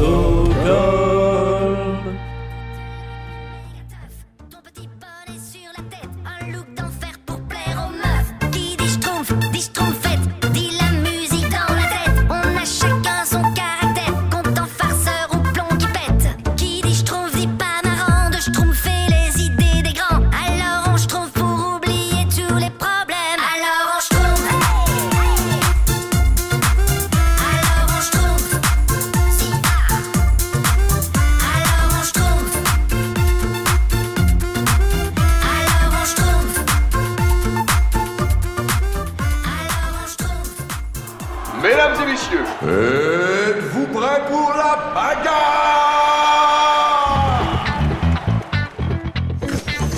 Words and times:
do 0.00 0.48
cão. 0.64 0.99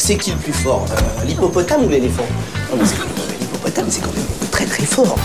C'est 0.04 0.16
qui 0.16 0.32
le 0.32 0.36
plus 0.36 0.52
fort 0.52 0.84
euh, 0.90 1.24
L'hippopotame 1.24 1.84
ou 1.84 1.88
l'éléphant? 1.88 2.26
Non, 2.72 2.76
parce 2.76 2.90
que 2.90 3.02
l'hippopotame, 3.38 3.86
c'est 3.88 4.00
quand 4.00 4.12
même 4.12 4.50
très 4.50 4.64
très 4.66 4.82
fort. 4.82 5.16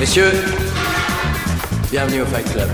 Messieurs, 0.00 0.32
bienvenue 1.90 2.22
au 2.22 2.24
Fight 2.24 2.50
Club. 2.50 2.68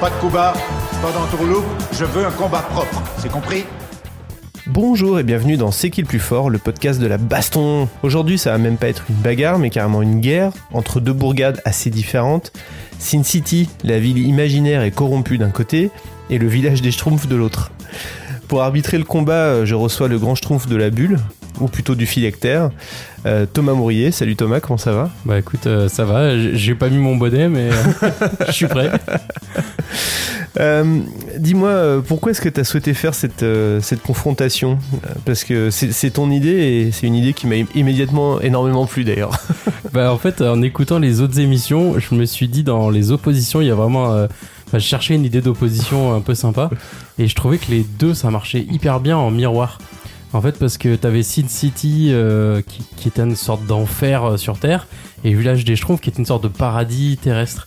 Pas 0.00 0.10
de 0.10 0.14
coup 0.16 0.28
bas, 0.28 0.54
pas 1.00 1.12
d'entourloupe, 1.12 1.66
je 1.92 2.04
veux 2.04 2.26
un 2.26 2.32
combat 2.32 2.62
propre, 2.62 3.00
c'est 3.22 3.30
compris? 3.30 3.66
Bonjour 4.66 5.20
et 5.20 5.22
bienvenue 5.22 5.56
dans 5.56 5.70
C'est 5.70 5.90
qui 5.90 6.00
le 6.00 6.06
plus 6.06 6.18
fort, 6.18 6.50
le 6.50 6.58
podcast 6.58 7.00
de 7.00 7.06
la 7.06 7.16
baston. 7.16 7.88
Aujourd'hui, 8.02 8.38
ça 8.38 8.50
va 8.50 8.58
même 8.58 8.76
pas 8.76 8.88
être 8.88 9.04
une 9.08 9.16
bagarre, 9.16 9.58
mais 9.60 9.70
carrément 9.70 10.02
une 10.02 10.20
guerre 10.20 10.52
entre 10.72 10.98
deux 10.98 11.12
bourgades 11.12 11.62
assez 11.64 11.90
différentes. 11.90 12.52
Sin 13.00 13.24
City, 13.24 13.68
la 13.82 13.98
ville 13.98 14.18
imaginaire 14.18 14.82
et 14.82 14.90
corrompue 14.90 15.38
d'un 15.38 15.50
côté, 15.50 15.90
et 16.28 16.38
le 16.38 16.46
village 16.46 16.82
des 16.82 16.92
Schtroumpfs 16.92 17.26
de 17.26 17.34
l'autre. 17.34 17.72
Pour 18.46 18.62
arbitrer 18.62 18.98
le 18.98 19.04
combat, 19.04 19.32
euh, 19.32 19.64
je 19.64 19.74
reçois 19.74 20.06
le 20.06 20.18
grand 20.18 20.34
Schtroumpf 20.34 20.68
de 20.68 20.76
la 20.76 20.90
bulle, 20.90 21.18
ou 21.60 21.68
plutôt 21.68 21.94
du 21.94 22.06
phylactère, 22.06 22.70
euh, 23.26 23.46
Thomas 23.46 23.74
Mourier. 23.74 24.10
Salut 24.10 24.36
Thomas, 24.36 24.60
comment 24.60 24.78
ça 24.78 24.92
va? 24.92 25.10
Bah 25.24 25.38
écoute, 25.38 25.66
euh, 25.66 25.88
ça 25.88 26.04
va. 26.04 26.36
J'ai 26.54 26.74
pas 26.74 26.88
mis 26.88 26.98
mon 26.98 27.16
bonnet, 27.16 27.48
mais 27.48 27.70
euh, 27.70 28.10
je 28.46 28.52
suis 28.52 28.66
prêt. 28.66 28.90
Euh, 30.60 31.00
Dis-moi, 31.38 31.68
euh, 31.70 32.00
pourquoi 32.00 32.32
est-ce 32.32 32.40
que 32.40 32.48
tu 32.48 32.60
as 32.60 32.64
souhaité 32.64 32.92
faire 32.92 33.14
cette, 33.14 33.42
euh, 33.42 33.80
confrontation 34.06 34.78
Parce 35.24 35.42
que 35.44 35.70
c'est 35.70 36.10
ton 36.10 36.30
idée 36.30 36.50
et 36.86 36.92
c'est 36.92 37.06
une 37.06 37.14
idée 37.14 37.32
qui 37.32 37.46
m'a 37.46 37.54
im- 37.56 37.66
immédiatement 37.74 38.40
énormément 38.40 38.86
plu 38.86 39.04
d'ailleurs. 39.04 39.32
Bah 39.92 40.12
en 40.12 40.18
fait, 40.18 40.40
en 40.40 40.62
écoutant 40.62 41.00
les 41.00 41.20
autres 41.20 41.40
émissions, 41.40 41.98
je 41.98 42.14
me 42.14 42.24
suis 42.24 42.46
dit 42.46 42.62
dans 42.62 42.90
les 42.90 43.10
oppositions, 43.10 43.60
il 43.60 43.66
y 43.66 43.70
a 43.72 43.74
vraiment. 43.74 44.28
je 44.72 44.78
cherchais 44.78 45.16
une 45.16 45.24
idée 45.24 45.40
d'opposition 45.40 46.14
un 46.14 46.20
peu 46.20 46.36
sympa, 46.36 46.70
et 47.18 47.26
je 47.26 47.34
trouvais 47.34 47.58
que 47.58 47.72
les 47.72 47.84
deux, 47.98 48.14
ça 48.14 48.30
marchait 48.30 48.64
hyper 48.70 49.00
bien 49.00 49.16
en 49.16 49.32
miroir. 49.32 49.78
En 50.32 50.40
fait, 50.40 50.58
parce 50.58 50.78
que 50.78 50.94
t'avais 50.94 51.24
Sin 51.24 51.48
City 51.48 52.10
euh, 52.10 52.62
qui, 52.62 52.84
qui 52.96 53.08
était 53.08 53.22
une 53.22 53.34
sorte 53.34 53.66
d'enfer 53.66 54.24
euh, 54.24 54.36
sur 54.36 54.58
Terre, 54.58 54.86
et 55.24 55.34
Village 55.34 55.64
des 55.64 55.74
Schtroumpfs 55.74 56.00
qui 56.00 56.10
était 56.10 56.20
une 56.20 56.26
sorte 56.26 56.44
de 56.44 56.48
paradis 56.48 57.18
terrestre. 57.20 57.66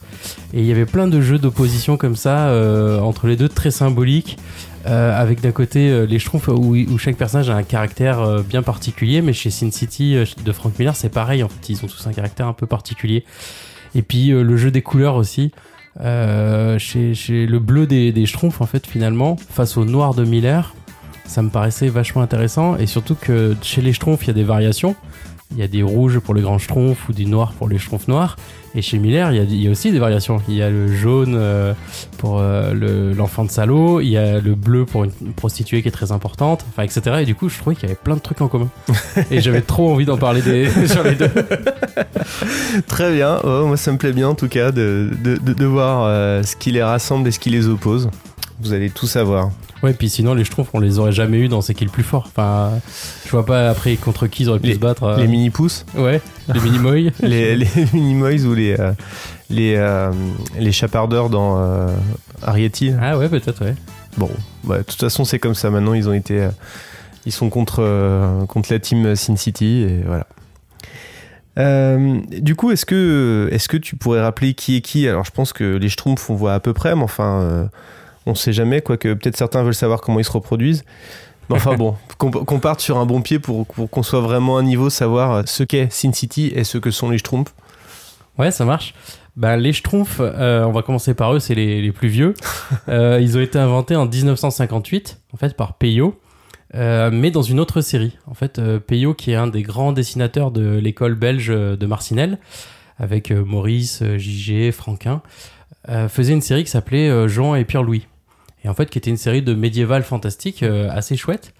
Et 0.53 0.61
il 0.61 0.65
y 0.65 0.71
avait 0.71 0.85
plein 0.85 1.07
de 1.07 1.19
jeux 1.19 1.39
d'opposition 1.39 1.97
comme 1.97 2.15
ça 2.15 2.47
euh, 2.47 2.99
entre 3.01 3.27
les 3.27 3.35
deux, 3.35 3.49
très 3.49 3.71
symboliques. 3.71 4.37
Avec 4.85 5.39
d'un 5.39 5.53
côté 5.53 6.05
les 6.05 6.19
Schtroumpfs 6.19 6.49
où, 6.49 6.97
chaque 6.97 7.15
personnage 7.15 7.49
a 7.49 7.55
un 7.55 7.63
caractère 7.63 8.43
bien 8.43 8.61
particulier, 8.61 9.21
mais 9.21 9.31
chez 9.31 9.49
Sin 9.49 9.71
City 9.71 10.17
de 10.43 10.51
Frank 10.51 10.77
Miller 10.77 10.93
c'est 10.93 11.07
pareil 11.07 11.41
en 11.41 11.47
fait, 11.47 11.69
ils 11.69 11.85
ont 11.85 11.87
tous 11.87 12.05
un 12.05 12.11
caractère 12.11 12.47
un 12.47 12.53
peu 12.53 12.67
particulier. 12.67 13.23
Et 13.95 14.01
puis 14.01 14.31
le 14.31 14.57
jeu 14.57 14.71
des 14.71 14.81
couleurs 14.81 15.15
aussi, 15.15 15.53
chez, 16.01 17.13
chez 17.13 17.45
le 17.45 17.59
bleu 17.59 17.87
des, 17.87 18.11
des 18.11 18.25
Schtroumpfs 18.25 18.59
en 18.59 18.65
fait 18.65 18.85
finalement 18.85 19.37
face 19.37 19.77
au 19.77 19.85
noir 19.85 20.15
de 20.15 20.25
Miller, 20.25 20.75
ça 21.25 21.41
me 21.41 21.49
paraissait 21.49 21.87
vachement 21.89 22.21
intéressant 22.21 22.75
et 22.77 22.85
surtout 22.85 23.15
que 23.15 23.55
chez 23.61 23.81
les 23.81 23.93
Schtroumpfs 23.93 24.23
il 24.23 24.27
y 24.27 24.31
a 24.31 24.33
des 24.33 24.43
variations. 24.43 24.95
Il 25.55 25.59
y 25.59 25.63
a 25.63 25.67
des 25.67 25.83
rouges 25.83 26.17
pour 26.17 26.33
les 26.33 26.41
grands 26.41 26.57
schtroumpfs 26.57 27.07
ou 27.09 27.13
des 27.13 27.25
noirs 27.25 27.53
pour 27.53 27.67
les 27.69 27.77
schtroumpfs 27.77 28.07
noirs. 28.07 28.37
Et 28.73 28.81
chez 28.81 28.97
Miller, 28.97 29.31
il 29.31 29.37
y 29.37 29.39
a, 29.39 29.43
il 29.43 29.61
y 29.61 29.67
a 29.67 29.69
aussi 29.69 29.91
des 29.91 29.99
variations. 29.99 30.41
Il 30.47 30.55
y 30.55 30.63
a 30.63 30.69
le 30.71 30.91
jaune 30.91 31.35
euh, 31.37 31.75
pour 32.17 32.39
euh, 32.39 32.73
le- 32.73 33.13
l'enfant 33.13 33.45
de 33.45 33.51
salaud, 33.51 34.01
il 34.01 34.07
y 34.07 34.17
a 34.17 34.39
le 34.39 34.55
bleu 34.55 34.85
pour 34.85 35.03
une 35.03 35.11
prostituée 35.35 35.83
qui 35.83 35.89
est 35.89 35.91
très 35.91 36.11
importante, 36.11 36.65
enfin, 36.69 36.81
etc. 36.81 37.17
Et 37.21 37.25
du 37.25 37.35
coup, 37.35 37.49
je 37.49 37.59
trouvais 37.59 37.75
qu'il 37.75 37.83
y 37.83 37.91
avait 37.91 37.99
plein 38.03 38.15
de 38.15 38.19
trucs 38.19 38.41
en 38.41 38.47
commun. 38.47 38.69
Et 39.29 39.41
j'avais 39.41 39.61
trop 39.73 39.91
envie 39.91 40.05
d'en 40.05 40.17
parler 40.17 40.41
des, 40.41 40.67
sur 40.87 41.03
les 41.03 41.13
deux. 41.13 41.29
Très 42.87 43.13
bien, 43.13 43.39
Oh, 43.43 43.67
moi 43.67 43.77
ça 43.77 43.91
me 43.91 43.97
plaît 43.99 44.13
bien 44.13 44.29
en 44.29 44.35
tout 44.35 44.47
cas 44.47 44.71
de, 44.71 45.11
de, 45.23 45.35
de- 45.37 45.53
de 45.53 45.65
voir 45.65 46.05
euh, 46.07 46.41
ce 46.41 46.55
qui 46.55 46.71
les 46.71 46.81
rassemble 46.83 47.27
et 47.27 47.31
ce 47.31 47.37
qui 47.39 47.51
les 47.51 47.67
oppose. 47.67 48.09
Vous 48.59 48.73
allez 48.73 48.89
tout 48.89 49.05
savoir. 49.07 49.51
Ouais, 49.83 49.93
puis 49.93 50.09
sinon, 50.09 50.33
les 50.33 50.45
schtroumpfs, 50.45 50.69
on 50.73 50.79
les 50.79 50.97
aurait 50.97 51.11
jamais 51.11 51.37
eu 51.39 51.47
dans 51.49 51.59
qui 51.61 51.83
le 51.83 51.91
plus 51.91 52.03
fort. 52.03 52.23
Enfin, 52.27 52.71
je 53.25 53.29
vois 53.31 53.45
pas 53.45 53.69
après 53.69 53.95
contre 53.97 54.27
qui 54.27 54.43
ils 54.43 54.49
auraient 54.49 54.59
pu 54.59 54.67
Les- 54.67 54.73
se 54.75 54.79
battre. 54.79 55.03
euh. 55.03 55.17
Les 55.17 55.27
mini-pousses, 55.27 55.85
Ouais, 55.95 56.21
les 56.53 56.59
mini-moy. 56.61 57.11
les, 57.21 57.55
les 57.57 57.67
mini-moys 57.93 58.45
ou 58.45 58.53
les, 58.53 58.79
euh, 58.79 58.93
les, 59.49 59.75
euh, 59.75 60.11
les 60.57 60.71
chapardeurs 60.71 61.29
dans 61.29 61.87
Arrietty. 62.41 62.93
Ah 62.99 63.17
ouais, 63.17 63.27
peut-être, 63.29 63.63
ouais. 63.63 63.75
Bon, 64.17 64.29
bah, 64.63 64.77
de 64.79 64.83
toute 64.83 64.99
façon 64.99 65.25
c'est 65.25 65.39
comme 65.39 65.55
ça 65.55 65.69
maintenant, 65.69 65.93
ils 65.93 66.07
ont 66.07 66.13
été... 66.13 66.47
ils 67.25 67.31
sont 67.31 67.49
contre, 67.49 68.45
contre 68.47 68.71
la 68.71 68.79
team 68.79 69.15
Sin 69.15 69.35
City 69.35 69.85
et 69.89 70.01
voilà. 70.05 70.27
Euh, 71.59 72.19
du 72.31 72.55
coup, 72.55 72.71
est-ce 72.71 72.85
que, 72.85 73.47
est-ce 73.51 73.67
que 73.67 73.77
tu 73.77 73.95
pourrais 73.95 74.21
rappeler 74.21 74.53
qui 74.53 74.77
est 74.77 74.81
qui? 74.81 75.07
Alors, 75.07 75.23
je 75.23 75.31
pense 75.31 75.53
que 75.53 75.75
les 75.77 75.89
Schtroumpfs, 75.89 76.29
on 76.29 76.35
voit 76.35 76.53
à 76.55 76.59
peu 76.59 76.73
près, 76.73 76.95
mais 76.95 77.03
enfin, 77.03 77.41
euh, 77.41 77.65
on 78.25 78.35
sait 78.35 78.53
jamais, 78.53 78.81
quoique 78.81 79.13
peut-être 79.13 79.37
certains 79.37 79.63
veulent 79.63 79.73
savoir 79.73 80.01
comment 80.01 80.19
ils 80.19 80.25
se 80.25 80.31
reproduisent. 80.31 80.83
Mais 81.49 81.55
enfin 81.55 81.73
bon, 81.77 81.95
qu'on 82.17 82.59
parte 82.59 82.79
sur 82.79 82.97
un 82.97 83.05
bon 83.05 83.21
pied 83.21 83.39
pour, 83.39 83.65
pour 83.67 83.89
qu'on 83.89 84.03
soit 84.03 84.21
vraiment 84.21 84.57
à 84.57 84.63
niveau, 84.63 84.89
savoir 84.89 85.47
ce 85.47 85.63
qu'est 85.63 85.91
Sin 85.91 86.13
City 86.13 86.51
et 86.55 86.63
ce 86.63 86.77
que 86.77 86.91
sont 86.91 87.09
les 87.09 87.17
Schtroumpfs. 87.17 87.53
Ouais, 88.37 88.51
ça 88.51 88.65
marche. 88.65 88.93
Bah, 89.35 89.57
les 89.57 89.73
Schtroumpfs, 89.73 90.19
euh, 90.19 90.63
on 90.63 90.71
va 90.71 90.83
commencer 90.83 91.13
par 91.13 91.33
eux, 91.33 91.39
c'est 91.39 91.55
les, 91.55 91.81
les 91.81 91.91
plus 91.91 92.07
vieux. 92.07 92.33
Euh, 92.89 93.19
ils 93.21 93.37
ont 93.37 93.41
été 93.41 93.59
inventés 93.59 93.95
en 93.95 94.07
1958, 94.07 95.19
en 95.31 95.37
fait, 95.37 95.55
par 95.55 95.75
Peyo, 95.77 96.19
euh, 96.75 97.11
mais 97.13 97.29
dans 97.29 97.41
une 97.41 97.59
autre 97.59 97.81
série. 97.81 98.17
En 98.25 98.33
fait, 98.33 98.59
Peyo, 98.79 99.13
qui 99.13 99.31
est 99.31 99.35
un 99.35 99.47
des 99.47 99.61
grands 99.61 99.91
dessinateurs 99.93 100.51
de 100.51 100.77
l'école 100.77 101.13
belge 101.15 101.47
de 101.47 101.85
Marcinelle, 101.85 102.39
avec 102.97 103.31
Maurice, 103.31 104.03
JG, 104.17 104.71
Franquin, 104.71 105.21
faisait 106.09 106.33
une 106.33 106.41
série 106.41 106.63
qui 106.63 106.71
s'appelait 106.71 107.27
Jean 107.29 107.55
et 107.55 107.63
Pierre-Louis. 107.63 108.07
Et 108.63 108.69
en 108.69 108.73
fait, 108.73 108.89
qui 108.89 108.97
était 108.97 109.09
une 109.09 109.17
série 109.17 109.41
de 109.41 109.53
médiéval 109.53 110.03
fantastique 110.03 110.63
euh, 110.63 110.89
assez 110.91 111.15
chouette. 111.17 111.53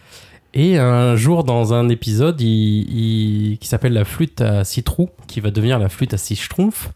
Et 0.55 0.77
un 0.77 1.15
jour, 1.15 1.43
dans 1.43 1.73
un 1.73 1.89
épisode, 1.89 2.39
il, 2.39 2.47
il- 3.51 3.57
qui 3.57 3.67
s'appelle 3.67 3.93
La 3.93 4.05
flûte 4.05 4.39
à 4.41 4.63
six 4.63 4.83
trous, 4.83 5.09
qui 5.27 5.39
va 5.39 5.49
devenir 5.49 5.79
la 5.79 5.89
flûte 5.89 6.13
à 6.13 6.17
six 6.17 6.35
schtroumpfs, 6.35 6.89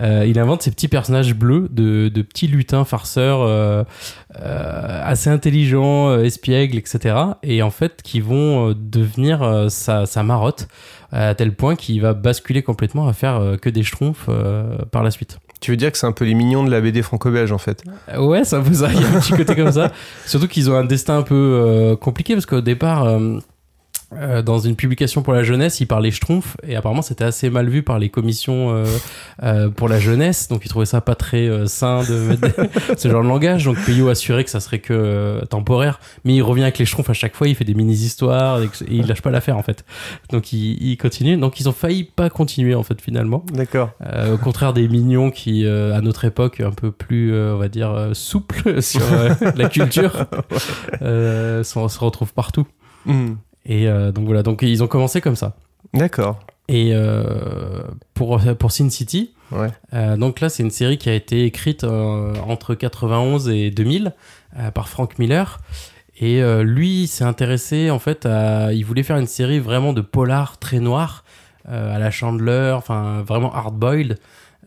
euh, 0.00 0.24
il 0.26 0.38
invente 0.38 0.62
ces 0.62 0.70
petits 0.70 0.86
personnages 0.88 1.34
bleus 1.34 1.68
de, 1.70 2.08
de 2.08 2.22
petits 2.22 2.46
lutins 2.46 2.84
farceurs 2.84 3.42
euh, 3.42 3.82
euh, 4.40 5.00
assez 5.04 5.28
intelligents, 5.30 6.10
euh, 6.10 6.22
espiègles, 6.22 6.78
etc. 6.78 7.16
Et 7.42 7.60
en 7.62 7.70
fait, 7.70 8.02
qui 8.02 8.20
vont 8.20 8.70
euh, 8.70 8.74
devenir 8.74 9.42
euh, 9.42 9.68
sa, 9.68 10.06
sa 10.06 10.22
marotte 10.22 10.68
à 11.10 11.34
tel 11.34 11.54
point 11.54 11.74
qu'il 11.76 12.00
va 12.00 12.14
basculer 12.14 12.62
complètement 12.62 13.06
à 13.08 13.12
faire 13.12 13.56
que 13.60 13.68
des 13.68 13.82
schtroumpfs 13.82 14.30
par 14.92 15.02
la 15.02 15.10
suite. 15.10 15.38
Tu 15.62 15.70
veux 15.70 15.76
dire 15.76 15.92
que 15.92 15.96
c'est 15.96 16.08
un 16.08 16.12
peu 16.12 16.24
les 16.24 16.34
mignons 16.34 16.64
de 16.64 16.70
la 16.70 16.80
BD 16.80 17.02
franco-belge 17.02 17.52
en 17.52 17.58
fait 17.58 17.84
Ouais, 18.18 18.44
c'est 18.44 18.56
un 18.56 18.64
ça. 18.74 18.90
Il 18.92 19.00
y 19.00 19.04
a 19.04 19.08
un 19.08 19.20
petit 19.20 19.32
côté 19.32 19.54
comme 19.54 19.70
ça. 19.70 19.92
Surtout 20.26 20.48
qu'ils 20.48 20.68
ont 20.68 20.74
un 20.74 20.84
destin 20.84 21.18
un 21.18 21.22
peu 21.22 21.34
euh, 21.34 21.94
compliqué 21.94 22.34
parce 22.34 22.46
qu'au 22.46 22.60
départ, 22.60 23.04
euh, 23.04 23.38
euh, 24.18 24.42
dans 24.42 24.58
une 24.58 24.76
publication 24.76 25.22
pour 25.22 25.32
la 25.32 25.42
jeunesse, 25.42 25.80
ils 25.80 25.86
parlaient 25.86 26.10
schtroumpf 26.10 26.56
et 26.66 26.76
apparemment 26.76 27.02
c'était 27.02 27.24
assez 27.24 27.50
mal 27.50 27.68
vu 27.68 27.82
par 27.82 27.98
les 27.98 28.08
commissions 28.08 28.74
euh, 28.74 28.84
euh, 29.42 29.68
pour 29.70 29.88
la 29.88 29.98
jeunesse. 29.98 30.48
Donc 30.48 30.64
ils 30.64 30.68
trouvaient 30.68 30.86
ça 30.86 31.00
pas 31.00 31.14
très 31.14 31.46
euh, 31.48 31.66
sain 31.66 32.02
de 32.02 32.14
mettre 32.14 32.40
des- 32.42 32.68
ce 32.96 33.08
genre 33.08 33.22
de 33.22 33.28
langage. 33.28 33.64
Donc 33.64 33.76
Peyo 33.84 34.08
assurait 34.08 34.44
que 34.44 34.50
ça 34.50 34.60
serait 34.60 34.78
que 34.78 34.92
euh, 34.92 35.40
temporaire. 35.46 36.00
Mais 36.24 36.34
il 36.34 36.42
revient 36.42 36.62
avec 36.62 36.78
les 36.78 36.84
schtroumpfs 36.84 37.10
à 37.10 37.14
chaque 37.14 37.34
fois. 37.34 37.48
Il 37.48 37.54
fait 37.54 37.64
des 37.64 37.74
mini-histoires 37.74 38.60
et, 38.62 38.66
et 38.66 38.68
il 38.96 39.06
lâche 39.06 39.22
pas 39.22 39.30
l'affaire 39.30 39.56
en 39.56 39.62
fait. 39.62 39.84
Donc 40.30 40.52
il, 40.52 40.82
il 40.82 40.96
continue. 40.96 41.36
Donc 41.36 41.60
ils 41.60 41.68
ont 41.68 41.72
failli 41.72 42.04
pas 42.04 42.30
continuer 42.30 42.74
en 42.74 42.82
fait 42.82 43.00
finalement. 43.00 43.44
D'accord. 43.52 43.90
Euh, 44.06 44.34
au 44.34 44.38
contraire 44.38 44.72
des 44.72 44.88
mignons 44.88 45.30
qui, 45.30 45.64
euh, 45.66 45.94
à 45.96 46.00
notre 46.00 46.24
époque, 46.24 46.60
un 46.60 46.70
peu 46.72 46.90
plus, 46.90 47.32
euh, 47.32 47.54
on 47.54 47.58
va 47.58 47.68
dire, 47.68 48.10
souples 48.12 48.82
sur 48.82 49.02
la 49.56 49.68
culture, 49.68 50.26
euh, 51.02 51.62
se, 51.64 51.72
se 51.88 51.98
retrouvent 51.98 52.32
partout. 52.34 52.66
Hmm. 53.06 53.34
Et 53.66 53.88
euh, 53.88 54.12
donc 54.12 54.26
voilà, 54.26 54.42
donc 54.42 54.62
ils 54.62 54.82
ont 54.82 54.88
commencé 54.88 55.20
comme 55.20 55.36
ça. 55.36 55.56
D'accord. 55.94 56.40
Et 56.68 56.90
euh, 56.94 57.82
pour, 58.14 58.40
pour 58.58 58.72
Sin 58.72 58.88
City, 58.90 59.32
Ouais. 59.50 59.68
euh, 59.92 60.16
donc 60.16 60.40
là, 60.40 60.48
c'est 60.48 60.62
une 60.62 60.70
série 60.70 60.96
qui 60.96 61.10
a 61.10 61.14
été 61.14 61.44
écrite 61.44 61.84
entre 61.84 62.74
91 62.74 63.50
et 63.50 63.70
2000 63.70 64.14
euh, 64.58 64.70
par 64.70 64.88
Frank 64.88 65.18
Miller. 65.18 65.60
Et 66.20 66.40
lui, 66.62 67.02
il 67.02 67.06
s'est 67.08 67.24
intéressé, 67.24 67.90
en 67.90 67.98
fait, 67.98 68.26
à, 68.26 68.72
il 68.72 68.84
voulait 68.84 69.02
faire 69.02 69.16
une 69.16 69.26
série 69.26 69.58
vraiment 69.58 69.92
de 69.92 70.00
polar 70.02 70.58
très 70.58 70.78
noir, 70.78 71.24
euh, 71.68 71.94
à 71.96 71.98
la 71.98 72.10
Chandler, 72.10 72.72
enfin 72.76 73.22
vraiment 73.26 73.52
hard-boiled. 73.54 74.18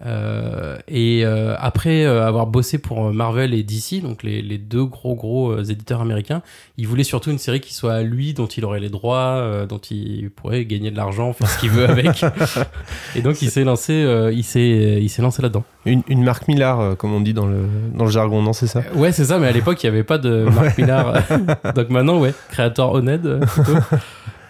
Euh, 0.05 0.77
et 0.89 1.21
euh, 1.23 1.55
après 1.57 2.03
euh, 2.05 2.27
avoir 2.27 2.47
bossé 2.47 2.77
pour 2.77 3.13
Marvel 3.13 3.53
et 3.53 3.63
DC, 3.63 4.01
donc 4.01 4.23
les, 4.23 4.41
les 4.41 4.57
deux 4.57 4.83
gros 4.83 5.15
gros 5.15 5.51
euh, 5.51 5.63
éditeurs 5.63 6.01
américains, 6.01 6.41
il 6.77 6.85
voulait 6.85 7.05
surtout 7.05 7.31
une 7.31 7.37
série 7.37 7.61
qui 7.61 7.73
soit 7.73 7.93
à 7.93 8.01
lui, 8.01 8.33
dont 8.33 8.47
il 8.47 8.65
aurait 8.65 8.81
les 8.81 8.89
droits, 8.89 9.37
euh, 9.37 9.65
dont 9.65 9.77
il 9.77 10.29
pourrait 10.31 10.65
gagner 10.65 10.91
de 10.91 10.97
l'argent, 10.97 11.31
faire 11.31 11.49
ce 11.49 11.59
qu'il 11.59 11.69
veut 11.69 11.87
avec. 11.89 12.25
et 13.15 13.21
donc 13.21 13.41
il 13.41 13.49
s'est 13.49 13.63
lancé, 13.63 13.93
euh, 13.93 14.33
il 14.33 14.43
s'est, 14.43 14.99
il 15.01 15.09
s'est 15.09 15.21
lancé 15.21 15.41
là-dedans. 15.41 15.63
Une, 15.85 16.01
une 16.09 16.23
marque 16.23 16.47
Millard, 16.47 16.81
euh, 16.81 16.95
comme 16.95 17.13
on 17.13 17.21
dit 17.21 17.33
dans 17.33 17.47
le, 17.47 17.65
dans 17.93 18.05
le 18.05 18.11
jargon, 18.11 18.41
non, 18.41 18.53
c'est 18.53 18.67
ça? 18.67 18.81
Ouais, 18.95 19.13
c'est 19.13 19.25
ça, 19.25 19.39
mais 19.39 19.47
à 19.47 19.51
l'époque 19.51 19.81
il 19.81 19.85
n'y 19.85 19.95
avait 19.95 20.03
pas 20.03 20.17
de 20.17 20.45
Marc 20.53 20.77
Millar. 20.77 21.13
donc 21.75 21.89
maintenant, 21.89 22.19
ouais, 22.19 22.33
créateur 22.49 22.91
honnête 22.91 23.25
euh, 23.25 23.39
plutôt. 23.39 23.77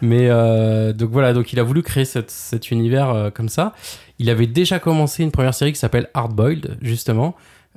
Mais 0.01 0.29
euh, 0.29 0.93
donc 0.93 1.09
voilà, 1.11 1.33
donc 1.33 1.53
il 1.53 1.59
a 1.59 1.63
voulu 1.63 1.81
créer 1.81 2.05
cette, 2.05 2.31
cet 2.31 2.71
univers 2.71 3.09
euh, 3.09 3.29
comme 3.29 3.49
ça. 3.49 3.73
Il 4.19 4.29
avait 4.29 4.47
déjà 4.47 4.79
commencé 4.79 5.23
une 5.23 5.31
première 5.31 5.53
série 5.53 5.73
qui 5.73 5.79
s'appelle 5.79 6.09
Hardboiled, 6.13 6.77
justement, 6.81 7.35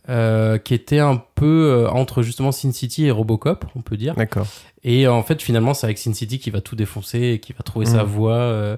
euh, 0.08 0.56
qui 0.58 0.72
était 0.74 1.00
un 1.00 1.22
peu 1.34 1.46
euh, 1.70 1.90
entre 1.90 2.22
justement 2.22 2.52
Sin 2.52 2.72
City 2.72 3.06
et 3.06 3.10
Robocop, 3.10 3.64
on 3.74 3.82
peut 3.82 3.96
dire. 3.96 4.14
D'accord. 4.14 4.46
Et 4.84 5.08
en 5.08 5.22
fait, 5.24 5.42
finalement, 5.42 5.74
c'est 5.74 5.86
avec 5.86 5.98
Sin 5.98 6.14
City 6.14 6.38
qui 6.38 6.50
va 6.50 6.60
tout 6.60 6.76
défoncer 6.76 7.20
et 7.20 7.40
qui 7.40 7.52
va 7.52 7.62
trouver 7.62 7.84
sa 7.84 8.04
Mhm. 8.04 8.08
voix, 8.08 8.34
euh, 8.36 8.76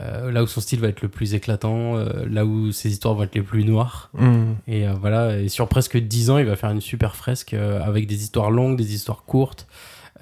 euh, 0.00 0.32
là 0.32 0.42
où 0.42 0.46
son 0.46 0.62
style 0.62 0.80
va 0.80 0.88
être 0.88 1.02
le 1.02 1.08
plus 1.08 1.34
éclatant, 1.34 1.96
euh, 1.98 2.24
là 2.28 2.46
où 2.46 2.72
ses 2.72 2.90
histoires 2.90 3.14
vont 3.14 3.24
être 3.24 3.34
les 3.34 3.42
plus 3.42 3.64
noires. 3.64 4.10
Hmm. 4.14 4.54
Et 4.66 4.88
euh, 4.88 4.94
voilà, 4.98 5.38
et 5.38 5.48
sur 5.48 5.68
presque 5.68 5.98
10 5.98 6.30
ans, 6.30 6.38
il 6.38 6.46
va 6.46 6.56
faire 6.56 6.70
une 6.70 6.80
super 6.80 7.14
fresque 7.14 7.52
euh, 7.52 7.82
avec 7.82 8.06
des 8.06 8.22
histoires 8.22 8.50
longues, 8.50 8.76
des 8.78 8.94
histoires 8.94 9.24
courtes. 9.26 9.66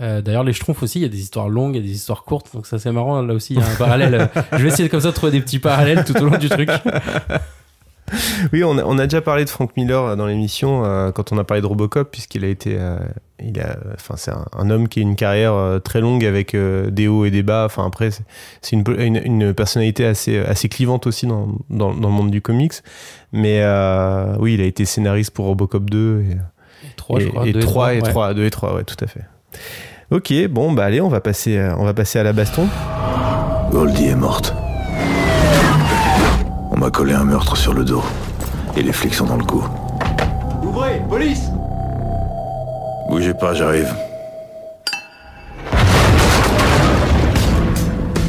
Euh, 0.00 0.22
D'ailleurs, 0.22 0.44
les 0.44 0.52
Schtroumpfs 0.52 0.82
aussi, 0.82 0.98
il 0.98 1.02
y 1.02 1.06
a 1.06 1.08
des 1.08 1.20
histoires 1.20 1.48
longues 1.48 1.76
et 1.76 1.80
des 1.80 1.90
histoires 1.92 2.24
courtes, 2.24 2.48
donc 2.54 2.66
ça 2.66 2.78
c'est 2.78 2.92
marrant. 2.92 3.20
Là 3.22 3.34
aussi, 3.34 3.54
il 3.54 3.60
y 3.60 3.62
a 3.62 3.66
un 3.66 3.74
parallèle. 3.76 4.28
Je 4.52 4.58
vais 4.58 4.68
essayer 4.68 4.88
comme 4.88 5.00
ça 5.00 5.08
de 5.08 5.14
trouver 5.14 5.32
des 5.32 5.40
petits 5.40 5.58
parallèles 5.58 6.04
tout 6.04 6.16
au 6.16 6.24
long 6.24 6.38
du 6.38 6.48
truc. 6.48 6.70
Oui, 8.52 8.64
on 8.64 8.76
a, 8.78 8.82
on 8.84 8.98
a 8.98 9.04
déjà 9.06 9.20
parlé 9.20 9.44
de 9.44 9.50
Frank 9.50 9.76
Miller 9.76 10.02
euh, 10.02 10.16
dans 10.16 10.26
l'émission 10.26 10.84
euh, 10.84 11.12
quand 11.12 11.32
on 11.32 11.38
a 11.38 11.44
parlé 11.44 11.60
de 11.60 11.66
Robocop, 11.66 12.10
puisqu'il 12.10 12.44
a 12.44 12.48
été, 12.48 12.76
euh, 12.78 12.98
il 13.40 13.60
a, 13.60 13.76
enfin 13.94 14.14
c'est 14.16 14.32
un, 14.32 14.46
un 14.56 14.70
homme 14.70 14.88
qui 14.88 14.98
a 14.98 15.02
une 15.02 15.16
carrière 15.16 15.54
euh, 15.54 15.78
très 15.78 16.00
longue 16.00 16.24
avec 16.24 16.56
des 16.56 17.08
hauts 17.08 17.24
et 17.24 17.30
des 17.30 17.42
bas. 17.42 17.64
Enfin 17.66 17.86
après, 17.86 18.10
c'est 18.10 18.72
une, 18.72 18.84
une, 18.98 19.20
une 19.24 19.54
personnalité 19.54 20.06
assez 20.06 20.38
assez 20.38 20.68
clivante 20.68 21.06
aussi 21.06 21.26
dans, 21.26 21.48
dans, 21.68 21.94
dans 21.94 22.08
le 22.08 22.14
monde 22.14 22.30
du 22.30 22.42
comics. 22.42 22.72
Mais 23.32 23.62
oui, 24.38 24.54
il 24.54 24.60
a 24.60 24.64
été 24.64 24.84
scénariste 24.84 25.32
pour 25.32 25.46
Robocop 25.46 25.88
2 25.88 26.22
et, 26.22 26.36
3, 26.96 27.20
et, 27.20 27.22
je 27.22 27.28
crois. 27.28 27.46
et 27.46 27.52
deux 27.52 27.60
3 27.60 27.94
et 27.94 28.00
ouais. 28.00 28.10
3, 28.10 28.34
2 28.34 28.44
et 28.44 28.50
3, 28.50 28.74
ouais, 28.74 28.84
tout 28.84 29.04
à 29.04 29.06
fait. 29.06 29.22
Ok, 30.10 30.32
bon 30.48 30.72
bah 30.72 30.84
allez, 30.84 31.00
on 31.00 31.08
va 31.08 31.20
passer, 31.20 31.56
euh, 31.56 31.74
on 31.78 31.84
va 31.84 31.94
passer 31.94 32.18
à 32.18 32.24
la 32.24 32.32
baston. 32.32 32.66
Goldie 33.70 34.08
est 34.08 34.16
morte. 34.16 34.54
On 36.72 36.76
m'a 36.76 36.90
collé 36.90 37.12
un 37.12 37.24
meurtre 37.24 37.56
sur 37.56 37.72
le 37.72 37.84
dos. 37.84 38.02
Et 38.76 38.82
les 38.82 38.92
flics 38.92 39.14
sont 39.14 39.26
dans 39.26 39.36
le 39.36 39.44
coup. 39.44 39.64
Ouvrez, 40.62 41.00
police 41.08 41.42
Bougez 43.08 43.34
pas, 43.34 43.54
j'arrive. 43.54 43.92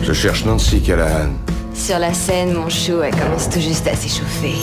Je 0.04 0.14
cherche 0.14 0.46
Nancy 0.46 0.82
Callahan. 0.82 1.30
Sur 1.74 1.98
la 1.98 2.14
scène, 2.14 2.54
mon 2.54 2.70
chou, 2.70 3.02
elle 3.04 3.16
commence 3.16 3.50
tout 3.50 3.60
juste 3.60 3.88
à 3.88 3.96
s'échauffer. 3.96 4.54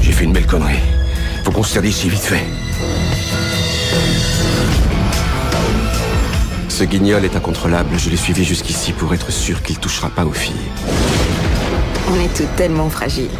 J'ai 0.00 0.12
fait 0.12 0.24
une 0.24 0.32
belle 0.32 0.46
connerie. 0.46 0.97
Faut 1.48 1.54
qu'on 1.54 1.62
se 1.62 1.72
tire 1.72 1.80
d'ici 1.80 2.10
vite 2.10 2.20
fait. 2.20 2.44
Ce 6.68 6.84
guignol 6.84 7.24
est 7.24 7.34
incontrôlable. 7.34 7.88
Je 7.96 8.10
l'ai 8.10 8.18
suivi 8.18 8.44
jusqu'ici 8.44 8.92
pour 8.92 9.14
être 9.14 9.32
sûr 9.32 9.62
qu'il 9.62 9.78
touchera 9.78 10.10
pas 10.10 10.26
aux 10.26 10.32
filles. 10.32 10.68
On 12.10 12.16
est 12.16 12.36
toutes 12.36 12.54
tellement 12.56 12.90
fragiles. 12.90 13.30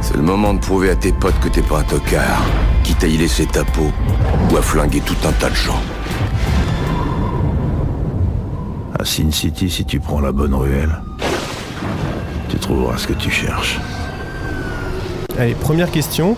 C'est 0.00 0.14
le 0.14 0.22
moment 0.22 0.54
de 0.54 0.60
prouver 0.60 0.90
à 0.90 0.94
tes 0.94 1.10
potes 1.12 1.40
que 1.40 1.48
t'es 1.48 1.62
pas 1.62 1.80
un 1.80 1.82
tocard, 1.82 2.44
quitte 2.84 3.02
à 3.02 3.08
y 3.08 3.16
laisser 3.16 3.46
ta 3.46 3.64
peau 3.64 3.90
ou 4.52 4.56
à 4.56 4.62
flinguer 4.62 5.00
tout 5.00 5.16
un 5.26 5.32
tas 5.32 5.50
de 5.50 5.56
gens. 5.56 5.82
À 9.00 9.04
Sin 9.04 9.32
City, 9.32 9.68
si 9.68 9.84
tu 9.84 9.98
prends 9.98 10.20
la 10.20 10.30
bonne 10.30 10.54
ruelle, 10.54 11.02
tu 12.48 12.56
trouveras 12.56 12.98
ce 12.98 13.08
que 13.08 13.14
tu 13.14 13.32
cherches. 13.32 13.80
Allez, 15.38 15.54
première 15.54 15.90
question. 15.90 16.36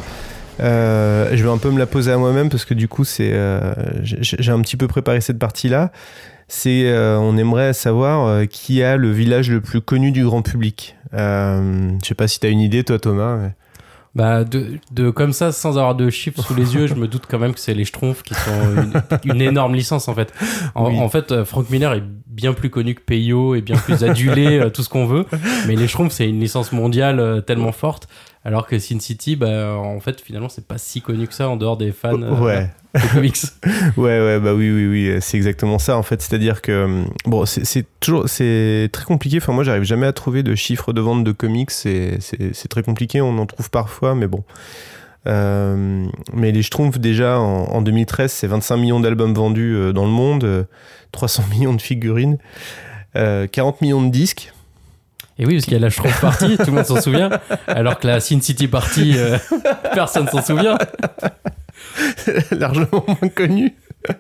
Euh, 0.61 1.31
je 1.35 1.43
vais 1.43 1.50
un 1.50 1.56
peu 1.58 1.70
me 1.70 1.79
la 1.79 1.87
poser 1.87 2.12
à 2.12 2.19
moi-même 2.19 2.50
parce 2.50 2.64
que 2.67 2.75
du 2.75 2.87
coup, 2.87 3.05
c'est, 3.05 3.31
euh, 3.32 3.73
j'ai 4.02 4.52
un 4.52 4.61
petit 4.61 4.76
peu 4.76 4.88
préparé 4.88 5.20
cette 5.20 5.38
partie-là. 5.38 5.91
C'est, 6.49 6.91
euh, 6.91 7.17
on 7.19 7.37
aimerait 7.38 7.73
savoir 7.73 8.26
euh, 8.26 8.44
qui 8.44 8.82
a 8.82 8.97
le 8.97 9.11
village 9.11 9.50
le 9.50 9.61
plus 9.61 9.81
connu 9.81 10.11
du 10.12 10.25
grand 10.25 10.43
public. 10.43 10.97
Euh, 11.14 11.91
je 12.02 12.08
sais 12.08 12.14
pas 12.14 12.29
si 12.29 12.41
tu 12.41 12.47
as 12.47 12.50
une 12.50 12.61
idée, 12.61 12.85
toi, 12.85 12.99
Thomas. 12.99 13.37
mais- 13.37 13.52
Bah, 14.17 14.43
de, 14.44 14.67
de 14.91 15.11
comme 15.11 15.32
ça, 15.32 15.53
sans 15.53 15.79
avoir 15.79 15.94
de 15.94 16.10
chiffres 16.10 16.43
sous 16.43 16.55
les 16.55 16.75
yeux, 16.75 16.86
je 16.89 16.94
me 16.94 17.06
doute 17.06 17.22
quand 17.31 17.39
même 17.39 17.55
que 17.55 17.60
c'est 17.60 17.72
les 17.75 17.84
Schtroumpfs 17.84 18.22
qui 18.25 18.34
sont 18.34 18.51
une, 19.25 19.32
une 19.34 19.41
énorme 19.41 19.75
licence 19.77 20.08
en 20.08 20.15
fait. 20.15 20.32
En, 20.75 20.89
Oui. 20.91 20.98
en 20.98 21.08
fait, 21.08 21.31
euh, 21.31 21.44
Frank 21.44 21.70
Miller 21.70 21.94
est 21.94 22.03
bien 22.27 22.53
plus 22.53 22.69
connu 22.70 22.94
que 22.96 23.01
Peyo 23.01 23.55
et 23.55 23.60
bien 23.63 23.77
plus 23.77 24.03
adulé, 24.05 24.69
tout 24.75 24.82
ce 24.82 24.89
qu'on 24.89 25.06
veut. 25.06 25.25
Mais 25.69 25.77
les 25.77 25.86
Schtroumpfs, 25.86 26.13
c'est 26.17 26.29
une 26.29 26.41
licence 26.41 26.72
mondiale 26.72 27.44
tellement 27.46 27.72
forte. 27.72 28.08
Alors 28.44 28.67
que 28.67 28.79
Sin 28.79 29.01
City, 29.01 29.37
bah, 29.37 29.77
en 29.77 30.01
fait, 30.01 30.20
finalement, 30.20 30.49
c'est 30.49 30.67
pas 30.67 30.79
si 30.79 31.03
connu 31.03 31.27
que 31.27 31.35
ça 31.35 31.49
en 31.49 31.56
dehors 31.56 31.77
des 31.77 31.93
fans 31.93 32.23
euh, 32.23 32.41
Ouais. 32.41 32.70
de 32.94 33.13
comics. 33.13 33.37
Ouais, 33.99 34.19
ouais, 34.19 34.41
bah 34.41 34.55
oui, 34.55 34.70
oui, 34.70 34.87
oui, 34.87 35.19
c'est 35.20 35.37
exactement 35.37 35.79
ça 35.79 35.97
en 35.99 36.03
fait. 36.03 36.23
C'est-à-dire 36.23 36.63
que 36.63 36.85
hum, 36.85 37.05
bon, 37.27 37.44
c'est 37.44 37.87
toujours, 38.01 38.29
c'est 38.29 38.89
très 38.93 39.05
compliqué. 39.05 39.37
Enfin, 39.39 39.53
moi, 39.53 39.63
j'arrive 39.63 39.82
jamais 39.82 40.06
à 40.06 40.13
trouver 40.15 40.43
de 40.43 40.55
chiffres 40.55 40.93
de 40.94 41.01
vente 41.03 41.23
de 41.23 41.32
comics. 41.32 41.70
C'est 41.70 42.19
très 42.70 42.82
compliqué. 42.82 43.20
On 43.20 43.37
en 43.39 43.47
trouve 43.47 43.69
parfois, 43.70 44.15
mais 44.15 44.27
bon. 44.27 44.43
Euh, 45.27 46.06
mais 46.32 46.51
les 46.51 46.63
Schtroumpfs 46.63 46.99
déjà 46.99 47.39
en, 47.39 47.65
en 47.65 47.82
2013, 47.82 48.32
c'est 48.32 48.47
25 48.47 48.77
millions 48.79 49.01
d'albums 49.01 49.35
vendus 49.35 49.75
euh, 49.75 49.93
dans 49.93 50.05
le 50.06 50.11
monde, 50.11 50.44
euh, 50.44 50.65
300 51.13 51.44
millions 51.51 51.75
de 51.75 51.82
figurines, 51.82 52.39
euh, 53.17 53.47
40 53.47 53.82
millions 53.82 54.03
de 54.03 54.09
disques. 54.11 54.53
Et 55.41 55.47
oui, 55.47 55.55
parce 55.55 55.65
qu'il 55.65 55.73
y 55.73 55.77
a 55.77 55.81
la 55.81 55.89
Schtroumpf 55.89 56.20
Party, 56.20 56.59
tout 56.59 56.67
le 56.67 56.73
monde 56.73 56.85
s'en 56.85 57.01
souvient. 57.01 57.31
Alors 57.67 57.99
que 57.99 58.06
la 58.06 58.20
Sin 58.20 58.43
City 58.43 58.69
Party, 58.69 59.15
euh, 59.17 59.39
personne 59.94 60.29
s'en 60.29 60.43
souvient. 60.43 60.77
largement 62.51 63.05
moins 63.06 63.31
connu. 63.31 63.75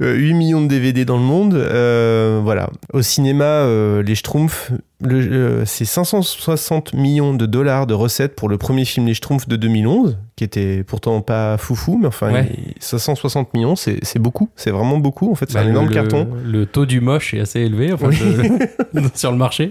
Euh, 0.00 0.14
8 0.14 0.32
millions 0.34 0.62
de 0.62 0.68
DVD 0.68 1.04
dans 1.04 1.18
le 1.18 1.22
monde. 1.22 1.52
Euh, 1.52 2.40
voilà. 2.42 2.70
Au 2.94 3.02
cinéma, 3.02 3.44
euh, 3.44 4.02
les 4.02 4.14
Schtroumpfs, 4.14 4.72
le- 5.02 5.18
euh, 5.20 5.64
c'est 5.66 5.84
560 5.84 6.94
millions 6.94 7.34
de 7.34 7.44
dollars 7.44 7.86
de 7.86 7.92
recettes 7.92 8.34
pour 8.34 8.48
le 8.48 8.56
premier 8.56 8.86
film 8.86 9.04
Les 9.06 9.12
Schtroumpfs 9.12 9.48
de 9.48 9.56
2011, 9.56 10.16
qui 10.36 10.44
était 10.44 10.82
pourtant 10.82 11.20
pas 11.20 11.58
foufou, 11.58 11.98
mais 12.00 12.06
enfin, 12.06 12.32
Ouais. 12.32 12.48
il- 12.56 12.72
560 12.80 13.52
millions, 13.52 13.76
c'est 13.76 14.00
beaucoup. 14.18 14.48
C'est 14.56 14.70
vraiment 14.70 14.96
beaucoup. 14.96 15.30
En 15.30 15.34
fait, 15.34 15.46
c'est 15.50 15.58
Bah, 15.58 15.64
un 15.64 15.68
énorme 15.68 15.88
le, 15.88 15.94
carton. 15.94 16.26
Le 16.42 16.64
taux 16.64 16.86
du 16.86 17.02
moche 17.02 17.34
est 17.34 17.40
assez 17.40 17.60
élevé 17.60 17.92
Oui. 18.00 18.16
sur 19.14 19.30
le 19.32 19.36
marché. 19.36 19.70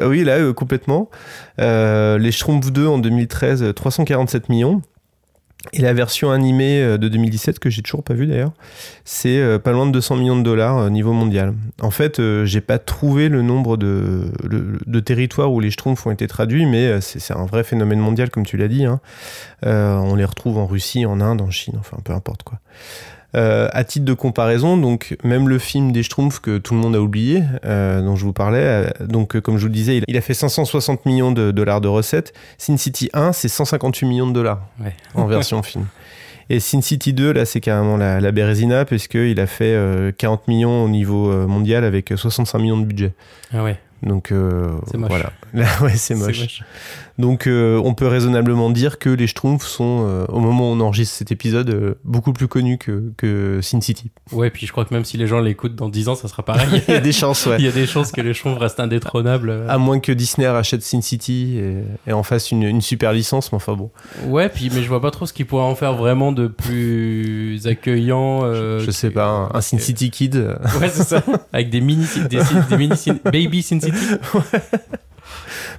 Ah 0.00 0.08
oui, 0.08 0.24
là, 0.24 0.38
euh, 0.38 0.52
complètement. 0.52 1.08
Euh, 1.60 2.18
les 2.18 2.32
Schtroumpfs 2.32 2.72
2 2.72 2.88
en 2.88 2.98
2013, 2.98 3.62
euh, 3.62 3.72
347 3.72 4.48
millions. 4.48 4.82
Et 5.72 5.82
la 5.82 5.92
version 5.92 6.30
animée 6.30 6.82
euh, 6.82 6.98
de 6.98 7.08
2017, 7.08 7.58
que 7.58 7.68
j'ai 7.68 7.82
toujours 7.82 8.02
pas 8.02 8.14
vue 8.14 8.26
d'ailleurs, 8.26 8.52
c'est 9.04 9.38
euh, 9.38 9.58
pas 9.58 9.72
loin 9.72 9.86
de 9.86 9.92
200 9.92 10.16
millions 10.16 10.38
de 10.38 10.42
dollars 10.42 10.78
euh, 10.78 10.90
niveau 10.90 11.12
mondial. 11.12 11.54
En 11.82 11.90
fait, 11.90 12.20
j'ai 12.44 12.60
pas 12.60 12.78
trouvé 12.78 13.28
le 13.28 13.42
nombre 13.42 13.76
de, 13.76 14.32
de 14.86 15.00
territoires 15.00 15.52
où 15.52 15.60
les 15.60 15.70
Schtroumpfs 15.70 16.06
ont 16.06 16.10
été 16.10 16.26
traduits, 16.26 16.66
mais 16.66 17.00
c'est 17.00 17.34
un 17.34 17.46
vrai 17.46 17.64
phénomène 17.64 18.00
mondial, 18.00 18.30
comme 18.30 18.46
tu 18.46 18.56
l'as 18.56 18.68
dit. 18.68 18.84
hein. 18.84 19.00
On 19.62 20.14
les 20.14 20.24
retrouve 20.24 20.58
en 20.58 20.66
Russie, 20.66 21.06
en 21.06 21.20
Inde, 21.20 21.40
en 21.40 21.50
Chine, 21.50 21.74
enfin 21.78 21.98
peu 22.04 22.12
importe 22.12 22.42
quoi. 22.42 22.58
Euh, 23.36 23.68
à 23.72 23.84
titre 23.84 24.04
de 24.04 24.12
comparaison, 24.12 24.76
donc 24.76 25.16
même 25.22 25.48
le 25.48 25.60
film 25.60 25.92
des 25.92 26.02
Schtroumpfs 26.02 26.40
que 26.40 26.58
tout 26.58 26.74
le 26.74 26.80
monde 26.80 26.96
a 26.96 27.00
oublié, 27.00 27.44
euh, 27.64 28.02
dont 28.02 28.16
je 28.16 28.24
vous 28.24 28.32
parlais, 28.32 28.58
euh, 28.58 28.90
donc 29.06 29.36
euh, 29.36 29.40
comme 29.40 29.56
je 29.56 29.62
vous 29.62 29.68
le 29.68 29.72
disais, 29.72 29.98
il, 29.98 30.04
il 30.08 30.16
a 30.16 30.20
fait 30.20 30.34
560 30.34 31.06
millions 31.06 31.30
de 31.30 31.52
dollars 31.52 31.80
de 31.80 31.86
recettes. 31.86 32.32
Sin 32.58 32.76
City 32.76 33.08
1, 33.12 33.30
c'est 33.32 33.46
158 33.46 34.04
millions 34.06 34.26
de 34.26 34.32
dollars 34.32 34.60
Ouais. 34.82 34.94
en 35.14 35.26
version 35.26 35.62
film. 35.62 35.86
Et 36.48 36.58
Sin 36.58 36.80
City 36.80 37.12
2, 37.12 37.32
là, 37.32 37.44
c'est 37.44 37.60
carrément 37.60 37.96
la, 37.96 38.18
la 38.20 38.32
Bérésina, 38.32 38.84
puisqu'il 38.84 39.38
a 39.38 39.46
fait 39.46 39.74
euh, 39.76 40.10
40 40.10 40.48
millions 40.48 40.82
au 40.84 40.88
niveau 40.88 41.30
euh, 41.30 41.46
mondial 41.46 41.84
avec 41.84 42.12
65 42.16 42.58
millions 42.58 42.78
de 42.78 42.84
budget. 42.84 43.12
Ah 43.54 43.62
ouais. 43.62 43.78
Donc 44.02 44.32
euh, 44.32 44.72
voilà. 44.94 45.30
Là, 45.54 45.66
ouais, 45.82 45.96
c'est 45.96 46.14
moche. 46.14 46.62
Donc 47.20 47.46
euh, 47.46 47.80
on 47.84 47.92
peut 47.92 48.06
raisonnablement 48.06 48.70
dire 48.70 48.98
que 48.98 49.10
les 49.10 49.26
Schtroumpfs 49.26 49.66
sont, 49.66 50.06
euh, 50.08 50.24
au 50.28 50.40
moment 50.40 50.70
où 50.70 50.74
on 50.74 50.80
enregistre 50.80 51.16
cet 51.16 51.30
épisode, 51.30 51.68
euh, 51.68 51.94
beaucoup 52.02 52.32
plus 52.32 52.48
connus 52.48 52.78
que, 52.78 53.12
que 53.18 53.60
Sin 53.62 53.82
City. 53.82 54.10
Ouais, 54.32 54.48
puis 54.48 54.66
je 54.66 54.72
crois 54.72 54.86
que 54.86 54.94
même 54.94 55.04
si 55.04 55.18
les 55.18 55.26
gens 55.26 55.40
l'écoutent 55.40 55.74
dans 55.74 55.90
10 55.90 56.08
ans, 56.08 56.14
ça 56.14 56.28
sera 56.28 56.42
pareil. 56.42 56.82
Il 56.88 56.94
y 56.94 56.96
a 56.96 57.00
des 57.00 57.12
chances, 57.12 57.44
ouais. 57.44 57.56
Il 57.58 57.64
y 57.66 57.68
a 57.68 57.72
des 57.72 57.86
chances 57.86 58.10
que 58.10 58.22
les 58.22 58.32
Schtroumpfs 58.32 58.58
restent 58.58 58.80
indétrônables. 58.80 59.66
À 59.68 59.76
moins 59.76 60.00
que 60.00 60.12
Disney 60.12 60.48
rachète 60.48 60.82
Sin 60.82 61.02
City 61.02 61.58
et, 61.58 62.10
et 62.10 62.12
en 62.14 62.22
fasse 62.22 62.52
une, 62.52 62.62
une 62.62 62.80
super 62.80 63.12
licence, 63.12 63.52
mais 63.52 63.56
enfin 63.56 63.74
bon. 63.74 63.90
Ouais, 64.26 64.48
puis 64.48 64.70
mais 64.74 64.82
je 64.82 64.88
vois 64.88 65.02
pas 65.02 65.10
trop 65.10 65.26
ce 65.26 65.34
qu'ils 65.34 65.46
pourraient 65.46 65.62
en 65.62 65.74
faire 65.74 65.94
vraiment 65.94 66.32
de 66.32 66.46
plus 66.46 67.66
accueillant. 67.66 68.50
Je 68.52 68.90
sais 68.90 69.10
pas, 69.10 69.26
un, 69.26 69.50
un 69.54 69.60
Sin 69.60 69.78
City 69.78 70.10
Kid. 70.10 70.36
Ouais, 70.80 70.88
c'est 70.88 71.04
ça. 71.04 71.22
Avec 71.52 71.68
des 71.68 71.82
mini, 71.82 72.06
des, 72.30 72.38
des 72.70 72.76
mini 72.78 72.94
Baby 73.24 73.62
Sin 73.62 73.80
City. 73.80 73.92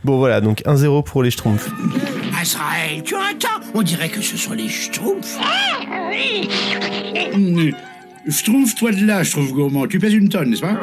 Bon 0.04 0.18
voilà, 0.18 0.42
donc 0.42 0.64
1-0 0.66 1.04
pour 1.04 1.22
les 1.22 1.30
Schtroumpfs. 1.30 1.70
Azraël, 2.40 3.04
tu 3.04 3.16
entends 3.16 3.62
On 3.76 3.84
dirait 3.84 4.10
que 4.10 4.22
ce 4.22 4.36
sont 4.36 4.54
les 4.54 4.68
Schtroumpfs. 4.68 5.38
Schtroumpf, 8.28 8.76
toi 8.76 8.92
de 8.92 9.06
là, 9.06 9.24
je 9.24 9.32
trouve 9.32 9.52
gourmand. 9.54 9.88
Tu 9.88 10.00
pèses 10.00 10.14
une 10.14 10.30
tonne, 10.30 10.50
n'est-ce 10.50 10.62
pas? 10.62 10.80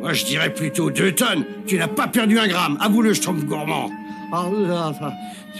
Moi, 0.00 0.12
je 0.12 0.24
dirais 0.24 0.52
plutôt 0.52 0.90
deux 0.90 1.12
tonnes. 1.12 1.44
Tu 1.66 1.76
n'as 1.76 1.88
pas 1.88 2.08
perdu 2.08 2.38
un 2.38 2.48
gramme. 2.48 2.78
Avoue-le, 2.80 3.12
je 3.14 3.20
trouve 3.20 3.44
gourmand. 3.44 3.90
Ah, 4.30 4.46
là, 4.52 4.88
enfin, 4.88 5.12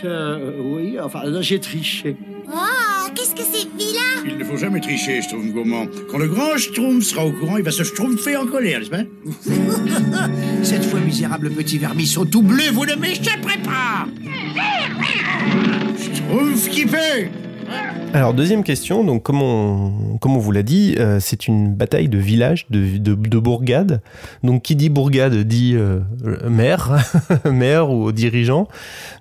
euh, 0.04 0.52
oui, 0.60 0.98
enfin, 1.00 1.24
là, 1.24 1.40
j'ai 1.40 1.58
triché. 1.58 2.16
Oh, 2.46 3.08
qu'est-ce 3.14 3.34
que 3.34 3.42
c'est 3.42 3.66
vilain 3.76 4.24
Il 4.26 4.36
ne 4.36 4.44
faut 4.44 4.58
jamais 4.58 4.80
tricher, 4.80 5.22
je 5.22 5.28
trouve 5.28 5.50
gourmand. 5.50 5.86
Quand 6.10 6.18
le 6.18 6.28
grand 6.28 6.56
Schtroumpf 6.56 7.04
sera 7.04 7.24
au 7.24 7.32
courant, 7.32 7.56
il 7.56 7.62
va 7.62 7.70
se 7.70 7.82
schtroumpfer 7.82 8.36
en 8.36 8.46
colère, 8.46 8.80
n'est-ce 8.80 8.90
pas? 8.90 9.04
Cette 10.62 10.84
fois, 10.84 11.00
misérable 11.00 11.50
petit 11.50 11.78
vermisseau 11.78 12.26
tout 12.26 12.42
bleu, 12.42 12.70
vous 12.72 12.84
ne 12.84 12.94
m'échapperez 12.94 13.58
pas 13.64 14.06
Schtroumpf 15.98 16.68
qui 16.68 16.86
fait 16.86 17.30
Alors 18.14 18.32
deuxième 18.32 18.64
question, 18.64 19.04
donc 19.04 19.22
comme 19.22 19.42
on, 19.42 20.16
comme 20.18 20.34
on 20.34 20.38
vous 20.38 20.50
l'a 20.50 20.62
dit, 20.62 20.94
euh, 20.98 21.20
c'est 21.20 21.46
une 21.46 21.74
bataille 21.74 22.08
de 22.08 22.16
village, 22.16 22.66
de, 22.70 22.96
de, 22.96 23.14
de 23.14 23.38
bourgade. 23.38 24.00
Donc 24.42 24.62
qui 24.62 24.76
dit 24.76 24.88
bourgade 24.88 25.34
dit 25.34 25.74
euh, 25.76 26.00
maire, 26.48 27.04
maire 27.44 27.90
ou 27.90 28.10
dirigeant. 28.10 28.66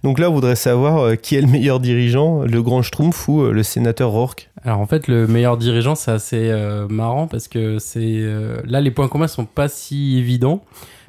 Donc 0.04 0.20
là 0.20 0.30
on 0.30 0.34
voudrait 0.34 0.56
savoir 0.56 1.00
euh, 1.00 1.16
qui 1.16 1.36
est 1.36 1.42
le 1.42 1.48
meilleur 1.48 1.82
dirigeant, 1.82 2.44
le 2.44 2.64
grand 2.64 2.82
Schtroumpf 2.82 3.28
ou 3.28 3.44
le 3.44 3.62
sénateur 3.62 4.10
Rourke? 4.10 4.50
Alors 4.64 4.80
en 4.80 4.88
fait, 4.88 5.08
le 5.08 5.28
meilleur 5.28 5.58
dirigeant, 5.58 5.96
c'est 5.96 6.12
assez 6.12 6.52
marrant 6.90 7.28
parce 7.28 7.48
que 7.48 7.80
c'est 7.80 8.24
là 8.66 8.82
les 8.82 8.92
points 8.92 9.10
communs 9.10 9.28
sont 9.28 9.46
pas 9.46 9.68
si 9.68 10.18
évidents. 10.18 10.62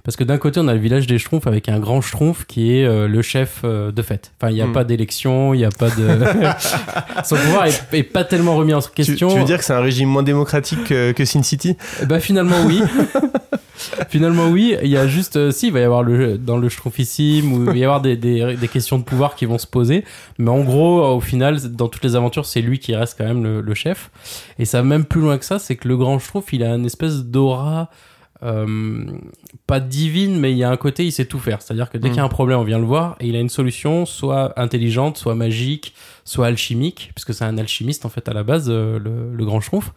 Parce 0.05 0.17
que 0.17 0.25
d'un 0.25 0.38
côté, 0.38 0.61
on 0.61 0.69
a 0.69 0.75
le 0.75 0.81
village 0.81 1.07
des 1.07 1.19
Schtroumpfs 1.19 1.47
avec 1.47 1.69
un 1.69 1.78
grand 1.78 2.00
Schtroumpf 2.00 2.45
qui 2.47 2.73
est 2.76 2.85
euh, 2.87 3.09
le 3.09 3.21
chef 3.23 3.61
euh, 3.64 3.93
de 3.93 4.00
fête. 4.02 4.33
Enfin, 4.40 4.50
il 4.50 4.55
n'y 4.55 4.62
a 4.62 4.67
Hmm. 4.67 4.73
pas 4.73 4.85
d'élection, 4.85 5.55
il 5.55 5.59
n'y 5.59 5.64
a 5.64 5.71
pas 5.71 5.90
de. 5.90 6.19
Son 7.25 7.37
pouvoir 7.37 7.67
est, 7.67 7.83
est 7.93 8.02
pas 8.05 8.25
tellement 8.25 8.57
remis 8.57 8.75
en 8.75 8.81
Tu, 8.81 8.90
question. 8.90 9.28
tu 9.28 9.38
veux 9.38 9.45
dire 9.45 9.59
que 9.59 9.64
c'est 9.64 9.73
un 9.75 9.81
régime 9.81 10.09
moins 10.09 10.23
démocratique 10.23 10.85
que, 10.85 11.12
que 11.12 11.25
Sin 11.25 11.43
City? 11.43 11.76
Bah 12.07 12.21
finalement 12.21 12.57
oui. 12.67 12.81
finalement 14.09 14.49
oui. 14.49 14.76
Il 14.83 14.88
y 14.88 14.97
a 14.97 15.07
juste, 15.07 15.37
euh, 15.37 15.50
si, 15.50 15.69
il 15.69 15.73
va 15.73 15.81
y 15.81 15.85
avoir 15.85 16.02
le, 16.02 16.38
dans 16.38 16.57
le 16.57 16.69
Schtroumpfissime, 16.69 17.52
où 17.52 17.61
il 17.62 17.67
va 17.67 17.76
y 17.76 17.85
avoir 17.85 18.00
des, 18.00 18.17
des, 18.17 18.57
des 18.57 18.69
questions 18.69 18.99
de 18.99 19.05
pouvoir 19.05 19.35
qui 19.35 19.45
vont 19.47 19.59
se 19.59 19.67
poser. 19.67 20.05
Mais 20.38 20.50
en 20.50 20.61
gros, 20.62 21.02
au 21.17 21.21
final, 21.21 21.61
dans 21.73 21.88
toutes 21.88 22.05
les 22.05 22.17
aventures, 22.17 22.47
c'est 22.47 22.61
lui 22.61 22.78
qui 22.78 22.95
reste 22.95 23.17
quand 23.19 23.26
même 23.26 23.43
le, 23.43 23.61
le 23.61 23.75
chef. 23.75 24.11
Et 24.59 24.64
ça 24.64 24.78
va 24.78 24.85
même 24.85 25.05
plus 25.05 25.21
loin 25.21 25.38
que 25.38 25.45
ça, 25.45 25.59
c'est 25.59 25.76
que 25.76 25.88
le 25.88 25.97
grand 25.97 26.19
Schtroumpf, 26.19 26.52
il 26.52 26.62
a 26.62 26.75
une 26.75 26.87
espèce 26.87 27.25
d'aura... 27.25 27.90
euh, 28.42 29.04
pas 29.66 29.80
divine, 29.80 30.38
mais 30.38 30.52
il 30.52 30.59
y 30.59 30.64
a 30.64 30.71
un 30.71 30.76
côté, 30.76 31.04
il 31.04 31.12
sait 31.12 31.25
tout 31.25 31.38
faire. 31.38 31.61
C'est-à-dire 31.62 31.90
que 31.90 31.99
dès 31.99 32.09
qu'il 32.09 32.18
y 32.18 32.21
a 32.21 32.25
un 32.25 32.28
problème, 32.28 32.59
on 32.59 32.64
vient 32.64 32.78
le 32.78 32.85
voir 32.85 33.16
et 33.21 33.26
il 33.28 33.37
a 33.37 33.40
une 33.40 33.49
solution, 33.49 34.07
soit 34.07 34.59
intelligente, 34.61 35.16
soit 35.18 35.35
magique, 35.35 35.95
soit 36.25 36.47
alchimique, 36.47 37.11
puisque 37.14 37.35
c'est 37.35 37.45
un 37.45 37.59
alchimiste 37.59 38.04
en 38.07 38.09
fait 38.09 38.28
à 38.28 38.33
la 38.33 38.42
base, 38.45 38.66
euh, 38.68 38.99
le, 38.99 39.35
le 39.37 39.45
grand 39.45 39.61
Schtroumpf. 39.61 39.92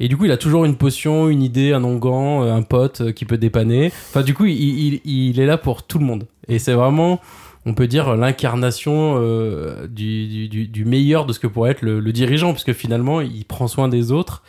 Et 0.00 0.08
du 0.08 0.16
coup, 0.16 0.24
il 0.24 0.32
a 0.32 0.36
toujours 0.36 0.64
une 0.64 0.76
potion, 0.76 1.28
une 1.28 1.42
idée, 1.42 1.72
un 1.72 1.84
onguent, 1.84 2.42
euh, 2.44 2.52
un 2.54 2.62
pote 2.62 3.12
qui 3.12 3.24
peut 3.24 3.38
dépanner. 3.38 3.92
Enfin, 4.08 4.22
du 4.22 4.34
coup, 4.34 4.44
il, 4.46 4.54
il, 4.94 5.00
il 5.04 5.38
est 5.38 5.46
là 5.46 5.56
pour 5.56 5.84
tout 5.84 5.98
le 6.00 6.04
monde. 6.04 6.26
Et 6.48 6.58
c'est 6.58 6.72
vraiment, 6.72 7.20
on 7.64 7.74
peut 7.74 7.86
dire, 7.86 8.16
l'incarnation 8.16 9.14
euh, 9.18 9.86
du, 9.86 10.26
du, 10.26 10.48
du- 10.48 10.66
du 10.66 10.84
meilleur 10.84 11.26
de 11.26 11.32
ce 11.32 11.38
que 11.38 11.46
pourrait 11.46 11.70
être 11.70 11.82
le, 11.82 12.00
le 12.00 12.12
dirigeant, 12.12 12.52
puisque 12.52 12.72
finalement, 12.72 13.20
il 13.20 13.44
prend 13.44 13.68
soin 13.68 13.86
des 13.88 14.10
autres. 14.10 14.42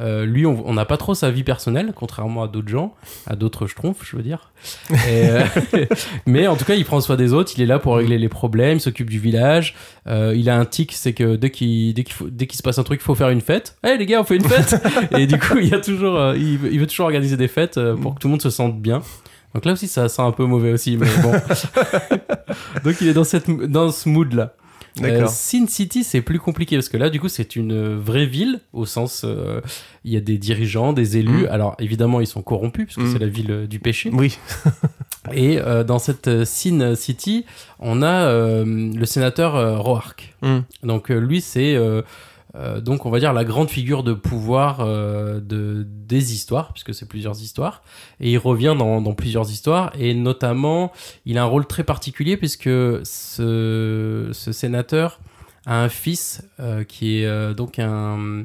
Euh, 0.00 0.24
lui, 0.24 0.46
on 0.46 0.72
n'a 0.72 0.84
pas 0.84 0.96
trop 0.96 1.14
sa 1.14 1.30
vie 1.30 1.44
personnelle, 1.44 1.92
contrairement 1.94 2.42
à 2.42 2.48
d'autres 2.48 2.68
gens, 2.68 2.94
à 3.26 3.36
d'autres 3.36 3.66
schtroumpfs, 3.66 4.04
je 4.04 4.16
veux 4.16 4.22
dire. 4.22 4.52
Et, 4.90 5.28
euh, 5.28 5.44
mais 6.26 6.46
en 6.46 6.56
tout 6.56 6.64
cas, 6.64 6.74
il 6.74 6.84
prend 6.84 7.00
soin 7.00 7.16
des 7.16 7.32
autres, 7.32 7.52
il 7.56 7.62
est 7.62 7.66
là 7.66 7.78
pour 7.78 7.96
régler 7.96 8.18
les 8.18 8.28
problèmes, 8.28 8.78
il 8.78 8.80
s'occupe 8.80 9.10
du 9.10 9.18
village. 9.18 9.74
Euh, 10.08 10.34
il 10.36 10.50
a 10.50 10.58
un 10.58 10.64
tic, 10.64 10.92
c'est 10.92 11.12
que 11.12 11.36
dès 11.36 11.50
qu'il 11.50 11.94
dès 11.94 12.46
qu'il 12.46 12.56
se 12.56 12.62
passe 12.62 12.78
un 12.78 12.82
truc, 12.82 13.00
il 13.00 13.04
faut 13.04 13.14
faire 13.14 13.30
une 13.30 13.40
fête. 13.40 13.76
Hey 13.84 13.98
les 13.98 14.06
gars, 14.06 14.20
on 14.20 14.24
fait 14.24 14.36
une 14.36 14.44
fête 14.44 14.82
Et 15.16 15.26
du 15.26 15.38
coup, 15.38 15.58
il 15.58 15.68
y 15.68 15.74
a 15.74 15.80
toujours, 15.80 16.16
euh, 16.16 16.36
il, 16.36 16.58
veut, 16.58 16.72
il 16.72 16.80
veut 16.80 16.86
toujours 16.86 17.06
organiser 17.06 17.36
des 17.36 17.48
fêtes 17.48 17.78
euh, 17.78 17.96
pour 17.96 18.14
que 18.14 18.20
tout 18.20 18.28
le 18.28 18.32
monde 18.32 18.42
se 18.42 18.50
sente 18.50 18.80
bien. 18.80 19.02
Donc 19.54 19.64
là 19.66 19.72
aussi, 19.72 19.86
ça 19.86 20.08
sent 20.08 20.22
un 20.22 20.32
peu 20.32 20.44
mauvais 20.44 20.72
aussi, 20.72 20.96
mais 20.96 21.06
bon. 21.22 21.32
Donc 22.84 23.00
il 23.00 23.08
est 23.08 23.12
dans 23.12 23.24
cette 23.24 23.50
dans 23.50 23.90
ce 23.90 24.08
mood 24.08 24.50
D'accord. 25.00 25.30
Sin 25.30 25.66
City, 25.68 26.04
c'est 26.04 26.20
plus 26.20 26.38
compliqué 26.38 26.76
parce 26.76 26.88
que 26.88 26.96
là, 26.98 27.08
du 27.08 27.18
coup, 27.20 27.28
c'est 27.28 27.56
une 27.56 27.96
vraie 27.96 28.26
ville 28.26 28.60
au 28.72 28.84
sens, 28.84 29.22
euh, 29.24 29.60
il 30.04 30.12
y 30.12 30.16
a 30.16 30.20
des 30.20 30.36
dirigeants, 30.38 30.92
des 30.92 31.16
élus. 31.16 31.44
Mm. 31.44 31.48
Alors 31.50 31.76
évidemment, 31.78 32.20
ils 32.20 32.26
sont 32.26 32.42
corrompus 32.42 32.86
parce 32.86 32.96
que 32.96 33.02
Mm. 33.02 33.12
c'est 33.12 33.18
la 33.18 33.26
ville 33.28 33.50
euh, 33.50 33.66
du 33.66 33.78
péché. 33.78 34.10
Oui. 34.12 34.38
Et 35.32 35.58
euh, 35.60 35.84
dans 35.84 35.98
cette 35.98 36.28
euh, 36.28 36.44
Sin 36.44 36.94
City, 36.94 37.46
on 37.78 38.02
a 38.02 38.26
euh, 38.26 38.64
le 38.66 39.06
sénateur 39.06 39.54
euh, 39.56 39.78
Roark. 39.78 40.34
Mm. 40.42 40.58
Donc 40.82 41.10
euh, 41.10 41.18
lui, 41.18 41.40
c'est 41.40 41.74
euh, 42.54 42.80
donc 42.80 43.06
on 43.06 43.10
va 43.10 43.18
dire 43.18 43.32
la 43.32 43.44
grande 43.44 43.70
figure 43.70 44.02
de 44.02 44.12
pouvoir 44.12 44.80
euh, 44.80 45.40
de 45.40 45.86
des 45.86 46.34
histoires, 46.34 46.72
puisque 46.72 46.92
c'est 46.94 47.08
plusieurs 47.08 47.40
histoires. 47.40 47.82
Et 48.20 48.32
il 48.32 48.38
revient 48.38 48.74
dans, 48.78 49.00
dans 49.00 49.14
plusieurs 49.14 49.50
histoires, 49.50 49.90
et 49.98 50.12
notamment, 50.14 50.92
il 51.24 51.38
a 51.38 51.42
un 51.42 51.46
rôle 51.46 51.66
très 51.66 51.84
particulier 51.84 52.36
puisque 52.36 52.68
ce, 52.68 54.28
ce 54.32 54.52
sénateur 54.52 55.20
a 55.64 55.82
un 55.82 55.88
fils 55.88 56.42
euh, 56.60 56.84
qui 56.84 57.20
est 57.20 57.26
euh, 57.26 57.54
donc 57.54 57.78
un 57.78 58.44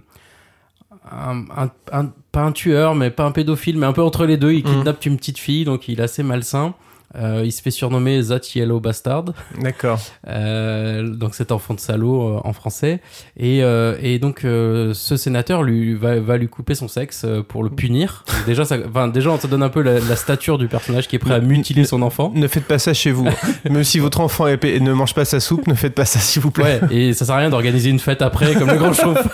un, 1.11 1.45
un- 1.55 1.71
un- 1.91 2.11
pas 2.31 2.41
un 2.41 2.51
tueur, 2.51 2.95
mais 2.95 3.09
pas 3.11 3.23
un 3.25 3.31
pédophile, 3.31 3.77
mais 3.77 3.85
un 3.85 3.93
peu 3.93 4.01
entre 4.01 4.25
les 4.25 4.37
deux. 4.37 4.51
Il 4.53 4.65
Mhm. 4.65 4.73
kidnappe 4.77 5.05
une 5.05 5.17
petite 5.17 5.37
fille, 5.37 5.63
donc 5.65 5.87
il 5.87 5.99
est 5.99 6.03
assez 6.03 6.23
malsain. 6.23 6.73
Euh, 7.15 7.43
il 7.45 7.51
se 7.51 7.61
fait 7.61 7.71
surnommer 7.71 8.21
That 8.27 8.41
Yellow 8.53 8.79
Bastard. 8.79 9.25
D'accord. 9.61 9.99
Euh, 10.27 11.07
donc 11.07 11.35
cet 11.35 11.51
enfant 11.51 11.73
de 11.73 11.79
salaud 11.79 12.21
euh, 12.21 12.41
en 12.43 12.53
français. 12.53 12.99
Et, 13.37 13.63
euh, 13.63 13.97
et 14.01 14.19
donc 14.19 14.43
euh, 14.43 14.93
ce 14.93 15.15
sénateur 15.15 15.63
lui 15.63 15.93
va, 15.95 16.19
va 16.19 16.37
lui 16.37 16.47
couper 16.49 16.75
son 16.75 16.87
sexe 16.87 17.23
euh, 17.25 17.41
pour 17.41 17.63
le 17.63 17.69
punir. 17.69 18.25
Déjà, 18.45 18.65
ça, 18.65 18.77
enfin, 18.87 19.07
déjà, 19.07 19.31
on 19.31 19.37
te 19.37 19.47
donne 19.47 19.63
un 19.63 19.69
peu 19.69 19.81
la, 19.81 19.99
la 19.99 20.15
stature 20.15 20.57
du 20.57 20.67
personnage 20.67 21.07
qui 21.07 21.15
est 21.15 21.19
prêt 21.19 21.33
à 21.33 21.39
mutiler 21.39 21.85
son 21.85 22.01
enfant. 22.01 22.31
Ne 22.35 22.47
faites 22.47 22.65
pas 22.65 22.79
ça 22.79 22.93
chez 22.93 23.11
vous. 23.11 23.27
Même 23.69 23.83
si 23.83 23.99
votre 23.99 24.19
enfant 24.19 24.47
est 24.47 24.79
ne 24.79 24.93
mange 24.93 25.13
pas 25.13 25.25
sa 25.25 25.39
soupe, 25.39 25.67
ne 25.67 25.73
faites 25.75 25.95
pas 25.95 26.05
ça 26.05 26.19
s'il 26.19 26.41
vous 26.41 26.51
plaît. 26.51 26.79
Ouais, 26.81 26.95
et 26.95 27.13
ça 27.13 27.25
sert 27.25 27.35
à 27.35 27.39
rien 27.39 27.49
d'organiser 27.49 27.89
une 27.89 27.99
fête 27.99 28.21
après 28.21 28.53
comme 28.55 28.69
le 28.69 28.77
grand 28.77 28.93
chauffe. 28.93 29.27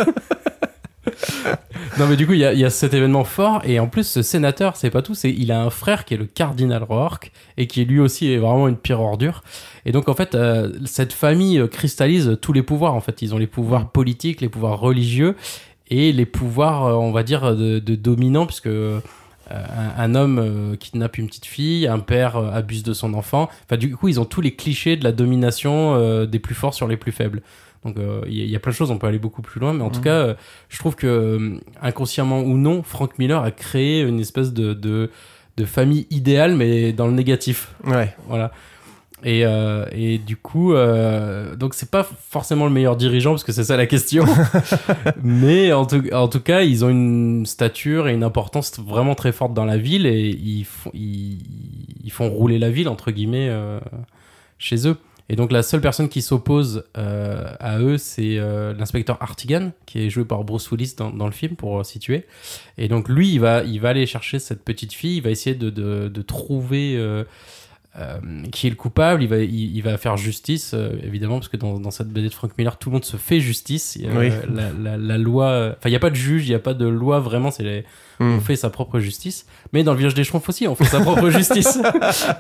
non 2.00 2.08
mais 2.08 2.16
du 2.16 2.26
coup 2.26 2.34
il 2.34 2.40
y 2.40 2.46
a, 2.46 2.54
il 2.54 2.60
y 2.60 2.66
a 2.66 2.70
cet 2.70 2.94
événement 2.94 3.24
fort 3.24 3.62
et 3.66 3.80
en 3.80 3.88
plus 3.88 4.04
ce 4.04 4.22
sénateur 4.22 4.76
c'est 4.76 4.90
pas 4.90 5.02
tout 5.02 5.16
c'est 5.16 5.32
il 5.32 5.52
a 5.52 5.62
un 5.62 5.70
frère 5.70 6.06
qui 6.06 6.14
est 6.14 6.18
le 6.18 6.26
cardinal 6.26 6.84
Rourke 6.84 7.32
et 7.58 7.68
qui 7.68 7.86
lui 7.86 8.00
aussi 8.00 8.32
est 8.32 8.38
vraiment 8.38 8.68
une 8.68 8.78
pire 8.78 9.00
ordure 9.00 9.44
et 9.86 9.92
donc 9.92 10.10
en 10.10 10.14
fait 10.14 10.36
euh, 10.36 10.72
cette 10.86 11.14
famille 11.14 11.60
euh, 11.60 11.68
cristallise 11.68 12.38
tous 12.42 12.54
les 12.54 12.64
pouvoirs 12.64 12.94
en 12.94 13.02
fait 13.02 13.22
ils 13.22 13.34
ont 13.34 13.38
les 13.38 13.48
pouvoirs 13.48 13.90
politiques 13.90 14.42
les 14.42 14.50
pouvoirs 14.50 14.80
religieux 14.80 15.36
et 15.90 16.12
les 16.12 16.26
pouvoirs 16.26 16.86
euh, 16.86 16.94
on 16.94 17.12
va 17.12 17.24
dire 17.24 17.56
de, 17.56 17.80
de 17.80 17.96
dominants 17.96 18.46
puisque 18.46 18.70
un, 19.54 20.04
un 20.04 20.16
homme 20.16 20.40
euh, 20.40 20.76
kidnappe 20.76 21.18
une 21.18 21.28
petite 21.28 21.46
fille, 21.46 21.88
un 21.88 22.00
père 22.00 22.38
euh, 22.38 22.52
abuse 22.52 22.84
de 22.84 22.94
son 22.94 23.14
enfant. 23.14 23.50
Enfin, 23.66 23.78
du 23.78 23.96
coup, 23.96 24.08
ils 24.08 24.20
ont 24.20 24.26
tous 24.26 24.42
les 24.42 24.56
clichés 24.56 24.96
de 24.96 25.04
la 25.04 25.12
domination 25.12 25.96
euh, 25.96 26.26
des 26.26 26.40
plus 26.40 26.56
forts 26.56 26.74
sur 26.74 26.88
les 26.88 26.98
plus 26.98 27.12
faibles. 27.12 27.42
Donc, 27.86 27.98
euh, 27.98 28.22
il 28.28 28.38
y, 28.38 28.42
a- 28.42 28.46
il 28.46 28.50
y 28.50 28.56
a 28.56 28.60
plein 28.60 28.72
de 28.72 28.76
choses, 28.76 28.92
on 28.92 28.98
peut 28.98 29.08
aller 29.08 29.20
beaucoup 29.20 29.42
plus 29.42 29.60
loin, 29.60 29.74
mais 29.74 29.84
en 29.84 29.90
tout 29.90 29.98
Mhm. 30.00 30.04
cas, 30.06 30.12
euh, 30.14 30.34
je 30.70 30.78
trouve 30.80 30.96
que, 30.96 31.08
euh, 31.08 31.60
inconsciemment 31.82 32.40
ou 32.42 32.58
non, 32.58 32.82
Frank 32.84 33.18
Miller 33.20 33.42
a 33.44 33.52
créé 33.52 34.02
une 34.02 34.20
espèce 34.20 34.54
de, 34.54 34.74
de, 34.74 35.10
de 35.58 35.66
famille 35.66 36.08
idéale, 36.10 36.56
mais 36.56 36.94
dans 36.94 37.08
le 37.08 37.14
négatif. 37.14 37.74
Ouais. 37.86 38.16
Voilà. 38.28 38.52
Et, 39.26 39.46
euh, 39.46 39.86
et 39.94 40.18
du 40.18 40.36
coup, 40.36 40.74
euh, 40.74 41.56
donc 41.56 41.76
c'est 41.76 41.90
pas 41.90 42.04
forcément 42.04 42.66
le 42.66 42.72
meilleur 42.72 42.98
dirigeant 42.98 43.32
parce 43.32 43.46
que 43.46 43.54
c'est 43.54 43.64
ça 43.64 43.78
la 43.78 43.86
question. 43.86 44.26
Mais 45.24 45.72
en 45.72 45.86
tout, 45.86 46.04
en 46.14 46.28
tout 46.28 46.42
cas, 46.42 46.62
ils 46.64 46.84
ont 46.84 46.90
une 46.90 47.46
stature 47.46 48.10
et 48.10 48.14
une 48.14 48.24
importance 48.26 48.78
vraiment 48.80 49.16
très 49.16 49.32
forte 49.32 49.54
dans 49.54 49.64
la 49.66 49.78
ville 49.78 50.06
et 50.06 50.28
ils 50.30 50.66
font, 50.66 50.92
ils, 50.94 51.38
ils 52.04 52.12
font 52.12 52.30
rouler 52.30 52.60
la 52.60 52.70
ville 52.70 52.90
entre 52.90 53.12
guillemets 53.12 53.48
euh, 53.50 53.80
chez 54.58 54.88
eux. 54.90 54.98
Et 55.30 55.36
donc 55.36 55.52
la 55.52 55.64
seule 55.64 55.82
personne 55.82 56.10
qui 56.10 56.22
s'oppose 56.22 56.84
euh, 56.98 57.54
à 57.60 57.80
eux, 57.80 57.98
c'est 57.98 58.38
euh, 58.38 58.74
l'inspecteur 58.74 59.22
Artigan, 59.22 59.72
qui 59.86 60.06
est 60.06 60.10
joué 60.10 60.26
par 60.26 60.44
Bruce 60.44 60.70
Willis 60.72 60.96
dans, 60.98 61.12
dans 61.12 61.26
le 61.26 61.32
film 61.32 61.56
pour 61.56 61.80
euh, 61.80 61.84
situer. 61.84 62.26
Et 62.78 62.88
donc 62.88 63.08
lui, 63.08 63.32
il 63.32 63.40
va, 63.40 63.64
il 63.64 63.80
va 63.80 63.90
aller 63.90 64.06
chercher 64.06 64.40
cette 64.40 64.64
petite 64.64 64.94
fille, 64.94 65.18
il 65.18 65.24
va 65.24 65.30
essayer 65.30 65.56
de, 65.56 65.70
de, 65.70 66.10
de 66.10 66.22
trouver 66.22 66.98
euh, 68.00 68.18
qui 68.52 68.66
est 68.68 68.70
le 68.72 68.76
coupable, 68.76 69.22
il 69.22 69.30
va, 69.30 69.38
il, 69.38 69.76
il 69.76 69.82
va 69.84 69.98
faire 69.98 70.18
justice, 70.18 70.72
euh, 70.74 70.94
évidemment, 71.04 71.36
parce 71.36 71.48
que 71.48 71.58
dans, 71.58 71.80
dans 71.80 71.92
cette 71.92 72.08
BD 72.10 72.30
de 72.30 72.34
Frank 72.34 72.52
Miller, 72.58 72.78
tout 72.78 72.90
le 72.90 72.94
monde 72.94 73.06
se 73.06 73.18
fait 73.18 73.40
justice. 73.40 73.98
Oui. 74.02 74.30
euh, 74.32 74.40
la, 74.52 74.72
la, 74.92 74.98
la 74.98 75.18
loi, 75.18 75.46
euh, 75.48 75.70
enfin, 75.72 75.90
il 75.90 75.92
n'y 75.92 75.96
a 75.96 76.00
pas 76.00 76.10
de 76.10 76.16
juge, 76.16 76.46
il 76.46 76.50
n'y 76.50 76.56
a 76.56 76.60
pas 76.60 76.74
de 76.74 76.88
loi 76.88 77.20
vraiment, 77.20 77.52
c'est 77.52 77.64
les- 77.64 77.86
Mm. 78.20 78.34
on 78.36 78.40
fait 78.42 78.56
sa 78.56 78.70
propre 78.70 79.00
justice. 79.00 79.48
Mais 79.74 79.82
dans 79.84 79.92
le 79.94 79.98
village 79.98 80.14
des 80.14 80.24
Schtroumpfs 80.24 80.48
aussi, 80.48 80.68
on 80.68 80.76
fait 80.76 80.86
sa 80.86 81.00
propre 81.02 81.30
justice. 81.32 81.80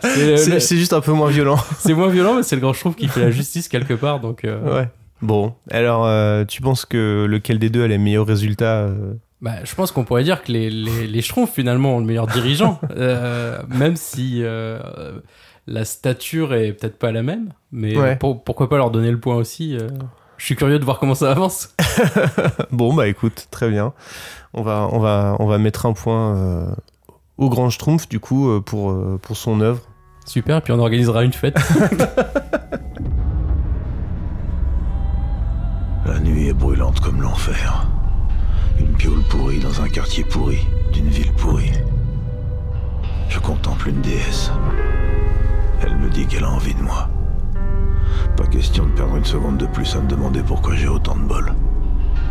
C'est 0.02 0.50
le- 0.50 0.60
juste 0.60 0.94
un 0.94 1.02
peu 1.02 1.12
moins 1.14 1.30
violent. 1.32 1.58
c'est 1.80 1.94
moins 1.96 2.10
violent, 2.10 2.36
mais 2.36 2.44
c'est 2.44 2.56
le 2.56 2.62
grand 2.62 2.74
Schtroumpf 2.74 2.96
qui 2.96 3.08
fait 3.08 3.22
la 3.22 3.32
justice 3.32 3.68
quelque 3.68 3.96
part, 3.96 4.20
donc. 4.20 4.46
euh, 4.46 4.62
Ouais. 4.82 4.88
Bon, 5.24 5.54
alors 5.72 6.06
euh, 6.06 6.44
tu 6.46 6.62
penses 6.62 6.86
que 6.86 7.26
lequel 7.30 7.58
des 7.58 7.70
deux 7.70 7.84
a 7.84 7.88
les 7.88 7.98
meilleurs 7.98 8.28
résultats 8.28 8.82
euh 8.84 9.14
Bah, 9.44 9.52
je 9.66 9.76
pense 9.76 9.92
qu'on 9.92 10.06
pourrait 10.06 10.24
dire 10.24 10.42
que 10.42 10.52
les, 10.52 10.70
les, 10.72 11.06
les 11.06 11.22
Schtroumpfs, 11.22 11.52
finalement, 11.54 11.98
ont 11.98 12.00
le 12.00 12.06
meilleur 12.06 12.26
dirigeant. 12.28 12.80
Euh, 12.96 13.62
même 13.68 13.96
si 13.98 14.40
euh, 14.42 14.80
la 15.68 15.84
stature 15.84 16.54
est 16.54 16.72
peut-être 16.74 16.98
pas 16.98 17.12
la 17.12 17.24
même. 17.24 17.50
Mais 17.72 17.98
Ouais. 17.98 18.16
pour- 18.16 18.42
pourquoi 18.44 18.70
pas 18.70 18.78
leur 18.78 18.90
donner 18.90 19.12
le 19.12 19.20
point 19.20 19.36
aussi 19.36 19.76
euh, 19.76 19.90
Je 20.38 20.46
suis 20.46 20.56
curieux 20.56 20.80
de 20.80 20.86
voir 20.86 20.98
comment 21.00 21.14
ça 21.16 21.30
avance. 21.32 21.76
Bon, 22.72 22.94
bah 22.94 23.08
écoute, 23.08 23.48
très 23.52 23.70
bien. 23.70 23.92
On 24.54 24.62
va, 24.62 24.88
on 24.94 25.00
va, 25.00 25.36
on 25.40 25.46
va 25.46 25.58
mettre 25.58 25.86
un 25.88 25.94
point 25.94 26.36
euh, 26.38 26.66
au 27.38 27.50
Grand 27.50 27.70
Schtroumpf, 27.70 28.08
du 28.08 28.20
coup, 28.22 28.50
euh, 28.50 28.62
pour, 28.62 28.92
euh, 28.92 29.20
pour 29.22 29.36
son 29.36 29.60
œuvre. 29.60 29.82
Super, 30.26 30.62
puis 30.62 30.72
on 30.72 30.80
organisera 30.80 31.24
une 31.26 31.34
fête. 31.34 31.58
La 36.06 36.20
nuit 36.20 36.48
est 36.50 36.54
brûlante 36.54 37.00
comme 37.02 37.22
l'enfer. 37.22 37.86
Une 38.80 38.94
piole 38.94 39.22
pourrie 39.30 39.60
dans 39.60 39.82
un 39.82 39.88
quartier 39.88 40.24
pourri, 40.24 40.68
d'une 40.92 41.08
ville 41.08 41.32
pourrie. 41.34 41.72
Je 43.30 43.40
contemple 43.40 43.90
une 43.90 44.02
déesse. 44.02 44.52
Elle 45.82 45.96
me 45.98 46.10
dit 46.10 46.26
qu'elle 46.26 46.44
a 46.44 46.52
envie 46.52 46.74
de 46.74 46.82
moi. 46.82 47.10
Pas 48.38 48.48
question 48.48 48.86
de 48.86 48.92
perdre 48.92 49.16
une 49.16 49.26
seconde 49.26 49.58
de 49.58 49.66
plus 49.66 49.96
à 49.96 50.02
me 50.02 50.08
demander 50.08 50.42
pourquoi 50.42 50.76
j'ai 50.76 50.88
autant 50.88 51.16
de 51.16 51.24
bol. 51.24 51.54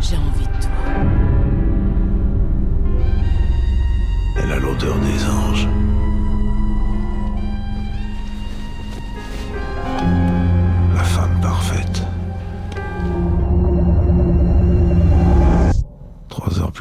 J'ai 0.01 0.17
envie 0.17 0.45
de 0.45 0.61
toi. 0.61 0.71
Elle 4.37 4.51
a 4.51 4.59
l'odeur 4.59 4.95
des 4.97 5.25
anges. 5.25 5.67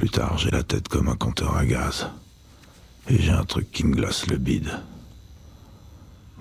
Plus 0.02 0.10
tard, 0.10 0.36
j'ai 0.36 0.50
la 0.50 0.64
tête 0.64 0.88
comme 0.88 1.06
un 1.08 1.14
compteur 1.14 1.56
à 1.56 1.64
gaz. 1.64 2.08
Et 3.08 3.22
j'ai 3.22 3.30
un 3.30 3.44
truc 3.44 3.70
qui 3.70 3.86
me 3.86 3.94
glace 3.94 4.26
le 4.26 4.36
bide. 4.36 4.68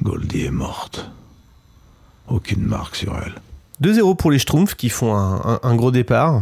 Goldie 0.01 0.45
est 0.45 0.49
morte. 0.49 1.11
Aucune 2.27 2.63
marque 2.65 2.95
sur 2.95 3.15
elle. 3.23 3.35
2-0 3.83 4.15
pour 4.17 4.31
les 4.31 4.39
Schtroumpfs 4.39 4.73
qui 4.73 4.89
font 4.89 5.13
un, 5.15 5.35
un- 5.45 5.59
un 5.61 5.75
gros 5.75 5.91
départ. 5.91 6.41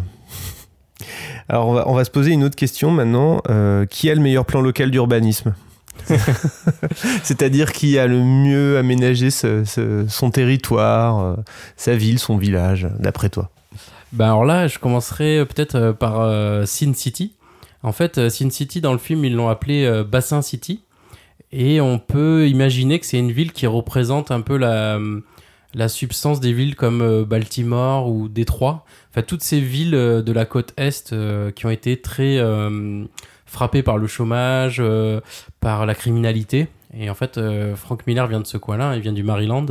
Alors 1.49 1.67
on 1.67 1.73
va, 1.73 1.89
on 1.89 1.93
va 1.93 2.05
se 2.05 2.09
poser 2.09 2.31
une 2.31 2.45
autre 2.45 2.55
question 2.55 2.89
maintenant. 2.89 3.41
Euh, 3.49 3.85
qui 3.85 4.09
a 4.09 4.15
le 4.15 4.21
meilleur 4.21 4.45
plan 4.45 4.61
local 4.61 4.89
d'urbanisme? 4.89 5.53
C'est-à-dire 7.23 7.73
qui 7.73 7.99
a 7.99 8.07
le 8.07 8.23
mieux 8.23 8.77
aménagé 8.77 9.29
ce- 9.29 9.65
ce- 9.65 10.05
son 10.07 10.31
territoire, 10.31 11.19
euh, 11.19 11.35
sa 11.75 11.97
ville, 11.97 12.17
son 12.17 12.37
village, 12.37 12.87
d'après 12.97 13.27
toi? 13.29 13.49
Bah 14.11 14.25
alors 14.25 14.45
là, 14.45 14.67
je 14.67 14.79
commencerai 14.79 15.39
euh, 15.39 15.45
peut-être 15.45 15.75
euh, 15.75 15.93
par 15.93 16.21
euh, 16.21 16.65
Sin 16.65 16.93
City. 16.93 17.35
En 17.83 17.91
fait, 17.91 18.29
Sin 18.29 18.49
City, 18.49 18.81
dans 18.81 18.91
le 18.91 18.97
film, 18.97 19.23
ils 19.23 19.35
l'ont 19.35 19.47
appelé 19.47 20.03
Bassin 20.03 20.41
City. 20.41 20.81
Et 21.53 21.79
on 21.79 21.97
peut 21.97 22.49
imaginer 22.49 22.99
que 22.99 23.05
c'est 23.05 23.17
une 23.17 23.31
ville 23.31 23.53
qui 23.53 23.67
représente 23.67 24.31
un 24.31 24.41
peu 24.41 24.57
la, 24.57 24.99
la 25.73 25.87
substance 25.87 26.41
des 26.41 26.51
villes 26.51 26.75
comme 26.75 27.23
Baltimore 27.23 28.09
ou 28.09 28.27
Détroit. 28.27 28.83
Enfin, 29.11 29.21
toutes 29.21 29.43
ces 29.43 29.61
villes 29.61 29.91
de 29.91 30.31
la 30.33 30.43
côte 30.43 30.73
Est 30.75 31.15
qui 31.55 31.65
ont 31.65 31.69
été 31.69 32.01
très 32.01 32.37
frappées 33.45 33.81
par 33.81 33.97
le 33.97 34.07
chômage, 34.07 34.83
par 35.61 35.85
la 35.85 35.95
criminalité. 35.95 36.67
Et 36.93 37.09
en 37.09 37.15
fait, 37.15 37.39
Frank 37.75 38.05
Miller 38.07 38.27
vient 38.27 38.41
de 38.41 38.47
ce 38.47 38.57
coin-là, 38.57 38.97
il 38.97 39.01
vient 39.01 39.13
du 39.13 39.23
Maryland. 39.23 39.67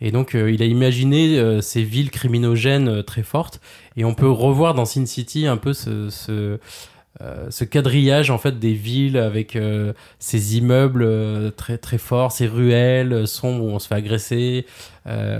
Et 0.00 0.10
donc, 0.10 0.34
euh, 0.34 0.50
il 0.50 0.62
a 0.62 0.66
imaginé 0.66 1.38
euh, 1.38 1.60
ces 1.60 1.82
villes 1.82 2.10
criminogènes 2.10 2.88
euh, 2.88 3.02
très 3.02 3.22
fortes. 3.22 3.60
Et 3.96 4.04
on 4.04 4.14
peut 4.14 4.28
revoir 4.30 4.74
dans 4.74 4.84
Sin 4.84 5.06
City 5.06 5.46
un 5.46 5.56
peu 5.56 5.72
ce, 5.72 6.10
ce, 6.10 6.58
euh, 7.22 7.46
ce 7.50 7.64
quadrillage 7.64 8.30
en 8.30 8.36
fait 8.38 8.58
des 8.58 8.74
villes 8.74 9.16
avec 9.16 9.56
euh, 9.56 9.94
ces 10.18 10.58
immeubles 10.58 11.52
très 11.56 11.78
très 11.78 11.98
forts, 11.98 12.30
ces 12.32 12.46
ruelles 12.46 13.26
sombres 13.26 13.64
où 13.64 13.68
on 13.70 13.78
se 13.78 13.88
fait 13.88 13.94
agresser. 13.94 14.66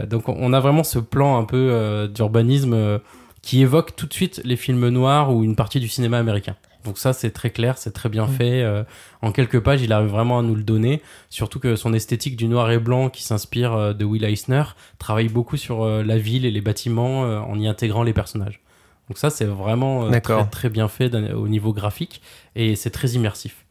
Donc, 0.08 0.28
on- 0.28 0.52
a 0.52 0.60
vraiment 0.60 0.84
ce 0.84 0.98
plan 1.00 1.36
un 1.38 1.44
peu 1.44 2.08
d'urbanisme 2.14 3.00
qui 3.42 3.62
évoque 3.62 3.94
tout 3.96 4.06
de 4.06 4.12
suite 4.14 4.40
les 4.44 4.56
films 4.56 4.88
noirs 4.88 5.34
ou 5.34 5.42
une 5.44 5.56
partie 5.56 5.80
du 5.80 5.88
cinéma 5.88 6.18
américain. 6.18 6.54
Donc 6.86 6.96
ça, 6.98 7.12
c'est 7.12 7.30
très 7.32 7.50
clair, 7.50 7.76
c'est 7.78 7.90
très 7.92 8.08
bien 8.08 8.26
Mm. 8.26 8.30
fait. 8.32 8.62
euh, 8.62 8.82
en 9.22 9.32
quelques 9.32 9.60
pages, 9.60 9.82
il 9.82 9.92
arrive 9.92 10.08
vraiment 10.08 10.38
à 10.38 10.42
nous 10.42 10.54
le 10.54 10.62
donner. 10.62 11.02
Surtout 11.28 11.58
que 11.58 11.76
son 11.76 11.92
esthétique 11.92 12.36
du 12.36 12.46
noir 12.48 12.70
et 12.70 12.78
blanc 12.78 13.10
qui 13.10 13.22
s'inspire 13.22 13.72
euh, 13.74 13.92
de 13.92 14.04
Will 14.04 14.24
Eisner 14.24 14.62
travaille 14.98 15.28
beaucoup 15.28 15.56
sur 15.56 15.82
euh, 15.82 16.02
la 16.02 16.16
ville 16.16 16.44
et 16.46 16.50
les 16.50 16.60
bâtiments 16.60 17.20
en 17.22 17.58
y 17.58 17.66
intégrant 17.68 18.02
les 18.04 18.12
personnages. 18.12 18.60
Donc 19.08 19.18
ça, 19.18 19.30
c'est 19.30 19.44
vraiment 19.44 20.08
très, 20.44 20.50
très 20.50 20.68
bien 20.70 20.88
fait 20.88 21.14
au 21.32 21.46
niveau 21.48 21.72
graphique 21.72 22.22
et 22.56 22.74
c'est 22.76 22.90
très 22.90 23.08
immersif. 23.10 23.64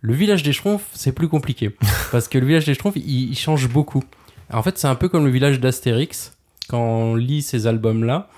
Le 0.00 0.14
village 0.14 0.42
des 0.44 0.52
Schtroumpfs, 0.52 0.86
c'est 0.92 1.10
plus 1.12 1.26
compliqué 1.28 1.70
parce 2.12 2.28
que 2.28 2.38
le 2.38 2.46
village 2.46 2.64
des 2.66 2.74
Schtroumpfs, 2.74 2.96
il, 2.96 3.30
il 3.30 3.36
change 3.36 3.68
beaucoup. 3.68 4.04
En 4.52 4.62
fait, 4.62 4.78
c'est 4.78 4.86
un 4.86 4.94
peu 4.94 5.08
comme 5.08 5.24
le 5.24 5.30
village 5.32 5.58
d'Astérix. 5.60 6.36
Quand 6.68 6.78
on 6.80 7.14
lit 7.16 7.42
ces 7.42 7.66
albums-là, 7.66 8.28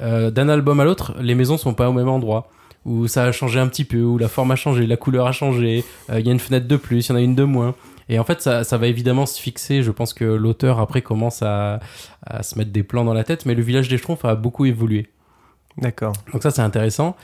d'un 0.00 0.48
album 0.48 0.78
à 0.78 0.84
l'autre, 0.84 1.14
les 1.20 1.34
maisons 1.34 1.58
sont 1.58 1.74
pas 1.74 1.88
au 1.90 1.92
même 1.92 2.08
endroit. 2.08 2.48
Où 2.84 3.06
ça 3.06 3.24
a 3.24 3.32
changé 3.32 3.58
un 3.60 3.68
petit 3.68 3.84
peu, 3.84 4.00
où 4.02 4.16
la 4.18 4.28
forme 4.28 4.50
a 4.52 4.56
changé, 4.56 4.86
la 4.86 4.96
couleur 4.96 5.26
a 5.26 5.32
changé, 5.32 5.84
euh, 6.10 6.20
il 6.20 6.26
y 6.26 6.30
a 6.30 6.32
une 6.32 6.40
fenêtre 6.40 6.66
de 6.66 6.76
plus, 6.76 7.06
il 7.06 7.10
y 7.10 7.12
en 7.12 7.16
a 7.16 7.20
une 7.20 7.34
de 7.34 7.44
moins. 7.44 7.74
Et 8.08 8.18
en 8.18 8.24
fait, 8.24 8.40
ça, 8.40 8.64
ça 8.64 8.78
va 8.78 8.86
évidemment 8.86 9.26
se 9.26 9.38
fixer. 9.38 9.82
Je 9.82 9.90
pense 9.90 10.14
que 10.14 10.24
l'auteur, 10.24 10.78
après, 10.80 11.02
commence 11.02 11.42
à, 11.42 11.80
à 12.24 12.42
se 12.42 12.56
mettre 12.56 12.70
des 12.72 12.82
plans 12.82 13.04
dans 13.04 13.12
la 13.12 13.24
tête, 13.24 13.44
mais 13.44 13.54
le 13.54 13.62
village 13.62 13.88
des 13.88 13.98
Schtroumpfs 13.98 14.24
a 14.24 14.34
beaucoup 14.34 14.64
évolué. 14.64 15.08
D'accord. 15.76 16.14
Donc 16.32 16.42
ça, 16.42 16.50
c'est 16.50 16.62
intéressant. 16.62 17.16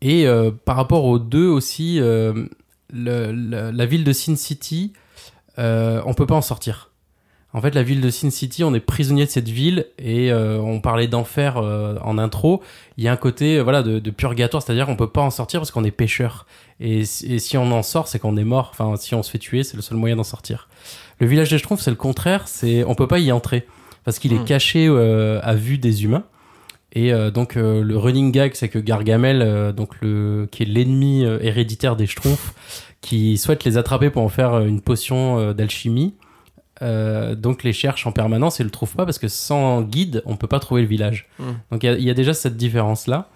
Et 0.00 0.26
euh, 0.26 0.50
par 0.64 0.74
rapport 0.76 1.04
aux 1.04 1.18
deux 1.20 1.46
aussi, 1.46 2.00
euh, 2.00 2.46
le- 2.92 3.30
le- 3.32 3.70
la 3.70 3.86
ville 3.86 4.02
de 4.04 4.12
Sin 4.12 4.34
City, 4.36 4.92
on 5.56 6.14
peut 6.16 6.26
pas 6.26 6.34
en 6.36 6.42
sortir. 6.42 6.87
En 7.54 7.62
fait, 7.62 7.74
la 7.74 7.82
ville 7.82 8.02
de 8.02 8.10
Sin 8.10 8.28
City, 8.30 8.62
on 8.62 8.74
est 8.74 8.80
prisonnier 8.80 9.24
de 9.24 9.30
cette 9.30 9.48
ville 9.48 9.86
et 9.98 10.30
euh, 10.30 10.58
on 10.60 10.80
parlait 10.80 11.08
d'enfer 11.08 11.56
euh, 11.56 11.96
en 12.02 12.18
intro. 12.18 12.62
Il 12.98 13.04
y 13.04 13.08
a 13.08 13.12
un 13.12 13.16
côté 13.16 13.56
euh, 13.56 13.62
voilà 13.62 13.82
de, 13.82 13.98
de 13.98 14.10
purgatoire, 14.10 14.62
c'est-à-dire 14.62 14.84
qu'on 14.84 14.96
peut 14.96 15.08
pas 15.08 15.22
en 15.22 15.30
sortir 15.30 15.58
parce 15.60 15.70
qu'on 15.70 15.84
est 15.84 15.90
pêcheur. 15.90 16.46
Et, 16.78 17.06
si- 17.06 17.32
et 17.32 17.38
si 17.38 17.56
on 17.56 17.72
en 17.72 17.82
sort, 17.82 18.06
c'est 18.06 18.18
qu'on 18.18 18.36
est 18.36 18.44
mort. 18.44 18.68
Enfin, 18.72 18.96
si 18.96 19.14
on 19.14 19.22
se 19.22 19.30
fait 19.30 19.38
tuer, 19.38 19.62
c'est 19.64 19.76
le 19.76 19.82
seul 19.82 19.96
moyen 19.96 20.16
d'en 20.16 20.24
sortir. 20.24 20.68
Le 21.20 21.26
village 21.26 21.48
des 21.48 21.56
Schtroumpfs, 21.56 21.80
c'est 21.82 21.90
le 21.90 21.96
contraire. 21.96 22.46
C'est 22.48 22.84
on 22.84 22.94
peut 22.94 23.08
pas 23.08 23.18
y 23.18 23.32
entrer 23.32 23.66
parce 24.04 24.18
qu'il 24.18 24.34
est 24.34 24.38
Hmm. 24.40 24.44
caché 24.44 24.86
euh, 24.86 25.40
à 25.42 25.54
vue 25.54 25.78
des 25.78 26.04
humains. 26.04 26.24
Et 26.92 27.12
euh, 27.14 27.30
donc 27.30 27.56
euh, 27.56 27.82
le 27.82 27.96
running 27.96 28.30
gag, 28.30 28.52
c'est 28.54 28.68
que 28.68 28.78
Gargamel, 28.78 29.40
euh, 29.40 29.72
donc 29.72 29.94
le 30.02 30.46
qui 30.52 30.64
est 30.64 30.66
l'ennemi 30.66 31.22
héréditaire 31.22 31.96
des 31.96 32.06
Schtroumpfs, 32.06 32.52
qui 33.00 33.38
souhaite 33.38 33.64
les 33.64 33.78
attraper 33.78 34.10
pour 34.10 34.22
en 34.22 34.28
faire 34.28 34.58
une 34.60 34.80
potion 34.82 35.52
d'alchimie, 35.52 36.14
euh, 36.82 37.34
donc 37.34 37.62
les 37.64 37.72
cherche 37.72 38.06
en 38.06 38.12
permanence 38.12 38.60
et 38.60 38.64
le 38.64 38.70
trouve 38.70 38.94
pas 38.94 39.04
parce 39.04 39.18
que 39.18 39.28
sans 39.28 39.82
guide, 39.82 40.22
on 40.26 40.36
peut 40.36 40.46
pas 40.46 40.60
trouver 40.60 40.82
le 40.82 40.88
village. 40.88 41.26
Mm. 41.38 41.44
Donc 41.72 41.82
il 41.82 41.86
y 41.86 41.88
a- 41.88 41.98
il 41.98 42.04
y, 42.04 42.10
a 42.10 42.14
déjà 42.14 42.34
cette 42.34 42.56
différence 42.56 43.06
là. 43.06 43.28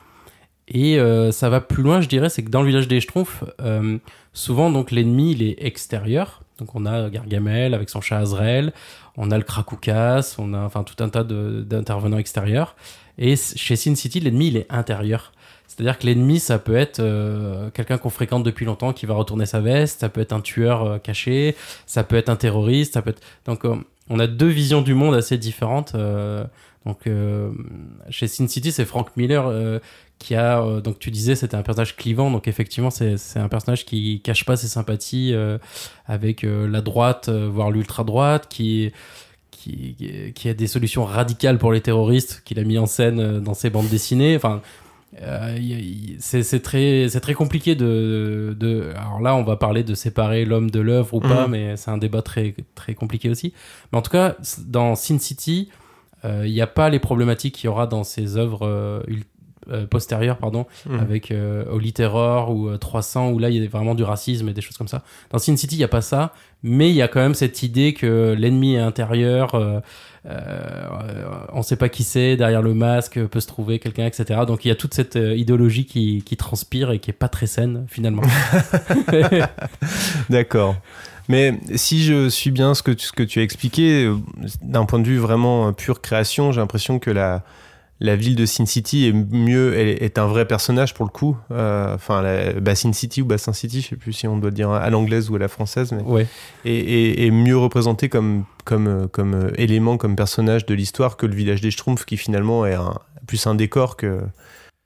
Et 0.68 0.98
euh, 0.98 1.32
ça 1.32 1.48
va 1.50 1.60
plus 1.60 1.82
loin, 1.82 2.00
je 2.00 2.08
dirais, 2.08 2.28
c'est 2.28 2.42
que 2.44 2.50
dans 2.50 2.62
le 2.62 2.68
village 2.68 2.86
des 2.88 3.00
Schtroumpfs, 3.00 3.44
euh, 3.60 3.98
souvent 4.32 4.70
donc 4.70 4.90
l'ennemi 4.90 5.32
il 5.32 5.42
est 5.42 5.56
extérieur. 5.64 6.42
Donc 6.58 6.74
on 6.74 6.86
a 6.86 7.10
Gargamel 7.10 7.74
avec 7.74 7.90
son 7.90 8.00
chat 8.00 8.18
Azrael, 8.18 8.72
on 9.16 9.30
a 9.32 9.38
le 9.38 9.42
Krakoukas, 9.44 10.36
on 10.38 10.54
a 10.54 10.60
enfin 10.60 10.84
tout 10.84 11.02
un 11.02 11.08
tas 11.08 11.24
d'intervenants 11.24 12.18
extérieurs. 12.18 12.76
Et 13.18 13.34
chez 13.36 13.76
Sin 13.76 13.94
City, 13.96 14.20
l'ennemi 14.20 14.48
il 14.48 14.56
est 14.56 14.66
intérieur. 14.70 15.32
C'est-à-dire 15.74 15.98
que 15.98 16.06
l'ennemi, 16.06 16.38
ça 16.38 16.58
peut 16.58 16.76
être 16.76 17.00
euh, 17.00 17.70
quelqu'un 17.70 17.96
qu'on 17.96 18.10
fréquente 18.10 18.42
depuis 18.42 18.66
longtemps 18.66 18.92
qui 18.92 19.06
va 19.06 19.14
retourner 19.14 19.46
sa 19.46 19.60
veste, 19.60 20.00
ça 20.00 20.10
peut 20.10 20.20
être 20.20 20.32
un 20.32 20.42
tueur 20.42 20.84
euh, 20.84 20.98
caché, 20.98 21.56
ça 21.86 22.04
peut 22.04 22.16
être 22.16 22.28
un 22.28 22.36
terroriste, 22.36 22.92
ça 22.92 23.00
peut 23.00 23.10
être... 23.10 23.22
Donc 23.46 23.64
euh, 23.64 23.76
on 24.10 24.18
a 24.18 24.26
deux 24.26 24.48
visions 24.48 24.82
du 24.82 24.92
monde 24.92 25.14
assez 25.14 25.38
différentes. 25.38 25.94
euh, 25.94 26.44
donc 26.84 27.08
chez 28.10 28.28
Sin 28.28 28.48
City, 28.48 28.70
c'est 28.70 28.84
Frank 28.84 29.16
Miller 29.16 29.80
qui 30.18 30.34
a... 30.34 30.80
donc 30.80 30.98
tu 30.98 31.12
disais, 31.12 31.36
c'était 31.36 31.54
un 31.54 31.62
personnage 31.62 31.96
clivant, 31.96 32.28
donc 32.28 32.48
effectivement, 32.48 32.90
c'est 32.90 33.36
un 33.36 33.48
personnage 33.48 33.86
qui 33.86 34.20
cache 34.20 34.44
pas 34.44 34.56
ses 34.56 34.66
sympathies 34.66 35.32
avec 36.06 36.42
la 36.42 36.80
droite, 36.80 37.28
voire 37.28 37.70
l'ultra-droite, 37.70 38.48
qui... 38.50 38.92
Qui, 39.50 40.32
qui 40.34 40.48
a 40.48 40.54
des 40.54 40.66
solutions 40.66 41.04
radicales 41.04 41.56
pour 41.56 41.72
les 41.72 41.80
terroristes, 41.80 42.42
qu'il 42.44 42.58
a 42.58 42.64
mis 42.64 42.78
en 42.78 42.86
scène 42.86 43.38
dans 43.38 43.54
ses 43.54 43.70
bandes 43.70 43.88
dessinées. 43.88 44.34
Enfin, 44.34 44.60
euh, 45.20 45.58
c'est 46.18 46.62
très, 46.62 47.08
c'est 47.08 47.20
très 47.20 47.34
compliqué 47.34 47.74
de, 47.74 48.56
de. 48.58 48.92
Alors 48.96 49.20
là, 49.20 49.34
on 49.36 49.42
va 49.42 49.56
parler 49.56 49.82
de 49.84 49.94
séparer 49.94 50.44
l'homme 50.44 50.70
de 50.70 50.80
l'œuvre 50.80 51.14
ou 51.14 51.20
pas, 51.20 51.44
Mhm. 51.46 51.50
mais 51.50 51.76
c'est 51.76 51.90
un 51.90 51.98
débat 51.98 52.22
très, 52.22 52.54
très 52.74 52.94
compliqué 52.94 53.28
aussi. 53.28 53.52
Mais 53.92 53.98
en 53.98 54.02
tout 54.02 54.10
cas, 54.10 54.36
dans 54.66 54.94
Sin 54.94 55.18
City, 55.18 55.68
euh, 56.24 56.44
il 56.46 56.52
n'y 56.52 56.60
a 56.62 56.66
pas 56.66 56.88
les 56.88 56.98
problématiques 56.98 57.56
qu'il 57.56 57.66
y 57.66 57.68
aura 57.68 57.86
dans 57.86 58.04
ses 58.04 58.36
œuvres 58.36 58.66
euh, 58.66 59.02
euh, 59.70 59.86
postérieures, 59.86 60.38
pardon, 60.38 60.66
Mhm. 60.86 60.98
avec 61.00 61.30
euh, 61.30 61.64
Holy 61.70 61.92
Terror 61.92 62.50
ou 62.50 62.68
euh, 62.68 62.78
300, 62.78 63.30
où 63.30 63.38
là, 63.38 63.48
il 63.50 63.62
y 63.62 63.64
a 63.64 63.68
vraiment 63.68 63.94
du 63.94 64.02
racisme 64.02 64.48
et 64.48 64.52
des 64.52 64.60
choses 64.60 64.76
comme 64.76 64.88
ça. 64.88 65.02
Dans 65.30 65.38
Sin 65.38 65.56
City, 65.56 65.76
il 65.76 65.78
n'y 65.78 65.84
a 65.84 65.88
pas 65.88 66.00
ça, 66.00 66.32
mais 66.64 66.88
il 66.90 66.96
y 66.96 67.02
a 67.02 67.06
quand 67.08 67.20
même 67.20 67.34
cette 67.34 67.62
idée 67.62 67.92
que 67.92 68.34
l'ennemi 68.36 68.74
est 68.74 68.80
intérieur. 68.80 69.54
Euh, 70.24 70.86
on 71.52 71.58
ne 71.58 71.62
sait 71.62 71.76
pas 71.76 71.88
qui 71.88 72.04
c'est, 72.04 72.36
derrière 72.36 72.62
le 72.62 72.74
masque 72.74 73.18
peut 73.26 73.40
se 73.40 73.46
trouver 73.48 73.78
quelqu'un, 73.78 74.06
etc. 74.06 74.40
Donc 74.46 74.64
il 74.64 74.68
y 74.68 74.70
a 74.70 74.76
toute 74.76 74.94
cette 74.94 75.16
euh, 75.16 75.34
idéologie 75.34 75.84
qui, 75.84 76.22
qui 76.24 76.36
transpire 76.36 76.90
et 76.92 76.98
qui 77.00 77.10
est 77.10 77.14
pas 77.14 77.28
très 77.28 77.46
saine 77.46 77.86
finalement. 77.88 78.22
D'accord. 80.30 80.76
Mais 81.28 81.58
si 81.76 82.02
je 82.04 82.28
suis 82.28 82.50
bien 82.50 82.74
ce 82.74 82.82
que 82.82 82.90
tu, 82.90 83.06
ce 83.06 83.12
que 83.12 83.22
tu 83.22 83.38
as 83.38 83.42
expliqué, 83.42 84.04
euh, 84.04 84.16
d'un 84.62 84.84
point 84.84 84.98
de 84.98 85.06
vue 85.06 85.18
vraiment 85.18 85.72
pure 85.72 86.00
création, 86.00 86.52
j'ai 86.52 86.60
l'impression 86.60 86.98
que 86.98 87.10
la, 87.10 87.42
la 88.00 88.16
ville 88.16 88.34
de 88.34 88.44
Sin 88.44 88.66
City 88.66 89.06
est 89.06 89.12
mieux, 89.12 89.78
est, 89.78 90.02
est 90.02 90.18
un 90.18 90.26
vrai 90.26 90.46
personnage 90.46 90.94
pour 90.94 91.04
le 91.06 91.10
coup. 91.10 91.36
Euh, 91.52 91.94
Enfin, 91.94 92.22
la- 92.22 92.54
bah, 92.54 92.74
Sin 92.74 92.92
City 92.92 93.22
ou 93.22 93.24
Bassin 93.24 93.52
City, 93.52 93.80
je 93.82 93.88
sais 93.90 93.96
plus 93.96 94.12
si 94.12 94.26
on 94.26 94.36
doit 94.36 94.50
dire 94.50 94.70
à 94.70 94.90
l'anglaise 94.90 95.30
ou 95.30 95.36
à 95.36 95.38
la 95.38 95.48
française, 95.48 95.92
mais 95.92 96.02
Ouais. 96.02 96.26
est, 96.64 96.72
est- 96.74 97.26
est 97.26 97.30
mieux 97.30 97.56
représenté 97.56 98.08
comme, 98.08 98.44
comme, 98.64 98.86
euh, 98.86 99.06
comme 99.08 99.34
euh, 99.34 99.50
élément, 99.56 99.96
comme 99.96 100.16
personnage 100.16 100.66
de 100.66 100.74
l'histoire 100.74 101.16
que 101.16 101.26
le 101.26 101.34
village 101.34 101.60
des 101.60 101.70
Schtroumpfs, 101.70 102.04
qui 102.04 102.16
finalement 102.16 102.64
est 102.66 102.74
un- 102.74 102.98
plus 103.26 103.46
un 103.46 103.54
décor 103.54 103.96
que. 103.96 104.20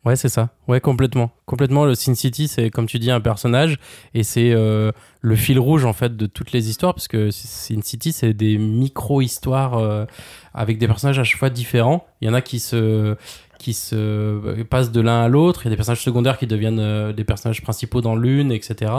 Ouais, 0.04 0.14
c'est 0.14 0.28
ça. 0.28 0.50
Ouais, 0.68 0.80
complètement. 0.80 1.32
Complètement, 1.46 1.84
le 1.84 1.96
Sin 1.96 2.14
City, 2.14 2.46
c'est 2.46 2.70
comme 2.70 2.86
tu 2.86 3.00
dis 3.00 3.10
un 3.10 3.20
personnage 3.20 3.76
et 4.14 4.22
c'est 4.22 4.52
euh, 4.52 4.92
le 5.20 5.34
fil 5.36 5.58
rouge 5.58 5.84
en 5.84 5.92
fait 5.92 6.16
de 6.16 6.26
toutes 6.26 6.52
les 6.52 6.68
histoires 6.70 6.94
parce 6.94 7.08
que 7.08 7.30
Sin 7.32 7.80
City, 7.82 8.12
c'est 8.12 8.32
des 8.32 8.56
micro-histoires 8.56 10.06
avec 10.54 10.78
des 10.78 10.86
personnages 10.86 11.18
à 11.18 11.24
chaque 11.24 11.38
fois 11.40 11.50
différents. 11.50 12.06
Il 12.20 12.28
y 12.28 12.30
en 12.30 12.34
a 12.34 12.40
qui 12.40 12.60
se 12.60 13.16
qui 13.58 13.72
se 13.72 14.62
passent 14.64 14.92
de 14.92 15.00
l'un 15.00 15.22
à 15.24 15.28
l'autre. 15.28 15.62
Il 15.62 15.64
y 15.64 15.68
a 15.68 15.70
des 15.70 15.76
personnages 15.76 16.02
secondaires 16.02 16.38
qui 16.38 16.46
deviennent 16.46 17.12
des 17.12 17.24
personnages 17.24 17.62
principaux 17.62 18.00
dans 18.02 18.14
l'une, 18.14 18.52
etc. 18.52 18.92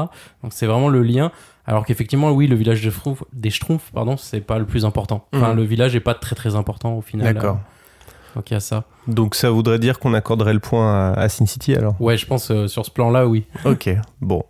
Donc 0.43 0.51
c'est 0.51 0.65
vraiment 0.65 0.89
le 0.89 1.03
lien. 1.03 1.31
Alors 1.67 1.85
qu'effectivement, 1.85 2.31
oui, 2.31 2.47
le 2.47 2.55
village 2.55 2.81
des 2.81 2.89
Schtroumpfs, 2.89 3.23
des 3.33 3.49
Schtroumpfs, 3.49 3.91
pardon, 3.93 4.15
c'est 4.17 4.39
pas 4.41 4.57
le 4.57 4.65
plus 4.65 4.85
important. 4.85 5.27
Enfin, 5.33 5.49
Mhm. 5.51 5.57
le 5.57 5.63
village 5.63 5.95
est 5.95 5.99
pas 5.99 6.13
très 6.13 6.35
très 6.35 6.55
important 6.55 6.93
au 6.95 7.01
final. 7.01 7.33
D'accord. 7.33 7.55
Euh, 7.57 8.35
Donc 8.35 8.49
il 8.51 8.53
y 8.53 8.57
a 8.57 8.59
ça. 8.61 8.85
Donc 9.07 9.35
ça 9.35 9.49
voudrait 9.49 9.79
dire 9.79 9.99
qu'on 9.99 10.13
accorderait 10.13 10.53
le 10.53 10.59
point 10.59 11.11
à, 11.11 11.13
à 11.13 11.27
Sin 11.29 11.45
City 11.45 11.73
alors? 11.75 11.95
Ouais, 11.99 12.17
je 12.17 12.25
pense 12.25 12.51
euh, 12.51 12.67
sur 12.67 12.85
ce 12.85 12.91
plan-là, 12.91 13.27
oui. 13.27 13.45
Ok, 13.65 13.89
bon. 14.21 14.43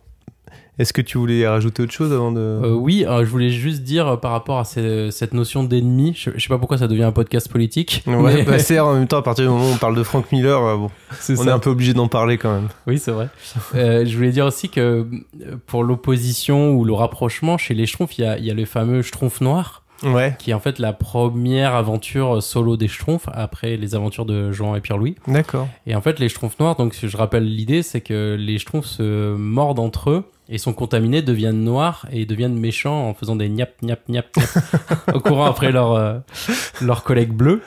Est-ce 0.79 0.93
que 0.93 1.01
tu 1.01 1.17
voulais 1.17 1.47
rajouter 1.47 1.81
autre 1.83 1.91
chose 1.91 2.13
avant 2.13 2.31
de... 2.31 2.39
Euh, 2.39 2.71
oui, 2.73 3.03
euh, 3.07 3.25
je 3.25 3.29
voulais 3.29 3.49
juste 3.49 3.81
dire 3.83 4.07
euh, 4.07 4.15
par 4.17 4.31
rapport 4.31 4.59
à 4.59 4.63
ces- 4.63 5.09
cette 5.09 5.33
notion 5.33 5.63
d'ennemi, 5.63 6.13
je, 6.15 6.29
je 6.35 6.39
sais 6.41 6.49
pas 6.49 6.59
pourquoi 6.59 6.77
ça 6.77 6.87
devient 6.87 7.03
un 7.03 7.11
podcast 7.11 7.49
politique. 7.51 8.03
Ouais, 8.05 8.35
mais- 8.35 8.43
bah, 8.43 8.59
c'est 8.59 8.79
en 8.79 8.93
même 8.93 9.07
temps, 9.07 9.17
à 9.17 9.21
partir 9.23 9.45
du 9.45 9.49
moment 9.49 9.65
où 9.69 9.73
on 9.73 9.77
parle 9.77 9.95
de 9.95 10.03
Frank 10.03 10.31
Miller, 10.31 10.77
bon, 10.77 10.89
on 11.29 11.35
ça. 11.35 11.43
est 11.45 11.49
un 11.49 11.59
peu 11.59 11.71
obligé 11.71 11.93
d'en 11.93 12.07
parler 12.07 12.37
quand 12.37 12.53
même. 12.53 12.67
Oui, 12.85 12.99
c'est 12.99 13.11
vrai. 13.11 13.29
Je 13.73 14.15
voulais 14.15 14.31
dire 14.31 14.45
aussi 14.45 14.69
que 14.69 15.07
pour 15.65 15.83
l'opposition 15.83 16.71
ou 16.75 16.85
le 16.85 16.93
rapprochement, 16.93 17.57
chez 17.57 17.73
les 17.73 17.85
Schtroumpfs, 17.85 18.17
il 18.19 18.21
y 18.23 18.27
a, 18.27 18.37
y 18.37 18.51
a 18.51 18.53
le 18.53 18.65
fameux 18.65 19.01
Schtroumpf 19.01 19.41
noir. 19.41 19.83
Ouais. 20.03 20.35
Qui 20.37 20.51
est 20.51 20.53
en 20.53 20.59
fait 20.59 20.77
la 20.77 20.93
première 20.93 21.73
aventure 21.73 22.43
solo 22.43 22.77
des 22.77 22.87
Schtroumpfs 22.87 23.29
après 23.33 23.77
les 23.77 23.95
aventures 23.95 24.25
de 24.25 24.51
Jean 24.51 24.75
et 24.75 24.79
Pierre-Louis. 24.81 25.15
D'accord. 25.27 25.67
Et 25.87 25.95
en 25.95 26.01
fait, 26.01 26.19
les 26.19 26.29
Schtroumpfs 26.29 26.59
noirs, 26.59 26.75
donc 26.75 26.95
je 27.01 27.17
rappelle 27.17 27.45
l'idée, 27.45 27.81
c'est 27.81 28.01
que 28.01 28.35
les 28.39 28.59
Schtroumpfs 28.59 28.85
se 28.85 29.33
mordent 29.35 29.79
entre 29.79 30.11
eux 30.11 30.23
et 30.49 30.57
sont 30.57 30.73
contaminés, 30.73 31.21
deviennent 31.21 31.63
noirs 31.63 32.05
et 32.11 32.25
deviennent 32.25 32.57
méchants 32.57 33.09
en 33.09 33.13
faisant 33.13 33.35
des 33.35 33.49
gnap, 33.49 33.71
gnap, 33.81 34.01
gnap, 34.07 34.27
gnap 34.33 34.47
au 35.13 35.19
courant 35.19 35.45
après 35.45 35.71
leur, 35.71 35.93
euh, 35.93 36.19
leurs 36.81 37.03
collègues 37.03 37.33
bleus. 37.33 37.61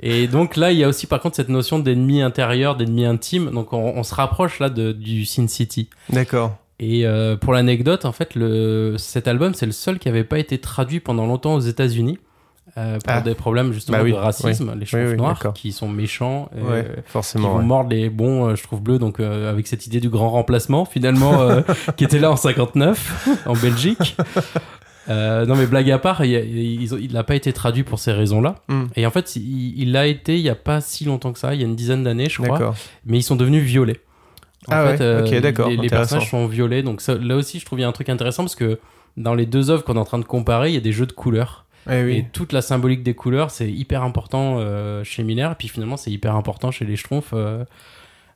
Et 0.00 0.26
donc 0.26 0.56
là, 0.56 0.72
il 0.72 0.78
y 0.78 0.84
a 0.84 0.88
aussi 0.88 1.06
par 1.06 1.20
contre 1.20 1.36
cette 1.36 1.48
notion 1.48 1.78
d'ennemi 1.78 2.22
intérieur, 2.22 2.76
d'ennemi 2.76 3.04
intime. 3.04 3.50
Donc 3.50 3.72
on, 3.72 3.78
on 3.78 4.02
se 4.02 4.14
rapproche 4.14 4.58
là 4.58 4.68
de, 4.68 4.92
du 4.92 5.24
Sin 5.24 5.46
City. 5.46 5.88
D'accord. 6.08 6.56
Et 6.84 7.06
euh, 7.06 7.36
pour 7.36 7.52
l'anecdote, 7.52 8.04
en 8.04 8.10
fait, 8.10 8.34
le, 8.34 8.96
cet 8.98 9.28
album, 9.28 9.54
c'est 9.54 9.66
le 9.66 9.72
seul 9.72 10.00
qui 10.00 10.08
n'avait 10.08 10.24
pas 10.24 10.40
été 10.40 10.58
traduit 10.58 10.98
pendant 10.98 11.26
longtemps 11.26 11.54
aux 11.54 11.60
États-Unis. 11.60 12.18
Euh, 12.78 12.94
pour 12.94 13.12
Ah. 13.14 13.20
des 13.20 13.34
problèmes 13.34 13.72
justement 13.72 13.98
Bah 13.98 14.04
oui, 14.04 14.12
de 14.12 14.16
racisme, 14.16 14.70
oui. 14.74 14.80
les 14.80 14.98
Oui, 14.98 15.10
oui, 15.10 15.16
noirs 15.16 15.52
qui 15.54 15.72
sont 15.72 15.88
méchants, 15.88 16.48
et, 16.56 16.60
Ouais, 16.62 16.86
euh, 16.88 16.96
forcément, 17.06 17.48
qui 17.48 17.52
vont 17.54 17.58
ouais. 17.60 17.64
mordre 17.64 17.90
les 17.90 18.08
bons, 18.10 18.48
euh, 18.48 18.54
je 18.56 18.62
trouve 18.62 18.80
bleus, 18.80 18.98
donc 18.98 19.20
euh, 19.20 19.50
avec 19.50 19.66
cette 19.66 19.86
idée 19.86 20.00
du 20.00 20.08
grand 20.08 20.30
remplacement 20.30 20.84
finalement 20.84 21.42
euh, 21.42 21.60
qui 21.96 22.04
était 22.04 22.18
là 22.18 22.30
en 22.30 22.36
59 22.36 23.42
en 23.46 23.54
Belgique. 23.54 24.16
Euh, 25.08 25.46
non 25.46 25.56
mais 25.56 25.66
blague 25.66 25.90
à 25.90 25.98
part, 25.98 26.24
il 26.24 27.10
n'a 27.12 27.24
pas 27.24 27.34
été 27.34 27.52
traduit 27.52 27.82
pour 27.82 27.98
ces 27.98 28.12
raisons-là. 28.12 28.54
Mm. 28.68 28.84
Et 28.96 29.04
en 29.06 29.10
fait, 29.10 29.34
il 29.36 29.90
l'a 29.92 30.06
été 30.06 30.36
il 30.36 30.42
y 30.42 30.48
a 30.48 30.54
pas 30.54 30.80
si 30.80 31.04
longtemps 31.04 31.32
que 31.32 31.40
ça, 31.40 31.54
il 31.54 31.60
y 31.60 31.64
a 31.64 31.66
une 31.66 31.74
dizaine 31.76 32.04
d'années, 32.04 32.28
je 32.30 32.40
crois. 32.40 32.74
Mais 33.04 33.18
ils 33.18 33.22
sont 33.22 33.36
devenus 33.36 33.62
violets. 33.64 34.00
En 34.68 34.72
Ah 34.76 34.96
fait, 34.96 35.00
ouais, 35.22 35.34
ok, 35.36 35.40
d'accord, 35.42 35.68
Les, 35.70 35.76
les 35.76 35.88
personnages 35.88 36.30
sont 36.30 36.46
violets, 36.46 36.84
donc 36.84 37.00
ça- 37.00 37.16
là 37.16 37.34
aussi, 37.34 37.58
je 37.58 37.64
trouve 37.66 37.80
il 37.80 37.82
y 37.82 37.84
a 37.84 37.88
un 37.88 37.92
truc 37.92 38.08
intéressant 38.08 38.44
parce 38.44 38.54
que 38.54 38.78
dans 39.16 39.34
les 39.34 39.44
deux 39.44 39.70
œuvres 39.72 39.82
qu'on 39.82 39.96
est 39.96 39.98
en 39.98 40.04
train 40.04 40.20
de 40.20 40.24
comparer, 40.24 40.68
il 40.68 40.74
y 40.74 40.78
a 40.78 40.80
des 40.80 40.92
jeux 40.92 41.06
de 41.06 41.12
couleurs. 41.12 41.66
Eh 41.90 42.02
oui. 42.04 42.16
Et 42.18 42.24
toute 42.32 42.52
la 42.52 42.62
symbolique 42.62 43.02
des 43.02 43.14
couleurs, 43.14 43.50
c'est 43.50 43.70
hyper 43.70 44.02
important 44.02 44.56
euh, 44.58 45.02
chez 45.04 45.22
Miller. 45.24 45.52
Et 45.52 45.54
puis 45.54 45.68
finalement, 45.68 45.96
c'est 45.96 46.10
hyper 46.10 46.36
important 46.36 46.70
chez 46.70 46.84
les 46.84 46.96
Schtroumpfs. 46.96 47.32
euh. 47.32 47.64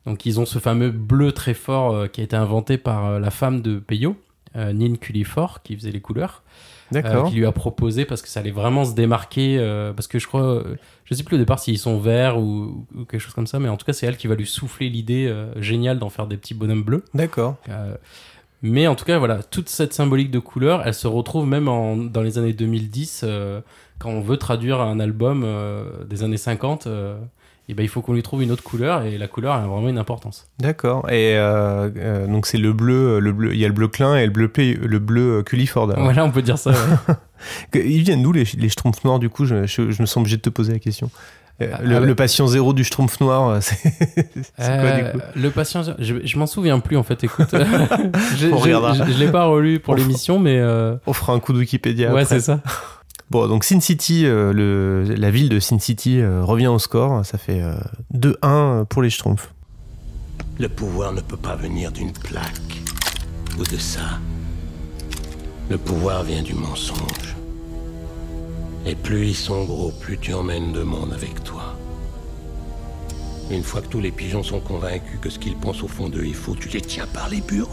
donc 0.04 0.26
ils 0.26 0.40
ont 0.40 0.46
ce 0.46 0.58
fameux 0.58 0.90
bleu 0.90 1.32
très 1.32 1.54
fort 1.54 1.94
euh, 1.94 2.06
qui 2.08 2.20
a 2.20 2.24
été 2.24 2.36
inventé 2.36 2.78
par 2.78 3.06
euh, 3.06 3.18
la 3.18 3.30
femme 3.30 3.62
de 3.62 3.78
Peyo, 3.78 4.16
Nin 4.54 4.96
Cullifort, 4.96 5.62
qui 5.62 5.76
faisait 5.76 5.90
les 5.90 6.00
couleurs. 6.00 6.42
D'accord. 6.90 7.28
Qui 7.28 7.34
lui 7.34 7.44
a 7.44 7.52
proposé 7.52 8.06
parce 8.06 8.22
que 8.22 8.28
ça 8.28 8.40
allait 8.40 8.52
vraiment 8.52 8.86
se 8.86 8.94
démarquer. 8.94 9.58
parce 9.94 10.06
que 10.06 10.18
je 10.18 10.26
crois, 10.26 10.62
je 11.04 11.14
sais 11.14 11.24
plus 11.24 11.34
au 11.34 11.38
départ 11.38 11.58
s'ils 11.58 11.78
sont 11.78 11.98
verts 11.98 12.38
ou, 12.38 12.86
ou 12.96 13.04
quelque 13.04 13.20
chose 13.20 13.34
comme 13.34 13.48
ça, 13.48 13.58
mais 13.58 13.68
en 13.68 13.76
tout 13.76 13.84
cas, 13.84 13.92
c'est 13.92 14.06
elle 14.06 14.16
qui 14.16 14.28
va 14.28 14.34
lui 14.34 14.46
souffler 14.46 14.88
l'idée 14.88 15.30
géniale 15.56 15.98
d'en 15.98 16.08
faire 16.08 16.26
des 16.26 16.38
petits 16.38 16.54
bonhommes 16.54 16.84
bleus. 16.84 17.04
D'accord. 17.12 17.56
Mais 18.62 18.86
en 18.86 18.94
tout 18.94 19.04
cas, 19.04 19.18
voilà, 19.18 19.42
toute 19.42 19.68
cette 19.68 19.92
symbolique 19.92 20.30
de 20.30 20.38
couleur, 20.38 20.82
elle 20.86 20.94
se 20.94 21.06
retrouve 21.06 21.46
même 21.46 21.68
en- 21.68 21.96
dans 21.96 22.22
les 22.22 22.38
années 22.38 22.52
2010, 22.54 23.22
euh, 23.24 23.60
quand 23.98 24.10
on 24.10 24.20
veut 24.20 24.36
traduire 24.38 24.80
un 24.80 24.98
album 24.98 25.42
euh, 25.44 26.04
des 26.08 26.22
années 26.22 26.36
50, 26.38 26.86
euh, 26.86 27.16
et 27.68 27.74
ben, 27.74 27.82
il 27.82 27.88
faut 27.88 28.00
qu'on 28.00 28.12
lui 28.14 28.22
trouve 28.22 28.42
une 28.42 28.50
autre 28.52 28.62
couleur, 28.62 29.02
et 29.02 29.18
la 29.18 29.26
couleur 29.28 29.54
a 29.54 29.66
vraiment 29.66 29.88
une 29.88 29.98
importance. 29.98 30.48
D'accord. 30.60 31.10
Et 31.10 31.36
donc 32.28 32.46
c'est 32.46 32.58
le 32.58 32.72
bleu, 32.72 33.18
le 33.18 33.32
bleu. 33.32 33.52
Il 33.54 33.58
y 33.60 33.64
a 33.64 33.68
le 33.68 33.74
bleu 33.74 33.88
Klein 33.88 34.16
et 34.16 34.24
le 34.24 34.30
bleu, 34.32 34.48
P- 34.48 34.74
le 34.80 34.98
bleu 35.00 35.42
Culliford. 35.42 35.90
alors. 35.90 36.04
Voilà, 36.04 36.24
on 36.24 36.30
peut 36.30 36.42
dire 36.42 36.58
ça. 36.58 36.70
ouais. 36.70 37.84
Ils 37.84 38.02
viennent 38.02 38.22
d'où 38.22 38.32
les, 38.32 38.44
les 38.56 38.68
Schtroumpfs 38.68 39.02
noirs 39.04 39.18
du 39.18 39.28
coup? 39.28 39.44
Je, 39.46 39.66
je- 39.66 39.90
je 39.90 40.00
me 40.00 40.06
sens 40.06 40.18
obligé 40.18 40.36
de 40.36 40.42
te 40.42 40.50
poser 40.50 40.72
la 40.74 40.78
question. 40.78 41.10
Euh, 41.62 41.70
Ah, 41.72 41.78
le, 41.82 41.94
ouais. 42.00 42.06
le 42.06 42.14
patient 42.14 42.46
zéro 42.46 42.72
du 42.74 42.84
Schtroumpf 42.84 43.18
noir, 43.20 43.48
euh, 43.48 43.58
c'est 43.62 43.76
quoi 44.56 44.64
Euh, 44.66 45.02
du 45.12 45.18
coup 45.18 45.24
Le 45.36 45.50
patient, 45.50 45.82
je, 45.98 46.14
je 46.22 46.38
m'en 46.38 46.46
souviens 46.46 46.78
plus 46.80 46.96
en 46.98 47.02
fait. 47.02 47.24
Écoute, 47.24 47.48
je, 47.52 48.46
On 48.48 48.58
je, 48.58 48.62
regardera. 48.62 48.92
je- 48.92 49.12
je 49.12 49.18
l'ai 49.18 49.30
pas 49.30 49.46
relu 49.46 49.80
pour 49.80 49.94
l'émission, 49.94 50.38
mais 50.38 50.58
euh, 50.58 50.96
On 51.06 51.12
fera 51.14 51.32
un 51.32 51.40
coup 51.40 51.52
de 51.54 51.58
Wikipédia. 51.58 52.12
ouais, 52.12 52.22
après. 52.22 52.34
c'est 52.40 52.44
ça. 52.44 52.60
Bon, 53.28 53.48
donc 53.48 53.64
Sin 53.64 53.80
City, 53.80 54.22
euh, 54.24 54.52
le, 54.52 55.02
la 55.16 55.32
ville 55.32 55.48
de 55.48 55.58
Sin 55.58 55.80
City 55.80 56.20
euh, 56.20 56.44
revient 56.44 56.68
au 56.68 56.78
score. 56.78 57.26
Ça 57.26 57.38
fait 57.38 57.60
euh, 57.60 57.74
2-1 58.14 58.84
pour 58.84 59.02
les 59.02 59.10
Schtroumpfs. 59.10 59.52
Le 60.60 60.68
pouvoir 60.68 61.12
ne 61.12 61.20
peut 61.20 61.36
pas 61.36 61.56
venir 61.56 61.90
d'une 61.90 62.12
plaque 62.12 62.82
ou 63.58 63.64
de 63.64 63.78
ça. 63.78 64.20
Le 65.68 65.76
pouvoir 65.76 66.22
vient 66.22 66.42
du 66.42 66.54
mensonge. 66.54 67.34
Et 68.86 68.94
plus 68.94 69.28
ils 69.28 69.34
sont 69.34 69.64
gros, 69.64 69.90
plus 70.00 70.16
tu 70.18 70.32
emmènes 70.32 70.72
de 70.72 70.82
monde 70.82 71.12
avec 71.12 71.42
toi. 71.42 71.74
Une 73.50 73.62
fois 73.62 73.80
que 73.80 73.86
tous 73.88 74.00
les 74.00 74.10
pigeons 74.12 74.42
sont 74.42 74.60
convaincus 74.60 75.18
que 75.20 75.30
ce 75.30 75.38
qu'ils 75.38 75.56
pensent 75.56 75.82
au 75.82 75.88
fond 75.88 76.08
d'eux 76.08 76.24
est 76.24 76.32
faux, 76.32 76.54
tu 76.54 76.68
les 76.68 76.80
tiens 76.80 77.06
par 77.12 77.28
les 77.28 77.40
burnes. 77.40 77.68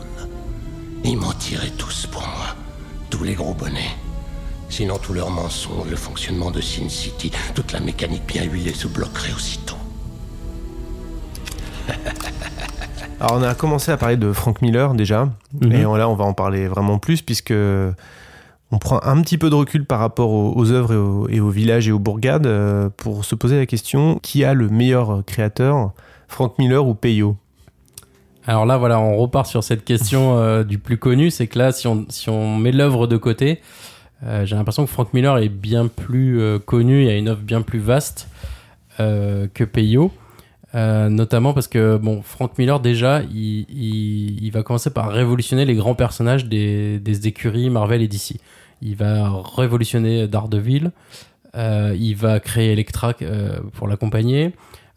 Ils 1.04 1.18
mentiraient 1.18 1.72
tous 1.78 2.08
pour 2.08 2.22
moi. 2.22 2.56
Tous 3.10 3.24
les 3.24 3.34
gros 3.34 3.54
bonnets. 3.54 3.96
Sinon, 4.70 4.98
tous 4.98 5.14
leurs 5.14 5.30
mensonges, 5.30 5.88
le 5.90 5.96
fonctionnement 5.96 6.50
de 6.50 6.62
Sin 6.62 6.90
City, 6.90 7.32
toute 7.54 7.72
la 7.74 7.80
mécanique 7.80 8.26
bien 8.26 8.44
huilée 8.44 8.74
se 8.74 8.88
bloquerait 8.88 9.34
aussitôt. 9.34 9.76
Alors 13.20 13.38
on 13.40 13.44
a 13.44 13.54
commencé 13.56 13.92
à 13.92 13.98
parler 13.98 14.18
de 14.18 14.32
Frank 14.34 14.62
Miller 14.62 14.94
déjà, 14.96 15.30
Mhm. 15.62 15.72
et 15.72 15.82
là 15.84 16.10
on 16.10 16.16
va 16.16 16.26
en 16.26 16.34
parler 16.34 16.68
vraiment 16.68 16.98
plus 16.98 17.22
puisque 17.22 17.54
on 18.74 18.80
prend 18.80 19.00
un 19.04 19.22
petit 19.22 19.38
peu 19.38 19.52
de 19.52 19.56
recul 19.56 19.86
par 19.86 20.00
rapport 20.00 20.32
aux, 20.32 20.72
œuvres 20.72 21.30
et 21.30 21.40
aux, 21.40 21.52
et 21.52 21.54
villages 21.54 21.88
et 21.88 21.92
aux 21.92 22.00
bourgades 22.00 22.48
euh, 22.48 22.90
pour 22.98 23.24
se 23.24 23.36
poser 23.36 23.56
la 23.56 23.68
question 23.68 24.18
qui 24.24 24.44
a 24.44 24.56
le 24.56 24.68
meilleur 24.68 25.24
créateur, 25.26 25.92
Frank 26.28 26.58
Miller 26.58 26.86
ou 26.88 26.96
Peyo? 26.96 27.38
Alors 28.48 28.66
là, 28.66 28.78
voilà, 28.78 29.00
on 29.00 29.16
repart 29.16 29.46
sur 29.46 29.64
cette 29.64 29.86
question 29.86 30.40
euh, 30.40 30.64
du 30.64 30.80
plus 30.80 30.98
connu. 30.98 31.30
C'est 31.30 31.46
que 31.46 31.60
là, 31.60 31.72
si 31.72 31.88
on, 32.30 32.58
met 32.58 32.72
l'œuvre 32.72 33.06
de 33.06 33.16
côté, 33.16 33.62
euh, 34.24 34.44
j'ai 34.44 34.56
l'impression 34.56 34.86
que 34.86 34.90
Frank 34.90 35.14
Miller 35.14 35.38
est 35.38 35.50
bien 35.50 35.88
plus 35.88 36.42
connu, 36.66 37.04
il 37.04 37.10
a 37.10 37.16
une 37.16 37.28
œuvre 37.28 37.42
bien 37.42 37.62
plus 37.62 37.80
vaste 37.80 38.28
que 38.98 39.64
Peyo. 39.64 40.12
Notamment 40.74 41.54
parce 41.54 41.68
que 41.68 41.98
bon, 41.98 42.24
Frank 42.24 42.58
Miller 42.58 42.80
déjà, 42.80 43.22
il 43.22 44.50
va 44.52 44.64
commencer 44.64 44.90
par 44.90 45.12
révolutionner 45.12 45.64
les 45.64 45.76
grands 45.76 45.94
personnages 45.94 46.46
des, 46.46 46.98
des 46.98 47.28
écuries 47.28 47.70
Marvel 47.70 48.02
et 48.02 48.08
DC. 48.08 48.40
Il 48.84 48.96
va 48.96 49.32
révolutionner 49.56 50.28
Daredevil, 50.28 50.92
euh, 51.56 51.96
il 51.98 52.16
va 52.16 52.40
créer 52.40 52.72
Elektra 52.72 53.14
euh, 53.22 53.60
pour 53.74 53.88
l'accompagner. 53.88 54.54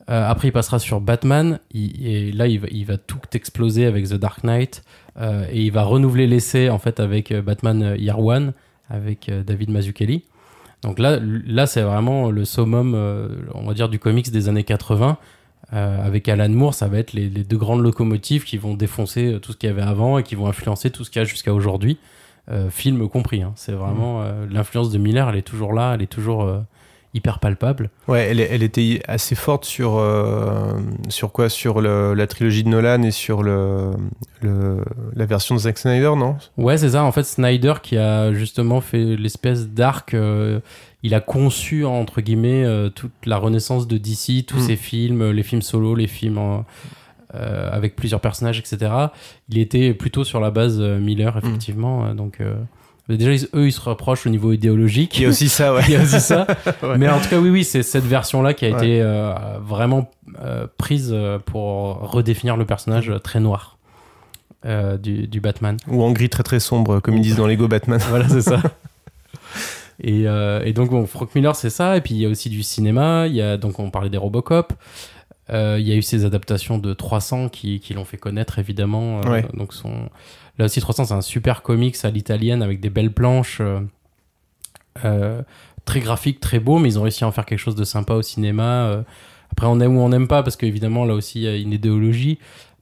Euh, 0.09 0.29
après, 0.29 0.49
il 0.49 0.53
passera 0.53 0.79
sur 0.79 1.01
Batman. 1.01 1.59
il- 1.73 2.07
et 2.07 2.33
là, 2.33 2.47
il 2.47 2.85
va, 2.85 2.97
tout 2.99 3.19
exploser 3.33 3.87
avec 3.87 4.09
The 4.09 4.15
Dark 4.15 4.43
Knight. 4.45 4.83
et 5.53 5.63
il 5.63 5.71
va 5.71 5.83
renouveler 5.83 6.27
l'essai 6.27 6.69
en 6.69 6.79
fait 6.79 7.01
avec 7.01 7.33
Batman 7.33 7.97
Year 7.99 8.19
One, 8.19 8.53
avec 8.91 9.31
David 9.47 9.71
Mazzucchelli. 9.71 10.25
Donc 10.83 10.99
là, 10.99 11.19
là 11.21 11.67
c'est 11.67 11.81
vraiment 11.83 12.31
le 12.31 12.45
summum, 12.45 12.95
on 13.55 13.65
va 13.67 13.73
dire, 13.75 13.89
du 13.89 13.99
comics 13.99 14.31
des 14.31 14.49
années 14.51 14.65
80. 14.65 15.17
Euh, 15.73 16.07
avec 16.07 16.29
Alan 16.29 16.49
Moore, 16.49 16.75
ça 16.75 16.87
va 16.87 16.99
être 16.99 17.13
les, 17.13 17.29
les 17.29 17.43
deux 17.43 17.57
grandes 17.57 17.83
locomotives 17.83 18.45
qui 18.45 18.57
vont 18.57 18.75
défoncer 18.75 19.39
tout 19.43 19.53
ce 19.53 19.57
qu'il 19.57 19.69
y 19.69 19.73
avait 19.73 19.83
avant 19.83 20.19
et 20.19 20.23
qui 20.23 20.35
vont 20.37 20.47
influencer 20.47 20.91
tout 20.91 21.03
ce 21.03 21.11
qu'il 21.11 21.21
y 21.21 21.23
a 21.23 21.25
jusqu'à 21.25 21.53
aujourd'hui, 21.53 21.99
film 22.71 23.09
compris. 23.09 23.43
hein. 23.43 23.53
C'est 23.57 23.73
vraiment 23.73 24.23
euh, 24.23 24.47
l'influence 24.51 24.91
de 24.91 24.99
Miller, 24.99 25.29
elle 25.29 25.37
est 25.37 25.43
toujours 25.43 25.73
là, 25.73 25.93
elle 25.95 26.03
est 26.03 26.07
toujours 26.07 26.43
euh, 26.45 26.61
hyper 27.15 27.39
palpable. 27.39 27.91
Ouais, 28.09 28.29
elle, 28.31 28.41
elle 28.41 28.63
était 28.63 29.01
assez 29.09 29.35
forte 29.35 29.65
sur, 29.65 29.97
euh, 29.97 30.73
sur 31.09 31.33
quoi? 31.33 31.49
Sur 31.49 31.81
le- 31.81 32.13
la 32.15 32.27
trilogie 32.27 32.63
de 32.63 32.69
Nolan 32.69 33.03
et 33.03 33.11
sur 33.11 33.43
le, 33.43 33.91
le- 34.43 34.85
la 35.15 35.25
version 35.27 35.55
de 35.55 35.61
Zack 35.61 35.79
Snyder, 35.79 36.13
non? 36.17 36.37
Ouais, 36.59 36.77
c'est 36.77 36.91
ça. 36.91 37.05
En 37.05 37.13
fait, 37.13 37.23
Snyder 37.25 37.75
qui 37.83 37.97
a 37.97 38.33
justement 38.35 38.81
fait 38.83 39.17
l'espèce 39.17 39.69
d'arc, 39.69 40.13
euh, 40.15 40.61
il 41.03 41.15
a 41.15 41.21
conçu 41.21 41.85
entre 41.87 42.21
guillemets 42.21 42.65
euh, 42.65 42.91
toute 42.91 43.13
la 43.25 43.39
renaissance 43.39 43.87
de 43.89 43.97
DC, 43.97 44.45
tous 44.47 44.59
Mm. 44.59 44.61
ses 44.67 44.77
films, 44.77 45.23
euh, 45.23 45.33
les 45.33 45.43
films 45.43 45.63
solo, 45.63 45.95
les 45.95 46.07
films 46.09 46.39
en- 46.39 46.65
euh, 47.35 47.69
avec 47.73 47.97
plusieurs 47.97 48.21
personnages, 48.21 48.59
etc. 48.59 48.93
Il 49.49 49.59
était 49.59 49.93
plutôt 49.95 50.25
sur 50.25 50.41
la 50.41 50.51
base 50.51 50.79
euh, 50.81 50.99
Miller, 50.99 51.37
effectivement. 51.37 52.07
euh, 52.07 52.15
Donc 52.15 52.41
déjà, 53.09 53.33
ils- 53.33 53.49
eux, 53.55 53.67
ils 53.67 53.73
se 53.73 53.81
rapprochent 53.81 54.27
au 54.27 54.31
niveau 54.31 54.53
idéologique. 54.53 55.17
Il 55.19 55.23
y 55.23 55.27
a 55.27 55.29
aussi 55.29 55.49
ça, 55.49 55.75
ouais. 55.75 55.83
Il 55.89 55.93
y 55.95 55.97
a 55.97 56.03
aussi 56.03 56.21
ça. 56.21 56.47
Ouais. 56.83 56.99
Mais 56.99 57.09
en 57.09 57.21
tout 57.21 57.29
cas, 57.29 57.39
oui, 57.39 57.51
oui, 57.51 57.65
c'est 57.65 57.83
cette 57.83 58.05
version-là 58.05 58.55
qui 58.55 58.67
a 58.67 58.71
Ouais. 58.71 58.77
été 58.77 59.01
euh, 59.03 59.33
vraiment 59.61 60.11
euh, 60.43 60.67
prise 60.79 61.15
pour 61.47 62.11
redéfinir 62.11 62.57
le 62.57 62.65
personnage 62.65 63.13
très 63.23 63.41
noir 63.41 63.79
euh, 64.65 64.97
du, 64.99 65.27
du 65.29 65.41
Batman. 65.41 65.77
Ou 65.89 66.03
en 66.03 66.11
gris 66.13 66.29
très 66.29 66.43
très 66.43 66.59
sombre, 66.61 66.99
comme 67.01 67.15
ils 67.17 67.23
disent 67.23 67.37
dans 67.37 67.47
Lego 67.47 67.69
Batman. 67.69 68.01
Voilà, 68.09 68.29
c'est 68.29 68.43
ça. 68.43 68.61
Et, 70.03 70.23
et 70.65 70.73
donc, 70.75 70.91
bon, 70.91 71.07
Frank 71.07 71.35
Miller, 71.35 71.57
c'est 71.57 71.71
ça. 71.71 71.97
Et 71.97 72.01
puis, 72.01 72.15
il 72.15 72.21
y 72.21 72.27
a 72.27 72.29
aussi 72.29 72.51
du 72.51 72.63
cinéma. 72.63 73.27
Il 73.29 73.35
y 73.35 73.41
a, 73.43 73.57
donc, 73.57 73.79
on 73.79 73.91
parlait 73.91 74.11
des 74.11 74.19
Robocop. 74.19 74.73
Euh, 75.51 75.77
il 75.79 75.87
y 75.87 75.93
a 75.93 75.95
eu 75.95 76.03
ces 76.03 76.25
adaptations 76.25 76.79
de 76.79 76.93
300 76.93 77.49
qui, 77.51 77.79
qui 77.81 77.95
l'ont 77.95 78.05
fait 78.05 78.17
connaître, 78.17 78.59
évidemment. 78.59 79.21
Euh, 79.25 79.31
Ouais. 79.31 79.45
Donc, 79.55 79.73
son... 79.73 80.09
là 80.59 80.65
aussi, 80.65 80.81
300, 80.81 81.05
c'est 81.07 81.15
un 81.15 81.21
super 81.21 81.63
comics 81.63 81.97
à 82.05 82.11
l'italienne 82.11 82.63
avec 82.63 82.81
des 82.81 82.91
belles 82.91 83.13
planches. 83.13 83.61
euh, 85.05 85.43
très 85.85 86.01
graphique, 86.01 86.41
très 86.41 86.59
beau, 86.59 86.79
mais 86.79 86.89
ils 86.89 86.99
ont 86.99 87.03
réussi 87.03 87.25
à 87.25 87.29
en 87.29 87.33
faire 87.33 87.47
quelque 87.47 87.59
chose 87.61 87.77
de 87.77 87.85
sympa 87.85 88.15
au 88.15 88.23
cinéma. 88.23 89.05
Après, 89.53 89.67
on 89.67 89.79
aime 89.81 89.97
ou 89.97 90.01
on 90.01 90.09
n'aime 90.09 90.27
pas, 90.29 90.43
parce 90.43 90.57
qu'évidemment, 90.57 91.05
là 91.05 91.15
aussi, 91.15 91.41
il 91.41 91.43
y 91.45 91.49
a 91.49 91.57
une 91.57 91.73
idéologie. 91.73 92.39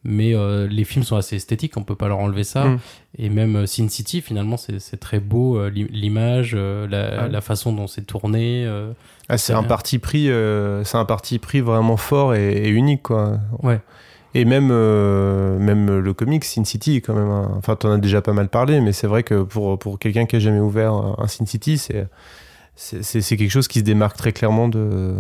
Mais 0.06 0.34
euh, 0.34 0.66
les 0.68 0.84
films 0.84 1.02
sont 1.02 1.16
assez 1.16 1.36
esthétiques, 1.36 1.78
on 1.78 1.82
peut 1.82 1.94
pas 1.96 2.08
leur 2.08 2.18
enlever 2.18 2.44
ça. 2.44 2.66
Mm. 2.66 2.78
Et 3.18 3.28
même 3.30 3.56
euh, 3.56 3.66
Sin 3.66 3.88
City, 3.88 4.20
finalement, 4.20 4.58
c'est 4.58 4.98
très 5.00 5.18
beau, 5.18 5.56
euh, 5.58 5.70
l'im- 5.70 5.88
l'image, 5.90 6.52
euh, 6.54 6.86
la, 6.86 7.26
la 7.26 7.40
façon 7.40 7.72
dont 7.72 7.86
c'est 7.86 8.02
tourné. 8.06 8.66
Euh, 9.24 9.34
Ah, 9.34 9.38
c'est 9.38 9.52
un 9.54 9.62
parti 9.62 9.98
pris, 9.98 10.30
euh, 10.30 10.84
c'est 10.84 10.96
un 10.98 11.04
parti 11.04 11.38
pris 11.38 11.60
vraiment 11.60 11.96
fort 11.96 12.34
et, 12.34 12.52
et 12.52 12.68
unique, 12.68 13.02
quoi. 13.02 13.38
Ouais. 13.62 13.80
Et 14.36 14.44
même, 14.44 14.70
euh, 14.72 15.58
même 15.58 15.98
le 16.00 16.12
comic 16.12 16.44
Sin 16.44 16.64
City, 16.64 17.00
quand 17.02 17.14
même. 17.14 17.30
un- 17.30 17.52
Enfin, 17.56 17.76
t'en 17.76 17.92
as 17.92 17.98
déjà 17.98 18.20
pas 18.20 18.32
mal 18.32 18.48
parlé, 18.48 18.80
mais 18.80 18.92
c'est 18.92 19.06
vrai 19.06 19.22
que 19.22 19.42
pour, 19.42 19.78
pour 19.78 19.98
quelqu'un 19.98 20.26
qui 20.26 20.36
a 20.36 20.38
jamais 20.40 20.58
ouvert 20.60 20.92
un, 20.92 21.26
Sin 21.28 21.46
City, 21.46 21.78
c'est 21.78 22.06
c'est 22.76 23.36
quelque 23.36 23.50
chose 23.50 23.68
qui 23.68 23.78
se 23.78 23.84
démarque 23.84 24.16
très 24.16 24.32
clairement 24.32 24.66
de, 24.66 25.14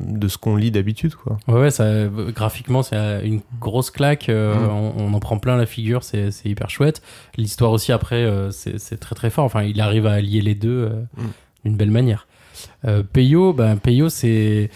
de 0.00 0.26
ce 0.26 0.38
qu'on 0.38 0.56
lit 0.56 0.70
d'habitude, 0.70 1.14
quoi. 1.14 1.36
Ouais, 1.48 1.60
ouais, 1.60 1.70
ça, 1.70 1.82
euh, 1.82 2.32
graphiquement, 2.32 2.82
c'est 2.82 2.96
euh, 2.96 3.20
une 3.22 3.42
grosse 3.60 3.90
claque. 3.90 4.30
euh, 4.30 4.54
Mm. 4.54 4.70
on, 4.70 4.92
on 5.10 5.12
en 5.14 5.20
prend 5.20 5.36
plein 5.38 5.58
la 5.58 5.66
figure, 5.66 6.02
c'est 6.02 6.30
hyper 6.46 6.70
chouette. 6.70 7.02
L'histoire 7.36 7.72
aussi, 7.72 7.92
après, 7.92 8.24
euh, 8.24 8.50
c'est 8.50 8.96
très 8.98 9.14
très 9.14 9.28
fort. 9.28 9.44
Enfin, 9.44 9.64
il 9.64 9.82
arrive 9.82 10.06
à 10.06 10.12
allier 10.12 10.40
les 10.40 10.54
deux 10.54 10.88
euh, 10.90 11.02
Mm. 11.18 11.26
d'une 11.66 11.76
belle 11.76 11.90
manière. 11.90 12.26
Euh, 12.84 13.02
Peyo, 13.02 13.52
ben, 13.52 13.76
Peyo, 13.76 14.08
c'est. 14.08 14.70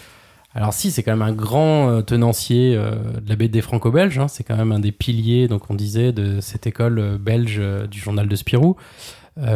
Alors, 0.55 0.73
si, 0.73 0.89
c'est 0.89 1.03
quand 1.03 1.11
même 1.11 1.21
un 1.21 1.31
grand 1.31 1.89
euh, 1.89 2.01
tenancier 2.01 2.75
euh, 2.75 2.95
de 3.21 3.29
la 3.29 3.35
BD 3.35 3.61
franco-belge. 3.61 4.17
hein. 4.17 4.27
c'est 4.27 4.43
quand 4.43 4.57
même 4.57 4.71
un 4.71 4.79
des 4.79 4.91
piliers, 4.91 5.47
donc 5.47 5.69
on 5.69 5.75
disait, 5.75 6.11
de 6.11 6.41
cette 6.41 6.65
école 6.65 6.97
euh, 6.99 7.17
belge 7.19 7.61
du 7.89 7.99
journal 7.99 8.27
de 8.27 8.35
Spirou. 8.35 8.75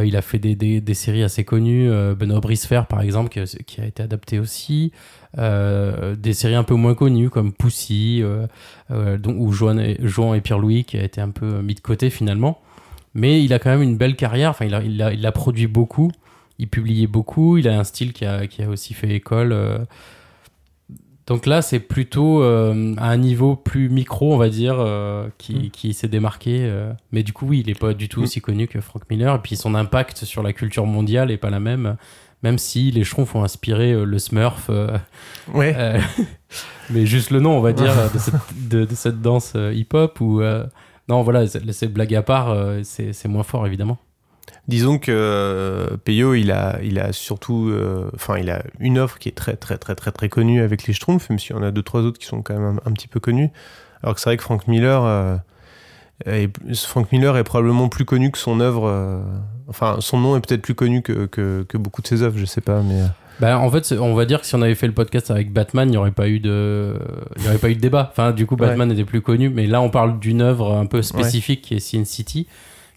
Il 0.05 0.15
a 0.15 0.21
fait 0.21 0.39
des, 0.39 0.55
des- 0.55 0.93
séries 0.93 1.23
assez 1.23 1.43
connues, 1.43 1.91
euh, 1.91 2.15
Benoît 2.15 2.39
Brisefer 2.39 2.83
par 2.87 3.01
exemple, 3.01 3.27
qui, 3.27 3.81
a 3.81 3.85
été 3.85 4.01
adapté 4.01 4.39
aussi. 4.39 4.93
Des 5.35 6.33
séries 6.33 6.55
un 6.55 6.63
peu 6.63 6.75
moins 6.75 6.95
connues 6.95 7.29
comme 7.29 7.51
Poussy, 7.51 8.23
ou 8.89 9.51
Joan 9.51 9.79
et, 9.81 10.41
Pierre-Louis, 10.41 10.85
qui 10.85 10.97
a 10.97 11.03
été 11.03 11.19
un 11.19 11.31
peu 11.31 11.61
mis 11.61 11.75
de 11.75 11.81
côté 11.81 12.09
finalement. 12.11 12.61
Mais 13.13 13.43
il 13.43 13.51
a 13.51 13.59
quand 13.59 13.71
même 13.71 13.81
une 13.81 13.97
belle 13.97 14.15
carrière, 14.15 14.51
enfin, 14.51 14.65
il, 14.65 15.05
il 15.13 15.25
a 15.25 15.31
produit 15.33 15.67
beaucoup, 15.67 16.11
il 16.59 16.67
publiait 16.67 17.07
beaucoup, 17.07 17.57
il 17.57 17.67
a 17.67 17.77
un 17.79 17.83
style 17.83 18.13
qui 18.13 18.25
a, 18.25 18.47
qui 18.47 18.63
a 18.63 18.69
aussi 18.69 18.93
fait 18.93 19.09
école. 19.09 19.51
euh. 19.51 19.79
Donc 21.25 21.45
là, 21.45 21.61
c'est 21.61 21.79
plutôt 21.79 22.43
euh, 22.43 22.93
à 22.97 23.07
un 23.09 23.15
niveau 23.17 23.55
plus 23.55 23.87
micro, 23.87 24.33
on 24.33 24.37
va 24.37 24.49
dire, 24.49 24.75
euh, 24.79 25.29
qui, 25.37 25.71
qui 25.71 25.93
s'est 25.93 26.09
démarqué. 26.09 26.65
euh. 26.65 26.91
Mais 27.13 27.23
du 27.23 27.31
coup, 27.31 27.45
oui, 27.47 27.61
il 27.61 27.67
n'est 27.67 27.79
pas 27.79 27.93
du 27.93 28.09
tout 28.09 28.21
aussi 28.21 28.41
connu 28.41 28.67
que 28.67 28.81
Frank 28.81 29.03
Miller. 29.09 29.33
Et 29.35 29.39
puis 29.39 29.55
son 29.55 29.73
impact 29.73 30.25
sur 30.25 30.43
la 30.43 30.51
culture 30.51 30.85
mondiale 30.85 31.29
n'est 31.29 31.37
pas 31.37 31.49
la 31.49 31.61
même, 31.61 31.95
même 32.43 32.57
si 32.57 32.91
les 32.91 33.05
Schtroumpfs 33.05 33.35
ont 33.35 33.43
inspiré 33.45 33.93
le 33.93 34.19
Smurf. 34.19 34.69
Ouais. 35.53 36.01
mais 36.89 37.05
juste 37.05 37.31
le 37.31 37.39
nom, 37.39 37.57
on 37.57 37.61
va 37.61 37.71
dire, 37.71 37.93
de 38.13 38.19
cette, 38.19 38.33
de, 38.69 38.83
de 38.83 38.93
cette 38.95 39.21
danse 39.21 39.53
hip-hop. 39.55 40.19
Ou 40.19 40.41
non, 41.07 41.21
voilà, 41.21 41.45
c'est 41.47 41.87
blague 41.87 42.15
à 42.15 42.21
part, 42.21 42.53
c'est 42.83 43.27
moins 43.29 43.43
fort, 43.43 43.65
évidemment. 43.65 43.97
Disons 44.67 44.97
que 44.97 45.11
euh, 45.11 45.97
Peyo, 46.05 46.35
il 46.35 46.51
a, 46.51 46.79
il 46.83 46.97
a 46.99 47.11
surtout, 47.11 47.67
euh, 47.69 48.09
enfin, 48.15 48.37
il 48.37 48.49
a 48.49 48.63
une 48.79 48.97
offre 48.97 49.19
qui 49.19 49.27
est 49.29 49.33
très, 49.33 49.55
très, 49.57 49.77
très, 49.77 49.93
très, 49.95 50.11
très 50.11 50.29
connue 50.29 50.61
avec 50.61 50.87
les 50.87 50.93
Schtroumpfs, 50.93 51.29
même 51.29 51.37
s'il 51.39 51.55
y 51.55 51.59
en 51.59 51.63
a 51.63 51.71
deux, 51.71 51.83
trois 51.83 52.01
autres 52.01 52.17
qui 52.19 52.25
sont 52.27 52.41
quand 52.41 52.53
même 52.57 52.79
un, 52.85 52.89
un 52.89 52.93
petit 52.93 53.07
peu 53.09 53.19
connus. 53.19 53.49
Alors 54.01 54.15
que 54.15 54.21
c'est 54.21 54.29
vrai 54.29 54.37
que 54.37 54.43
Frank 54.43 54.67
Miller, 54.67 55.03
euh, 55.03 55.35
est- 56.25 56.75
Frank 56.75 57.11
Miller 57.11 57.35
est 57.37 57.43
probablement 57.43 57.89
plus 57.89 58.05
connu 58.05 58.31
que 58.31 58.37
son 58.37 58.59
œuvre. 58.61 58.87
euh, 58.87 59.21
enfin, 59.67 59.97
son 59.99 60.19
nom 60.19 60.37
est 60.37 60.41
peut-être 60.45 60.61
plus 60.61 60.75
connu 60.75 61.01
que, 61.01 61.25
que, 61.25 61.65
que 61.67 61.77
beaucoup 61.77 62.01
de 62.01 62.07
ses 62.07 62.21
œuvres, 62.21 62.37
je 62.37 62.45
sais 62.45 62.61
pas, 62.61 62.81
mais. 62.83 63.01
Bah, 63.39 63.57
en 63.59 63.69
fait, 63.71 63.93
on 63.99 64.13
va 64.13 64.25
dire 64.25 64.39
que 64.41 64.45
si 64.47 64.53
on 64.55 64.61
avait 64.61 64.75
fait 64.75 64.87
le 64.87 64.93
podcast 64.93 65.31
avec 65.31 65.51
Batman, 65.51 65.87
il 65.89 65.91
n'y 65.91 65.97
aurait 65.97 66.11
pas 66.11 66.29
eu 66.29 66.39
de, 66.39 66.93
il 67.37 67.43
y 67.43 67.47
aurait 67.47 67.57
pas 67.57 67.69
eu 67.69 67.75
de 67.75 67.81
débat. 67.81 68.09
Enfin, 68.11 68.31
du 68.31 68.45
coup, 68.45 68.55
Batman 68.69 68.91
était 68.91 69.05
plus 69.05 69.21
connu, 69.21 69.49
mais 69.49 69.65
là, 69.65 69.81
on 69.81 69.89
parle 69.89 70.19
d'une 70.19 70.41
œuvre 70.41 70.73
un 70.77 70.85
peu 70.85 71.01
spécifique 71.01 71.61
qui 71.63 71.73
est 71.73 71.79
Sin 71.79 72.05
City, 72.05 72.47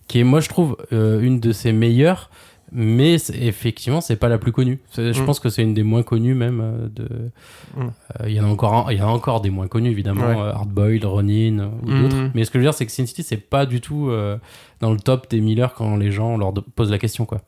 qui 0.09 0.21
est, 0.21 0.25
moi, 0.25 0.40
je 0.40 0.49
trouve, 0.49 0.77
euh, 0.92 1.21
une 1.21 1.40
de 1.40 1.53
ses 1.53 1.73
meilleures, 1.73 2.31
mais 2.73 3.14
effectivement, 3.35 4.01
c'est 4.01 4.16
pas 4.16 4.29
la 4.29 4.38
plus 4.38 4.53
connue. 4.53 4.81
Je 4.97 5.21
Mm. 5.21 5.25
pense 5.25 5.38
que 5.40 5.49
c'est 5.49 5.62
une 5.62 5.75
des 5.75 5.83
moins 5.85 6.03
connues 6.03 6.35
même. 6.35 6.61
euh, 6.61 6.88
De, 6.88 7.09
Mm. 7.77 7.81
Euh, 8.21 8.29
il 8.29 8.35
y 8.35 8.40
en 8.40 8.45
a 8.45 8.49
encore, 8.49 8.90
il 8.92 8.99
y 8.99 9.03
en 9.03 9.09
a 9.09 9.11
encore 9.12 9.40
des 9.40 9.51
moins 9.51 9.69
connus 9.69 9.90
évidemment, 9.90 10.27
Ouais. 10.29 10.51
Hardboiled, 10.53 11.05
Ronin 11.05 11.71
ou 11.83 11.90
Mm. 11.90 12.03
d'autres. 12.03 12.31
Mais 12.35 12.45
ce 12.45 12.51
que 12.51 12.59
je 12.59 12.64
veux 12.64 12.69
dire, 12.71 12.75
c'est 12.75 12.87
que 12.87 12.92
Sin 12.92 13.07
City, 13.07 13.23
c'est 13.23 13.37
pas 13.37 13.66
du 13.66 13.81
tout 13.81 14.11
dans 14.81 14.90
le 14.92 14.99
top 14.99 15.29
des 15.31 15.40
Miller 15.40 15.75
quand 15.75 15.97
les 15.97 16.11
gens 16.11 16.37
leur 16.37 16.53
posent 16.75 16.90
la 16.90 16.99
question, 16.99 17.25
quoi. 17.25 17.40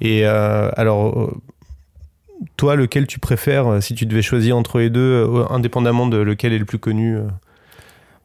Et 0.00 0.24
alors, 0.24 1.30
toi, 2.56 2.74
lequel 2.76 3.06
tu 3.06 3.18
préfères 3.18 3.82
si 3.82 3.94
tu 3.94 4.06
devais 4.06 4.22
choisir 4.22 4.56
entre 4.56 4.78
les 4.78 4.90
deux, 4.90 5.26
indépendamment 5.50 6.06
de 6.06 6.18
lequel 6.18 6.52
est 6.52 6.58
le 6.58 6.64
plus 6.64 6.78
connu 6.78 7.18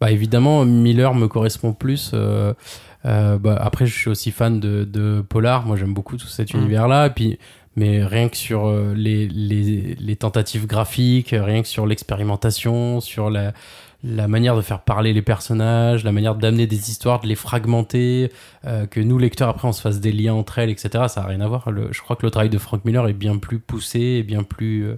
Bah 0.01 0.11
évidemment, 0.11 0.63
Miller 0.65 1.13
me 1.13 1.27
correspond 1.27 1.73
plus. 1.73 2.11
euh, 2.13 2.53
bah, 3.03 3.57
après, 3.59 3.85
je 3.85 3.93
suis 3.97 4.09
aussi 4.09 4.31
fan 4.31 4.59
de, 4.59 4.83
de 4.83 5.21
Polar. 5.27 5.65
Moi, 5.65 5.77
j'aime 5.77 5.93
beaucoup 5.93 6.17
tout 6.17 6.27
cet 6.27 6.53
Mm. 6.53 6.57
univers-là. 6.57 7.07
Et 7.07 7.09
puis, 7.11 7.39
mais 7.75 8.03
rien 8.03 8.27
que 8.29 8.35
sur 8.37 8.67
euh, 8.67 8.93
les, 8.95 9.27
les, 9.27 9.95
les 9.95 10.15
tentatives 10.15 10.67
graphiques, 10.67 11.29
rien 11.37 11.61
que 11.61 11.67
sur 11.67 11.85
l'expérimentation, 11.85 12.99
sur 12.99 13.29
la, 13.29 13.53
la 14.03 14.27
manière 14.27 14.55
de 14.57 14.61
faire 14.61 14.81
parler 14.81 15.13
les 15.13 15.21
personnages, 15.21 16.03
la 16.03 16.11
manière 16.11 16.35
d'amener 16.35 16.67
des 16.67 16.89
histoires, 16.89 17.19
de 17.21 17.27
les 17.27 17.35
fragmenter, 17.35 18.31
euh, 18.65 18.85
que 18.85 18.99
nous, 18.99 19.17
lecteurs, 19.17 19.49
après, 19.49 19.67
on 19.67 19.71
se 19.71 19.81
fasse 19.81 19.99
des 20.01 20.11
liens 20.11 20.33
entre 20.33 20.59
elles, 20.59 20.69
etc. 20.69 21.05
Ça 21.07 21.21
n'a 21.21 21.27
rien 21.27 21.41
à 21.41 21.47
voir. 21.47 21.71
Le- 21.71 21.89
je 21.93 22.01
crois 22.01 22.15
que 22.15 22.25
le 22.25 22.31
travail 22.31 22.49
de 22.49 22.57
Frank 22.57 22.83
Miller 22.85 23.07
est 23.07 23.13
bien 23.13 23.37
plus 23.37 23.59
poussé 23.59 23.99
et 23.99 24.23
bien 24.23 24.43
plus... 24.43 24.83
euh, 24.85 24.97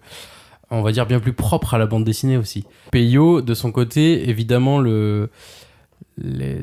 on 0.73 0.81
va 0.81 0.93
dire 0.93 1.05
bien 1.05 1.19
plus 1.19 1.33
propre 1.33 1.73
à 1.73 1.77
la 1.77 1.85
bande 1.85 2.05
dessinée 2.05 2.37
aussi. 2.37 2.63
Peyo, 2.91 3.41
de 3.41 3.53
son 3.53 3.71
côté, 3.73 4.29
évidemment, 4.29 4.79
le, 4.79 5.29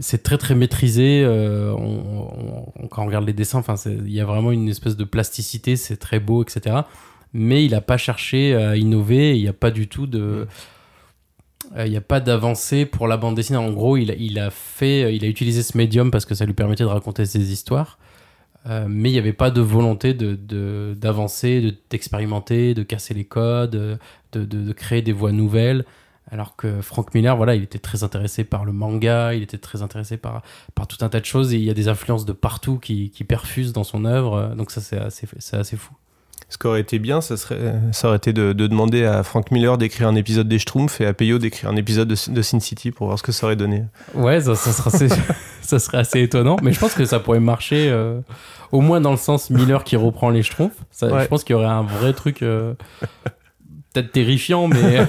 c'est 0.00 0.22
très 0.22 0.38
très 0.38 0.54
maîtrisé. 0.54 1.22
euh, 1.24 1.72
on- 1.74 2.72
on- 2.84 2.88
quand 2.88 3.02
on 3.02 3.06
regarde 3.06 3.26
les 3.26 3.32
dessins, 3.32 3.58
enfin, 3.58 3.74
il 3.86 4.12
y 4.12 4.20
a 4.20 4.24
vraiment 4.24 4.52
une 4.52 4.68
espèce 4.68 4.96
de 4.96 5.04
plasticité, 5.04 5.76
c'est 5.76 5.96
très 5.96 6.20
beau, 6.20 6.42
etc. 6.44 6.76
Mais 7.32 7.64
il 7.64 7.72
n'a 7.72 7.80
pas 7.80 7.96
cherché 7.96 8.54
à 8.54 8.76
innover. 8.76 9.36
Il 9.36 9.42
n'y 9.42 9.48
a 9.48 9.52
pas 9.52 9.70
du 9.70 9.88
tout 9.88 10.06
de, 10.06 10.46
euh, 11.76 11.84
il 11.86 11.90
n'y 11.90 11.96
a 11.96 12.00
pas 12.02 12.20
d'avancée 12.20 12.86
pour 12.86 13.08
la 13.08 13.16
bande 13.16 13.34
dessinée. 13.34 13.58
En 13.58 13.72
gros, 13.72 13.96
il 13.96 14.10
a, 14.10 14.14
il 14.14 14.38
a 14.38 14.50
fait, 14.50 15.14
il 15.14 15.24
a 15.24 15.28
utilisé 15.28 15.62
ce 15.62 15.76
médium 15.76 16.10
parce 16.10 16.24
que 16.24 16.34
ça 16.34 16.44
lui 16.46 16.54
permettait 16.54 16.84
de 16.84 16.88
raconter 16.88 17.26
ses 17.26 17.52
histoires. 17.52 17.98
Euh, 18.66 18.86
mais 18.88 19.08
il 19.10 19.12
n'y 19.12 19.18
avait 19.18 19.32
pas 19.32 19.50
de 19.50 19.60
volonté 19.60 20.14
de- 20.14 20.94
d'avancer, 20.98 21.60
de, 21.60 21.74
d'expérimenter, 21.90 22.74
de 22.74 22.82
casser 22.82 23.14
les 23.14 23.24
codes, 23.24 23.70
de, 23.70 23.98
de, 24.32 24.44
de 24.44 24.72
créer 24.72 25.00
des 25.02 25.12
voies 25.12 25.32
nouvelles. 25.32 25.84
Alors 26.30 26.56
que 26.56 26.80
Frank 26.82 27.14
Miller, 27.14 27.36
voilà, 27.36 27.54
il 27.54 27.62
était 27.62 27.78
très 27.78 28.04
intéressé 28.04 28.44
par 28.44 28.64
le 28.64 28.72
manga, 28.72 29.34
il 29.34 29.42
était 29.42 29.58
très 29.58 29.82
intéressé 29.82 30.16
par, 30.16 30.42
par 30.74 30.86
tout 30.86 31.02
un 31.04 31.08
tas 31.08 31.20
de 31.20 31.24
choses 31.24 31.54
et 31.54 31.56
il 31.56 31.64
y 31.64 31.70
a 31.70 31.74
des 31.74 31.88
influences 31.88 32.24
de 32.26 32.32
partout 32.32 32.78
qui, 32.78 33.10
qui 33.10 33.24
perfusent 33.24 33.72
dans 33.72 33.84
son 33.84 34.04
œuvre. 34.04 34.54
Donc 34.56 34.70
ça, 34.70 34.80
c'est 34.80 34.98
assez, 34.98 35.26
c'est 35.38 35.56
assez 35.56 35.76
fou. 35.76 35.94
Ce 36.50 36.56
qui 36.56 36.66
aurait 36.66 36.80
été 36.80 36.98
bien, 36.98 37.20
ça, 37.20 37.36
serait, 37.36 37.74
ça 37.92 38.08
aurait 38.08 38.16
été 38.16 38.32
de, 38.32 38.54
de 38.54 38.66
demander 38.66 39.04
à 39.04 39.22
Frank 39.22 39.50
Miller 39.50 39.76
d'écrire 39.76 40.08
un 40.08 40.14
épisode 40.14 40.48
des 40.48 40.58
Schtroumpfs 40.58 40.98
et 41.00 41.06
à 41.06 41.12
Peyo 41.12 41.38
d'écrire 41.38 41.68
un 41.68 41.76
épisode 41.76 42.08
de, 42.08 42.32
de 42.32 42.42
Sin 42.42 42.60
City 42.60 42.90
pour 42.90 43.06
voir 43.06 43.18
ce 43.18 43.22
que 43.22 43.32
ça 43.32 43.46
aurait 43.46 43.56
donné. 43.56 43.84
Ouais, 44.14 44.40
ça, 44.40 44.54
ça 44.54 44.72
serait 44.72 44.94
assez, 44.94 45.08
ça 45.60 45.78
serait 45.78 45.98
assez 45.98 46.22
étonnant, 46.22 46.56
mais 46.62 46.72
je 46.72 46.80
pense 46.80 46.94
que 46.94 47.04
ça 47.04 47.20
pourrait 47.20 47.40
marcher 47.40 47.90
euh, 47.90 48.20
au 48.72 48.80
moins 48.80 49.02
dans 49.02 49.10
le 49.10 49.18
sens 49.18 49.50
Miller 49.50 49.84
qui 49.84 49.96
reprend 49.96 50.30
les 50.30 50.42
Schtroumpfs. 50.42 50.72
Ça, 50.90 51.08
Ouais. 51.08 51.22
Je 51.24 51.28
pense 51.28 51.44
qu'il 51.44 51.54
y 51.54 51.56
aurait 51.56 51.66
un 51.66 51.82
vrai 51.82 52.14
truc 52.14 52.42
euh, 52.42 52.72
peut-être 53.92 54.12
terrifiant, 54.12 54.68
mais 54.68 55.06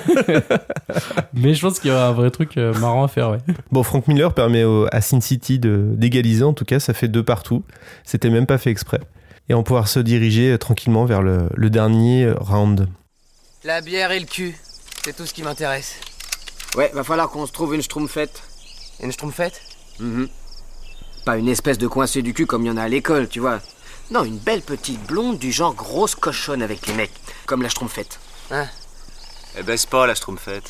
mais 1.34 1.54
je 1.54 1.62
pense 1.62 1.80
qu'il 1.80 1.90
y 1.92 1.94
aurait 1.94 2.04
un 2.04 2.12
vrai 2.12 2.32
truc 2.32 2.58
euh, 2.58 2.74
marrant 2.80 3.04
à 3.04 3.08
faire. 3.08 3.32
Ouais. 3.32 3.38
Bon, 3.72 3.84
Frank 3.84 4.08
Miller 4.08 4.34
permet 4.34 4.64
au- 4.64 4.88
à 4.92 5.02
Sin 5.02 5.22
City 5.22 5.60
de- 5.60 5.94
d'égaliser, 5.96 6.44
en 6.44 6.54
tout 6.54 6.66
cas, 6.66 6.80
ça 6.80 6.94
fait 6.94 7.08
deux 7.08 7.24
partout. 7.24 7.64
C'était 8.04 8.30
même 8.30 8.46
pas 8.46 8.58
fait 8.58 8.70
exprès. 8.72 9.00
Et 9.50 9.54
on 9.54 9.64
pouvoir 9.64 9.88
se 9.88 10.00
diriger 10.00 10.52
euh, 10.54 10.58
tranquillement 10.58 11.06
vers 11.06 11.22
le, 11.22 11.50
le 11.56 11.70
dernier 11.70 12.26
euh, 12.26 12.36
round. 12.40 12.88
La 13.64 13.82
bière 13.82 14.12
et 14.12 14.20
le 14.20 14.26
cul, 14.26 14.56
c'est 15.04 15.16
tout 15.16 15.26
ce 15.26 15.34
qui 15.34 15.44
m'intéresse. 15.44 15.96
Ouais, 16.78 16.92
va 16.94 17.04
falloir 17.04 17.30
qu'on 17.30 17.46
se 17.46 17.52
trouve 17.52 17.74
une 17.76 17.82
schtroumpfette. 17.82 18.44
Une 19.02 19.12
schtroumpfette? 19.12 19.60
Mhm. 20.00 20.28
Pas 21.26 21.38
une 21.38 21.50
espèce 21.50 21.78
de 21.78 21.88
coincé 21.88 22.22
du 22.22 22.34
cul 22.34 22.46
comme 22.46 22.64
il 22.64 22.68
y 22.68 22.72
en 22.72 22.78
a 22.78 22.84
à 22.84 22.88
l'école, 22.88 23.28
tu 23.28 23.40
vois. 23.40 23.60
Non, 24.12 24.24
une 24.24 24.38
belle 24.38 24.62
petite 24.62 25.06
blonde 25.08 25.38
du 25.38 25.52
genre 25.52 25.74
grosse 25.76 26.16
cochonne 26.16 26.62
avec 26.62 26.88
les 26.88 26.94
mecs. 26.94 27.12
Comme 27.46 27.62
la 27.64 27.70
schtroumpfette. 27.70 28.20
Hein 28.52 28.68
Eh 29.58 29.64
baisse 29.64 29.86
pas 29.86 30.08
la 30.08 30.16
schtroumpfette. 30.16 30.66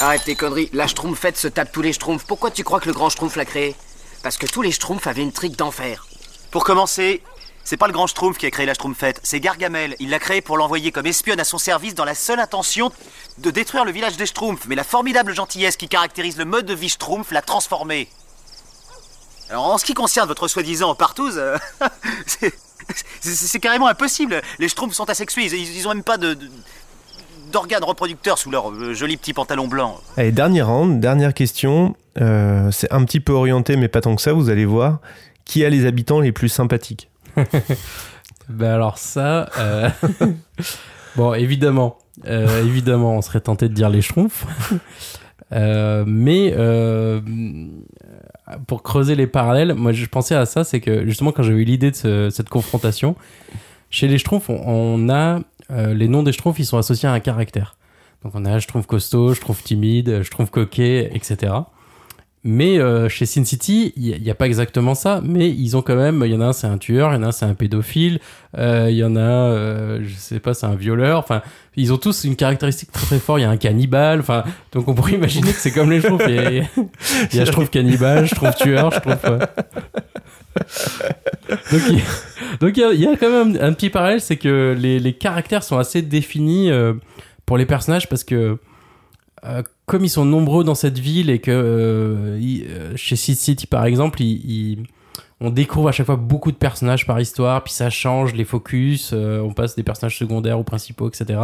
Arrête 0.00 0.24
tes 0.24 0.36
conneries. 0.36 0.70
La 0.72 0.86
schtroumpfette 0.86 1.36
se 1.36 1.48
tape 1.48 1.72
tous 1.72 1.82
les 1.82 1.92
schtroumpfs. 1.92 2.24
Pourquoi 2.24 2.50
tu 2.50 2.62
crois 2.64 2.80
que 2.80 2.86
le 2.86 2.92
grand 2.94 3.10
schtroumpf 3.10 3.36
l'a 3.36 3.44
créé? 3.44 3.74
Parce 4.22 4.36
que 4.36 4.46
tous 4.46 4.62
les 4.62 4.72
schtroumpfs 4.72 5.06
avaient 5.06 5.22
une 5.22 5.32
trique 5.32 5.56
d'enfer. 5.56 6.06
Pour 6.50 6.64
commencer, 6.64 7.22
c'est 7.64 7.76
pas 7.76 7.88
le 7.88 7.92
grand 7.92 8.06
schtroumpf 8.06 8.38
qui 8.38 8.46
a 8.46 8.50
créé 8.50 8.64
la 8.64 8.74
schtroumpfette, 8.74 9.20
c'est 9.22 9.40
Gargamel. 9.40 9.96
Il 9.98 10.10
l'a 10.10 10.18
créé 10.18 10.40
pour 10.40 10.56
l'envoyer 10.56 10.92
comme 10.92 11.06
espionne 11.06 11.40
à 11.40 11.44
son 11.44 11.58
service 11.58 11.94
dans 11.94 12.04
la 12.04 12.14
seule 12.14 12.40
intention 12.40 12.90
de 13.38 13.50
détruire 13.50 13.84
le 13.84 13.92
village 13.92 14.16
des 14.16 14.26
schtroumpfs. 14.26 14.66
Mais 14.66 14.76
la 14.76 14.84
formidable 14.84 15.34
gentillesse 15.34 15.76
qui 15.76 15.88
caractérise 15.88 16.36
le 16.38 16.44
mode 16.44 16.66
de 16.66 16.74
vie 16.74 16.88
schtroumpf 16.88 17.30
l'a 17.32 17.42
transformé. 17.42 18.08
Alors 19.50 19.64
en 19.66 19.78
ce 19.78 19.84
qui 19.84 19.94
concerne 19.94 20.28
votre 20.28 20.46
soi-disant 20.46 20.94
partouze, 20.94 21.38
euh, 21.38 21.58
c'est- 22.26 22.54
c'est 23.20 23.58
carrément 23.60 23.86
impossible. 23.88 24.40
Les 24.58 24.68
schtroumpfs 24.68 24.94
sont 24.94 25.08
asexués, 25.10 25.46
ils, 25.46 25.76
ils 25.76 25.86
ont 25.86 25.94
même 25.94 26.02
pas 26.04 26.16
de... 26.18 26.34
de- 26.34 26.48
d'organes 27.52 27.82
reproducteurs 27.84 28.36
sous 28.36 28.50
leur 28.50 28.70
euh, 28.70 28.92
joli 28.92 29.16
petit 29.16 29.32
pantalon 29.32 29.68
blanc. 29.68 29.98
Allez, 30.18 30.32
dernier 30.32 30.60
round, 30.60 31.00
dernière 31.00 31.32
question. 31.32 31.96
Euh, 32.20 32.70
c'est 32.70 32.92
un 32.92 33.02
petit 33.06 33.20
peu 33.20 33.32
orienté, 33.32 33.76
mais 33.76 33.88
pas 33.88 34.02
tant 34.02 34.14
que 34.16 34.20
ça, 34.20 34.34
vous 34.34 34.50
allez 34.50 34.66
voir. 34.66 34.98
Qui 35.46 35.64
a 35.64 35.70
les 35.70 35.86
habitants 35.86 36.20
les 36.20 36.30
plus 36.32 36.50
sympathiques 36.50 37.08
Ben 38.50 38.72
alors 38.74 38.98
ça, 38.98 39.48
euh, 39.58 39.88
bon 41.16 41.32
évidemment, 41.32 41.96
euh, 42.26 42.62
évidemment, 42.64 43.16
on 43.16 43.22
serait 43.22 43.40
tenté 43.40 43.68
de 43.70 43.74
dire 43.74 43.88
les 43.88 44.02
schtroumpfs, 44.02 44.44
Euh, 45.50 46.04
mais 46.06 46.52
euh, 46.58 47.22
pour 48.66 48.82
creuser 48.82 49.14
les 49.14 49.26
parallèles, 49.26 49.74
moi 49.74 49.92
je 49.92 50.06
pensais 50.06 50.34
à 50.34 50.46
ça, 50.46 50.64
c'est 50.64 50.80
que 50.80 51.04
justement 51.06 51.32
quand 51.32 51.42
j'ai 51.42 51.52
eu 51.52 51.64
l'idée 51.64 51.90
de 51.90 51.96
ce- 51.96 52.30
cette 52.30 52.48
confrontation, 52.48 53.14
chez 53.90 54.08
les 54.08 54.18
schtroumpfs, 54.18 54.50
on, 54.50 54.60
on 54.66 55.08
a 55.10 55.40
euh, 55.70 55.94
les 55.94 56.08
noms 56.08 56.22
des 56.22 56.32
schtroumpfs, 56.32 56.58
ils 56.58 56.64
sont 56.66 56.78
associés 56.78 57.08
à 57.08 57.12
un 57.12 57.20
caractère. 57.20 57.76
Donc 58.24 58.32
on 58.34 58.44
a 58.44 58.58
schtroumpf 58.58 58.86
costaud, 58.86 59.34
schtroumpf 59.34 59.62
timide, 59.62 60.22
schtroumpf 60.22 60.50
coquet, 60.50 61.10
etc. 61.14 61.52
Mais 62.44 62.78
euh, 62.78 63.08
chez 63.08 63.26
Sin 63.26 63.44
City, 63.44 63.92
il 63.96 64.22
n'y 64.22 64.30
a, 64.30 64.34
pas 64.34 64.46
exactement 64.46 64.94
ça, 64.94 65.20
mais 65.24 65.50
ils 65.50 65.76
ont 65.76 65.82
quand 65.82 65.96
même, 65.96 66.22
il 66.24 66.30
y 66.30 66.36
en 66.36 66.40
a 66.40 66.46
un 66.46 66.52
c'est 66.52 66.68
un 66.68 66.78
tueur, 66.78 67.12
il 67.12 67.16
y 67.16 67.18
en 67.18 67.24
a 67.24 67.26
un 67.26 67.32
c'est 67.32 67.46
un 67.46 67.54
pédophile, 67.54 68.20
euh, 68.56 68.86
il 68.90 68.96
y 68.96 69.02
en 69.02 69.16
a, 69.16 69.20
euh, 69.20 70.00
je 70.04 70.14
sais 70.14 70.38
pas, 70.38 70.54
c'est 70.54 70.66
un 70.66 70.76
violeur, 70.76 71.18
enfin, 71.18 71.42
ils 71.74 71.92
ont 71.92 71.96
tous 71.96 72.22
une 72.24 72.36
caractéristique 72.36 72.92
très 72.92 73.06
très 73.06 73.18
forte, 73.18 73.40
il 73.40 73.42
y 73.42 73.44
a 73.44 73.50
un 73.50 73.56
cannibale, 73.56 74.20
enfin, 74.20 74.44
donc 74.72 74.86
on 74.86 74.94
pourrait 74.94 75.14
imaginer 75.14 75.52
que 75.52 75.58
c'est 75.58 75.72
comme 75.72 75.90
les 75.90 76.00
schtroumpfs, 76.00 76.26
il 76.28 76.34
y 76.34 76.38
a, 76.38 76.50
y 76.52 76.56
y 77.32 77.40
a 77.40 77.44
je 77.44 77.50
trouve 77.50 77.70
cannibale, 77.70 78.26
je 78.26 78.34
trouve 78.36 78.54
tueur, 78.54 78.92
je 78.92 79.00
trouve... 79.00 79.18
euh, 79.24 79.38
donc 81.72 81.82
il 81.90 82.02
donc 82.60 82.76
y, 82.76 82.80
y 82.80 83.06
a 83.06 83.16
quand 83.16 83.30
même 83.30 83.58
un, 83.60 83.72
petit 83.72 83.90
parallèle, 83.90 84.20
c'est 84.20 84.36
que 84.36 84.76
les, 84.78 85.00
les 85.00 85.12
caractères 85.12 85.64
sont 85.64 85.78
assez 85.78 86.02
définis 86.02 86.70
euh, 86.70 86.94
pour 87.46 87.58
les 87.58 87.66
personnages 87.66 88.08
parce 88.08 88.24
que 88.24 88.58
euh, 89.44 89.62
comme 89.88 90.04
ils 90.04 90.08
sont 90.10 90.24
nombreux 90.24 90.62
dans 90.62 90.74
cette 90.76 90.98
ville 90.98 91.30
et 91.30 91.40
que 91.40 91.50
euh, 91.50 92.38
euh, 92.40 92.92
chez 92.96 93.16
Seed 93.16 93.36
City 93.36 93.66
par 93.66 93.84
exemple, 93.86 94.20
on 95.40 95.50
découvre 95.50 95.88
à 95.88 95.92
chaque 95.92 96.06
fois 96.06 96.16
beaucoup 96.16 96.50
de 96.52 96.56
personnages 96.56 97.06
par 97.06 97.20
histoire, 97.20 97.62
puis 97.64 97.72
ça 97.72 97.90
change 97.90 98.34
les 98.34 98.44
focus, 98.44 99.10
euh, 99.12 99.40
on 99.40 99.52
passe 99.52 99.74
des 99.76 99.82
personnages 99.82 100.18
secondaires 100.18 100.58
aux 100.58 100.64
principaux, 100.64 101.08
etc. 101.08 101.40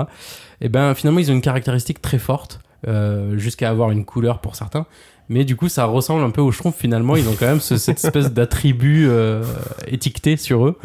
Et 0.60 0.68
ben 0.68 0.94
finalement 0.94 1.20
ils 1.20 1.30
ont 1.30 1.34
une 1.34 1.40
caractéristique 1.40 2.00
très 2.02 2.18
forte, 2.18 2.60
euh, 2.86 3.38
jusqu'à 3.38 3.70
avoir 3.70 3.90
une 3.90 4.04
couleur 4.04 4.40
pour 4.40 4.56
certains. 4.56 4.86
Mais 5.30 5.44
du 5.46 5.56
coup, 5.56 5.70
ça 5.70 5.86
ressemble 5.86 6.22
un 6.22 6.28
peu 6.28 6.42
aux 6.42 6.52
schtroumpfs 6.52 6.76
finalement. 6.78 7.16
Ils 7.16 7.26
ont 7.30 7.34
quand 7.38 7.46
même 7.46 7.60
ce- 7.60 7.78
cette 7.78 8.04
espèce 8.04 8.30
d'attribut 8.30 9.06
euh, 9.08 9.42
étiqueté 9.86 10.36
sur 10.36 10.66
eux. 10.66 10.76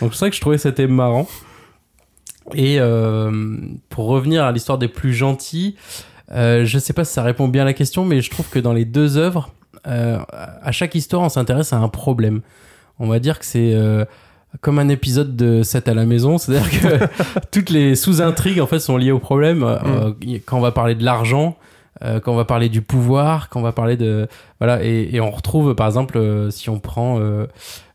Donc 0.00 0.12
c'est 0.14 0.20
ça 0.20 0.30
que 0.30 0.36
je 0.36 0.40
trouvais 0.40 0.56
c'était 0.58 0.86
marrant. 0.86 1.26
Et 2.54 2.76
euh, 2.78 3.56
pour 3.90 4.06
revenir 4.06 4.44
à 4.44 4.52
l'histoire 4.52 4.78
des 4.78 4.88
plus 4.88 5.12
gentils, 5.12 5.74
euh, 6.32 6.64
je 6.64 6.78
sais 6.78 6.92
pas 6.92 7.04
si 7.04 7.12
ça 7.12 7.22
répond 7.22 7.48
bien 7.48 7.62
à 7.62 7.64
la 7.64 7.72
question, 7.72 8.04
mais 8.04 8.20
je 8.20 8.30
trouve 8.30 8.48
que 8.48 8.58
dans 8.58 8.72
les 8.72 8.84
deux 8.84 9.16
œuvres, 9.16 9.50
euh, 9.86 10.18
à 10.62 10.72
chaque 10.72 10.94
histoire, 10.94 11.22
on 11.22 11.28
s'intéresse 11.28 11.72
à 11.72 11.78
un 11.78 11.88
problème. 11.88 12.40
On 12.98 13.06
va 13.06 13.18
dire 13.18 13.38
que 13.38 13.44
c'est 13.44 13.74
euh, 13.74 14.04
comme 14.60 14.78
un 14.78 14.88
épisode 14.88 15.36
de 15.36 15.62
7 15.62 15.88
à 15.88 15.94
la 15.94 16.04
maison, 16.04 16.38
c'est-à-dire 16.38 16.70
que 16.80 17.40
toutes 17.50 17.70
les 17.70 17.94
sous-intrigues 17.94 18.60
en 18.60 18.66
fait 18.66 18.80
sont 18.80 18.96
liées 18.96 19.12
au 19.12 19.18
problème. 19.20 19.62
Euh, 19.62 20.12
quand 20.44 20.58
on 20.58 20.62
va 20.62 20.72
parler 20.72 20.94
de 20.94 21.04
l'argent, 21.04 21.56
euh, 22.04 22.20
quand 22.20 22.32
on 22.32 22.36
va 22.36 22.44
parler 22.44 22.68
du 22.68 22.82
pouvoir, 22.82 23.48
quand 23.48 23.60
on 23.60 23.62
va 23.62 23.72
parler 23.72 23.96
de 23.96 24.28
voilà, 24.60 24.84
et, 24.84 25.08
et 25.12 25.20
on 25.20 25.30
retrouve 25.30 25.74
par 25.74 25.86
exemple 25.86 26.16
euh, 26.18 26.50
si 26.50 26.70
on 26.70 26.78
prend 26.78 27.18
euh, 27.18 27.46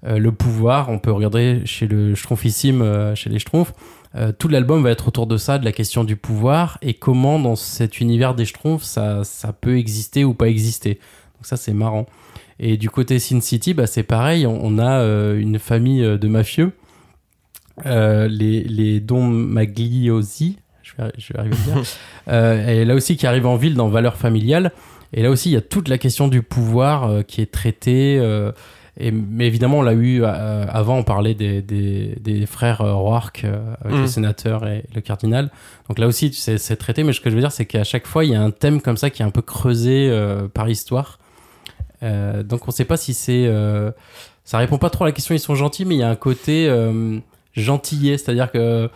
euh, 0.06 0.18
le 0.18 0.32
pouvoir, 0.32 0.90
on 0.90 1.00
peut 1.00 1.12
regarder 1.12 1.62
chez 1.66 1.88
le 1.88 2.14
Schtroumpfissime, 2.16 2.82
euh, 2.82 3.16
chez 3.16 3.30
les 3.30 3.40
Schtroumpfs. 3.40 3.74
Euh, 4.16 4.32
tout 4.32 4.48
l'album 4.48 4.84
va 4.84 4.92
être 4.92 5.08
autour 5.08 5.28
de 5.28 5.38
ça, 5.38 5.58
de 5.58 5.66
la 5.66 5.72
question 5.72 6.04
du 6.04 6.16
pouvoir 6.16 6.78
et 6.82 6.94
comment 6.94 7.40
dans 7.40 7.56
cet 7.56 8.00
univers 8.00 8.36
des 8.36 8.46
Schtroumpfs 8.46 8.84
ça, 8.84 9.24
ça 9.24 9.54
peut 9.54 9.78
exister 9.78 10.24
ou 10.24 10.34
pas 10.34 10.50
exister. 10.50 10.96
Donc 11.36 11.46
ça 11.46 11.58
c'est 11.58 11.74
marrant. 11.74 12.06
Et 12.60 12.78
du 12.78 12.90
côté 12.90 13.18
Sin 13.18 13.42
City, 13.42 13.74
bah, 13.74 13.88
c'est 13.88 14.04
pareil, 14.04 14.46
on, 14.46 14.60
on 14.64 14.78
a 14.78 15.00
euh, 15.00 15.40
une 15.40 15.58
famille 15.58 16.04
euh, 16.04 16.18
de 16.18 16.28
mafieux, 16.28 16.74
euh, 17.86 18.28
les, 18.28 18.64
les 18.64 19.00
Don 19.00 19.28
Magliosi, 19.28 20.60
je 20.84 20.94
vais, 20.98 21.12
je 21.18 21.34
vais 21.34 21.40
arriver 21.40 21.56
à 21.56 21.76
le 21.76 21.82
dire, 21.82 21.84
euh, 22.28 22.68
et 22.68 22.86
là 22.86 22.94
aussi 22.94 23.18
qui 23.18 23.26
arrive 23.26 23.48
en 23.48 23.56
ville 23.56 23.76
dans 23.76 23.90
Valeurs 23.90 24.18
familiales. 24.18 24.72
Et 25.16 25.22
là 25.22 25.30
aussi, 25.30 25.50
il 25.50 25.54
y 25.54 25.58
a 25.58 25.62
toute 25.62 25.90
la 25.90 25.98
question 25.98 26.28
du 26.28 26.42
pouvoir 26.42 27.04
euh, 27.04 27.22
qui 27.22 27.42
est 27.42 27.52
traitée. 27.52 28.20
Et, 29.00 29.10
mais 29.12 29.48
évidemment, 29.48 29.80
on 29.80 29.82
l'a 29.82 29.94
eu 29.94 30.22
euh, 30.24 30.66
avant, 30.70 30.98
on 31.00 31.04
parlait 31.04 31.34
des, 31.34 31.62
des, 31.64 32.16
des 32.22 32.46
frères 32.46 32.82
euh, 32.82 32.94
Roark 32.94 33.44
euh, 33.44 33.74
avec 33.84 33.98
Mm. 33.98 34.02
le 34.02 34.08
sénateur 34.08 34.68
et 34.68 34.84
le 34.94 35.02
cardinal. 35.02 35.50
Donc 35.90 35.98
là 35.98 36.06
aussi, 36.08 36.32
c'est 36.34 36.60
c'est 36.60 36.76
traité, 36.76 37.04
mais 37.04 37.12
ce 37.14 37.20
que 37.20 37.30
je 37.32 37.36
veux 37.36 37.42
dire, 37.42 37.52
c'est 37.52 37.66
qu'à 37.66 37.84
chaque 37.84 38.06
fois, 38.06 38.24
il 38.24 38.32
y 38.32 38.36
a 38.36 38.42
un 38.42 38.52
thème 38.52 38.82
comme 38.82 38.98
ça 38.98 39.10
qui 39.10 39.24
est 39.24 39.26
un 39.26 39.32
peu 39.32 39.42
creusé 39.42 40.10
euh, 40.12 40.48
par 40.48 40.70
histoire. 40.70 41.18
Euh, 42.04 42.44
donc 42.44 42.68
on 42.68 42.72
sait 42.72 42.86
pas 42.86 42.98
si 42.98 43.14
c'est. 43.16 43.46
euh, 43.48 43.92
ça 44.44 44.58
répond 44.60 44.78
pas 44.78 44.90
trop 44.90 45.06
à 45.06 45.08
la 45.08 45.12
question, 45.14 45.34
ils 45.34 45.40
sont 45.40 45.56
gentils, 45.56 45.86
mais 45.86 45.96
il 45.96 46.00
y 46.00 46.04
a 46.04 46.10
un 46.10 46.16
côté 46.16 46.68
euh, 46.70 47.18
gentillet, 47.54 48.18
c'est-à-dire 48.18 48.52
que. 48.52 48.90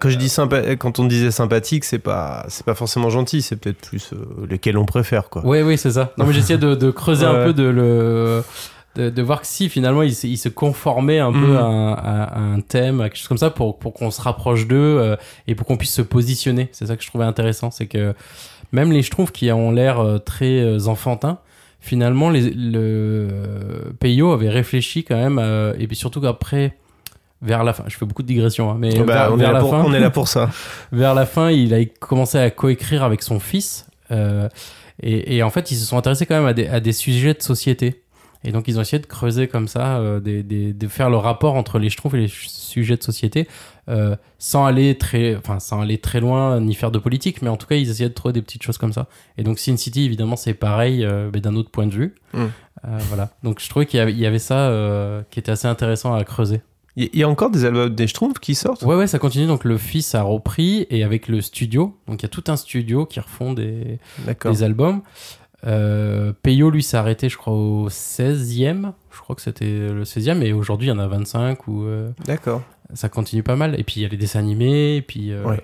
Quand 0.00 0.10
je 0.10 0.16
dis 0.18 0.28
sympa, 0.28 0.74
quand 0.76 0.98
on 0.98 1.04
disait 1.04 1.30
sympathique, 1.30 1.84
c'est 1.84 1.98
pas, 1.98 2.44
c'est 2.48 2.66
pas 2.66 2.74
forcément 2.74 3.08
gentil, 3.10 3.40
c'est 3.42 3.56
peut-être 3.56 3.80
plus 3.88 4.10
euh, 4.12 4.46
lesquels 4.50 4.76
on 4.76 4.84
préfère, 4.84 5.28
quoi. 5.30 5.42
Oui, 5.44 5.62
oui, 5.62 5.78
c'est 5.78 5.92
ça. 5.92 6.12
Non, 6.18 6.26
mais 6.26 6.32
j'essayais 6.34 6.58
de, 6.58 6.74
de 6.74 6.90
creuser 6.90 7.24
un 7.26 7.44
peu 7.44 7.52
de 7.54 7.62
le. 7.62 8.42
De, 8.96 9.10
de 9.10 9.22
voir 9.22 9.42
que 9.42 9.46
si 9.46 9.68
finalement 9.68 10.02
il, 10.02 10.14
se- 10.14 10.26
il 10.26 10.38
se 10.38 10.48
conformait 10.48 11.18
un 11.18 11.30
peu 11.32 11.38
Mhm. 11.38 11.56
à, 11.56 11.60
un- 11.64 11.92
à- 11.92 12.24
à 12.24 12.40
un 12.40 12.60
thème, 12.60 13.00
à 13.00 13.08
quelque 13.08 13.18
chose 13.18 13.28
comme 13.28 13.36
ça 13.38 13.50
pour, 13.50 13.78
pour 13.78 13.92
qu'on 13.92 14.10
se 14.10 14.20
rapproche 14.22 14.66
d'eux 14.66 14.76
euh, 15.00 15.16
et 15.46 15.54
pour 15.54 15.66
qu'on 15.66 15.76
puisse 15.76 15.92
se 15.94 16.02
positionner. 16.02 16.68
C'est 16.72 16.86
ça 16.86 16.96
que 16.96 17.02
je 17.02 17.08
trouvais 17.08 17.24
intéressant. 17.26 17.70
C'est 17.70 17.86
que 17.86 18.14
même 18.72 18.90
les 18.92 19.02
Schtroumpfs 19.02 19.32
qui 19.32 19.52
ont 19.52 19.70
l'air 19.70 20.00
euh, 20.00 20.18
très 20.18 20.60
euh, 20.60 20.86
enfantins, 20.86 21.38
finalement 21.80 22.30
les, 22.30 22.50
le 22.50 23.92
Peyo 24.00 24.32
avait 24.32 24.48
réfléchi 24.50 25.04
quand 25.04 25.16
même, 25.16 25.38
euh, 25.38 25.74
et 25.78 25.86
puis 25.86 25.96
surtout 25.96 26.20
qu'après, 26.20 26.76
vers 27.42 27.64
la 27.64 27.72
fin, 27.72 27.84
je 27.86 27.96
fais 27.96 28.06
beaucoup 28.06 28.22
de 28.22 28.28
digressions, 28.28 28.70
hein, 28.70 28.76
mais 28.78 28.98
Bah, 29.00 29.04
vers, 29.28 29.32
on 29.32 29.38
est 29.38 29.42
vers 29.42 29.52
la 29.52 29.60
pour- 29.60 29.70
fin, 29.70 29.84
on 29.84 29.92
est 29.94 30.00
là 30.00 30.10
pour 30.10 30.28
ça. 30.28 30.50
vers 30.92 31.14
la 31.14 31.26
fin, 31.26 31.50
il 31.50 31.74
a 31.74 31.84
commencé 31.84 32.38
à 32.38 32.50
coécrire 32.50 33.02
avec 33.04 33.22
son 33.22 33.40
fils. 33.40 33.86
euh, 34.10 34.48
et, 35.02 35.36
et 35.36 35.42
en 35.42 35.50
fait, 35.50 35.70
ils 35.70 35.76
se 35.76 35.84
sont 35.84 35.98
intéressés 35.98 36.24
quand 36.24 36.36
même 36.36 36.46
à 36.46 36.54
des, 36.54 36.66
à 36.68 36.80
des 36.80 36.92
sujets 36.92 37.34
de 37.34 37.42
société. 37.42 38.02
Et 38.44 38.52
donc, 38.52 38.68
ils 38.68 38.78
ont 38.78 38.82
essayé 38.82 39.00
de 39.00 39.06
creuser 39.06 39.48
comme 39.48 39.66
ça, 39.68 39.98
euh, 39.98 40.20
des, 40.20 40.42
des- 40.42 40.72
de 40.72 40.88
faire 40.88 41.10
le 41.10 41.16
rapport 41.16 41.54
entre 41.54 41.78
les 41.78 41.90
Schtroumpfs 41.90 42.14
et 42.14 42.20
les 42.20 42.28
sujets 42.28 42.96
de 42.96 43.02
société, 43.02 43.48
euh, 43.88 44.14
sans 44.38 44.64
aller 44.66 44.96
très, 44.98 45.34
enfin, 45.36 45.58
sans 45.58 45.80
aller 45.80 45.98
très 45.98 46.20
loin 46.20 46.60
ni 46.60 46.74
faire 46.74 46.90
de 46.90 46.98
politique, 46.98 47.42
mais 47.42 47.48
en 47.48 47.56
tout 47.56 47.66
cas, 47.66 47.76
ils 47.76 47.90
essayaient 47.90 48.08
de 48.08 48.14
trouver 48.14 48.32
des 48.32 48.42
petites 48.42 48.62
choses 48.62 48.78
comme 48.78 48.92
ça. 48.92 49.08
Et 49.38 49.42
donc, 49.42 49.58
Sin 49.58 49.76
City, 49.76 50.04
évidemment, 50.04 50.36
c'est 50.36 50.54
pareil, 50.54 51.04
euh, 51.04 51.30
mais 51.32 51.40
d'un 51.40 51.56
autre 51.56 51.70
point 51.70 51.86
de 51.86 51.94
vue. 51.94 52.14
Mm. 52.32 52.38
Euh, 52.38 52.98
voilà. 53.08 53.30
Donc, 53.42 53.60
je 53.60 53.68
trouvais 53.68 53.86
qu'il 53.86 53.98
y 53.98 54.00
avait, 54.00 54.12
il 54.12 54.18
y 54.18 54.26
avait 54.26 54.38
ça 54.38 54.68
euh, 54.68 55.22
qui 55.30 55.38
était 55.40 55.52
assez 55.52 55.66
intéressant 55.68 56.14
à 56.14 56.22
creuser. 56.24 56.60
Il 56.98 57.10
y 57.14 57.24
a 57.24 57.28
encore 57.28 57.50
des 57.50 57.66
albums 57.66 57.94
des 57.94 58.06
Schtroumpfs 58.06 58.38
qui 58.40 58.54
sortent? 58.54 58.80
Ouais, 58.82 58.94
ouais, 58.96 59.06
ça 59.06 59.18
continue. 59.18 59.46
Donc 59.46 59.64
le 59.64 59.76
fils 59.76 60.14
a 60.14 60.22
repris 60.22 60.86
et 60.88 61.04
avec 61.04 61.28
le 61.28 61.42
studio. 61.42 61.94
Donc 62.08 62.22
il 62.22 62.24
y 62.24 62.24
a 62.24 62.30
tout 62.30 62.44
un 62.48 62.56
studio 62.56 63.04
qui 63.04 63.20
refont 63.20 63.52
des, 63.52 63.98
des 64.42 64.62
albums. 64.62 65.02
Euh, 65.66 66.32
Peyo, 66.42 66.70
lui, 66.70 66.82
s'est 66.82 66.96
arrêté, 66.96 67.28
je 67.28 67.36
crois, 67.36 67.52
au 67.54 67.88
16e. 67.88 68.92
Je 69.10 69.20
crois 69.20 69.34
que 69.36 69.42
c'était 69.42 69.64
le 69.88 70.04
16e. 70.04 70.42
Et 70.42 70.52
aujourd'hui, 70.52 70.88
il 70.88 70.90
y 70.90 70.92
en 70.92 70.98
a 70.98 71.06
25. 71.06 71.66
Ou, 71.68 71.84
euh, 71.84 72.10
D'accord. 72.24 72.62
Ça 72.94 73.08
continue 73.08 73.42
pas 73.42 73.56
mal. 73.56 73.78
Et 73.80 73.82
puis 73.84 73.96
il 73.96 74.02
y 74.02 74.06
a 74.06 74.08
les 74.08 74.16
dessins 74.16 74.38
animés. 74.40 74.96
Et 74.96 75.02
puis. 75.02 75.32
euh, 75.32 75.44
Ouais. 75.44 75.60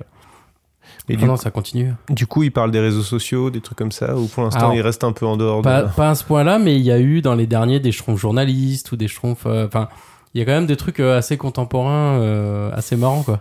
Et 1.08 1.16
non, 1.16 1.26
non, 1.26 1.34
coup- 1.36 1.42
ça 1.42 1.50
continue. 1.50 1.92
Du 2.10 2.26
coup, 2.26 2.42
ils 2.42 2.50
parlent 2.52 2.70
des 2.70 2.80
réseaux 2.80 3.02
sociaux, 3.02 3.50
des 3.50 3.60
trucs 3.60 3.78
comme 3.78 3.92
ça, 3.92 4.16
ou 4.16 4.26
pour 4.26 4.42
l'instant, 4.42 4.72
ils 4.72 4.80
restent 4.82 5.04
un 5.04 5.12
peu 5.12 5.26
en 5.26 5.36
dehors 5.36 5.62
Pas, 5.62 5.82
de... 5.84 5.88
pas 5.94 6.10
à 6.10 6.14
ce 6.14 6.24
point-là, 6.24 6.58
mais 6.58 6.76
il 6.76 6.82
y 6.82 6.90
a 6.90 6.98
eu 7.00 7.22
dans 7.22 7.34
les 7.34 7.46
derniers 7.46 7.80
des 7.80 7.92
schtroumpfs 7.92 8.20
journalistes 8.20 8.90
ou 8.92 8.96
des 8.96 9.08
schtroumpfs. 9.08 9.46
euh, 9.46 9.66
Enfin, 9.66 9.88
il 10.34 10.38
y 10.38 10.42
a 10.42 10.44
quand 10.44 10.52
même 10.52 10.66
des 10.66 10.76
trucs 10.76 11.00
assez 11.00 11.36
contemporains, 11.36 12.70
assez 12.72 12.96
marrants, 12.96 13.22
quoi. 13.22 13.40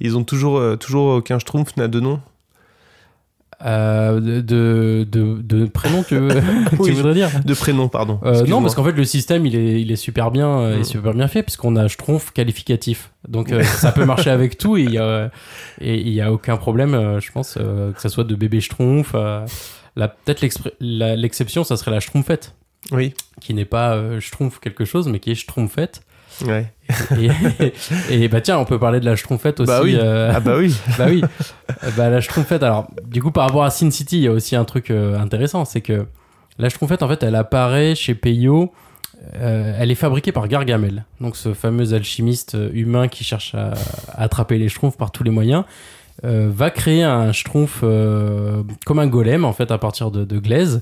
Ils 0.00 0.16
ont 0.16 0.24
toujours, 0.24 0.60
toujours 0.78 1.16
aucun 1.16 1.38
Schtroumpf 1.38 1.76
n'a 1.76 1.88
de 1.88 2.00
nom 2.00 2.20
Euh, 3.64 4.20
de, 4.20 5.04
de, 5.10 5.42
de, 5.42 5.66
prénom, 5.66 6.04
tu, 6.04 6.16
veux, 6.16 6.28
tu 6.70 6.76
Oui, 6.78 6.90
voudrais 6.92 7.14
dire 7.14 7.28
De 7.44 7.54
prénom, 7.54 7.88
pardon. 7.88 8.20
Euh, 8.24 8.44
non, 8.46 8.62
parce 8.62 8.76
qu'en 8.76 8.84
fait, 8.84 8.92
le 8.92 9.02
système, 9.04 9.46
il 9.46 9.56
est, 9.56 9.80
il 9.80 9.90
est 9.90 9.96
super 9.96 10.30
bien, 10.30 10.48
euh, 10.60 10.76
est 10.76 10.80
Mm. 10.80 10.84
super 10.84 11.12
bien 11.14 11.26
fait, 11.26 11.42
puisqu'on 11.42 11.74
a 11.74 11.88
Schtroumpf 11.88 12.30
qualificatif. 12.30 13.10
Donc, 13.26 13.50
euh, 13.50 13.64
ça 13.64 13.90
peut 13.90 14.04
marcher 14.04 14.30
avec 14.30 14.58
tout, 14.58 14.76
et 14.76 14.82
il 14.82 14.92
y 14.92 14.98
a, 14.98 15.30
et 15.80 15.96
il 16.00 16.10
y 16.12 16.20
a 16.20 16.32
aucun 16.32 16.56
problème, 16.56 17.18
je 17.20 17.32
pense, 17.32 17.54
que 17.54 18.00
ça 18.00 18.08
soit 18.08 18.24
de 18.24 18.34
bébé 18.36 18.60
Schtroumpf. 18.60 19.12
la- 19.14 20.08
Peut-être 20.08 20.46
l'exception, 20.80 21.64
ça 21.64 21.76
serait 21.76 21.90
la 21.90 21.98
Schtroumpfette. 22.00 22.54
Oui. 22.92 23.12
Qui 23.40 23.54
n'est 23.54 23.64
pas 23.64 24.20
Schtroumpf 24.20 24.60
quelque 24.60 24.84
chose, 24.84 25.08
mais 25.08 25.18
qui 25.18 25.32
est 25.32 25.34
Schtroumpfette. 25.34 26.02
Ouais. 26.46 26.72
Et, 27.18 27.72
et, 28.24 28.28
bah 28.28 28.40
tiens, 28.40 28.58
on 28.58 28.64
peut 28.64 28.78
parler 28.78 29.00
de 29.00 29.04
la 29.04 29.16
Schtroumpfette 29.16 29.60
aussi. 29.60 29.68
Bah 29.70 29.80
oui. 29.82 29.96
euh, 29.98 30.32
Ah 30.34 30.40
bah 30.40 30.54
oui. 30.58 30.74
bah 30.98 31.06
oui. 31.08 31.22
Euh, 31.84 31.90
bah 31.96 32.08
la 32.10 32.20
Schtroumpfette, 32.20 32.62
alors 32.62 32.88
du 33.06 33.22
coup 33.22 33.30
par 33.30 33.46
rapport 33.46 33.64
à 33.64 33.70
Sin 33.70 33.90
City, 33.90 34.18
il 34.18 34.22
y 34.22 34.28
a 34.28 34.32
aussi 34.32 34.56
un 34.56 34.64
truc 34.64 34.90
euh, 34.90 35.18
intéressant, 35.18 35.64
c'est 35.64 35.80
que 35.80 36.06
la 36.58 36.68
Schtroumpfette 36.68 37.02
en 37.02 37.08
fait 37.08 37.22
elle 37.22 37.34
apparaît 37.34 37.94
chez 37.94 38.14
Peyo, 38.14 38.72
euh, 39.40 39.74
elle 39.78 39.90
est 39.90 39.94
fabriquée 39.96 40.32
par 40.32 40.48
Gargamel, 40.48 41.04
donc 41.20 41.36
ce 41.36 41.52
fameux 41.52 41.92
alchimiste 41.92 42.56
humain 42.72 43.08
qui 43.08 43.24
cherche 43.24 43.54
à, 43.54 43.72
à 44.12 44.22
attraper 44.22 44.58
les 44.58 44.68
Schtroumpfs 44.68 44.96
par 44.96 45.10
tous 45.10 45.24
les 45.24 45.30
moyens. 45.30 45.64
va 46.24 46.70
créer 46.70 47.04
un 47.04 47.32
schtroumpf 47.32 47.80
comme 48.86 48.98
un 48.98 49.06
golem 49.06 49.44
en 49.44 49.52
fait 49.52 49.70
à 49.70 49.78
partir 49.78 50.10
de, 50.10 50.24
de 50.24 50.38
glaise 50.40 50.80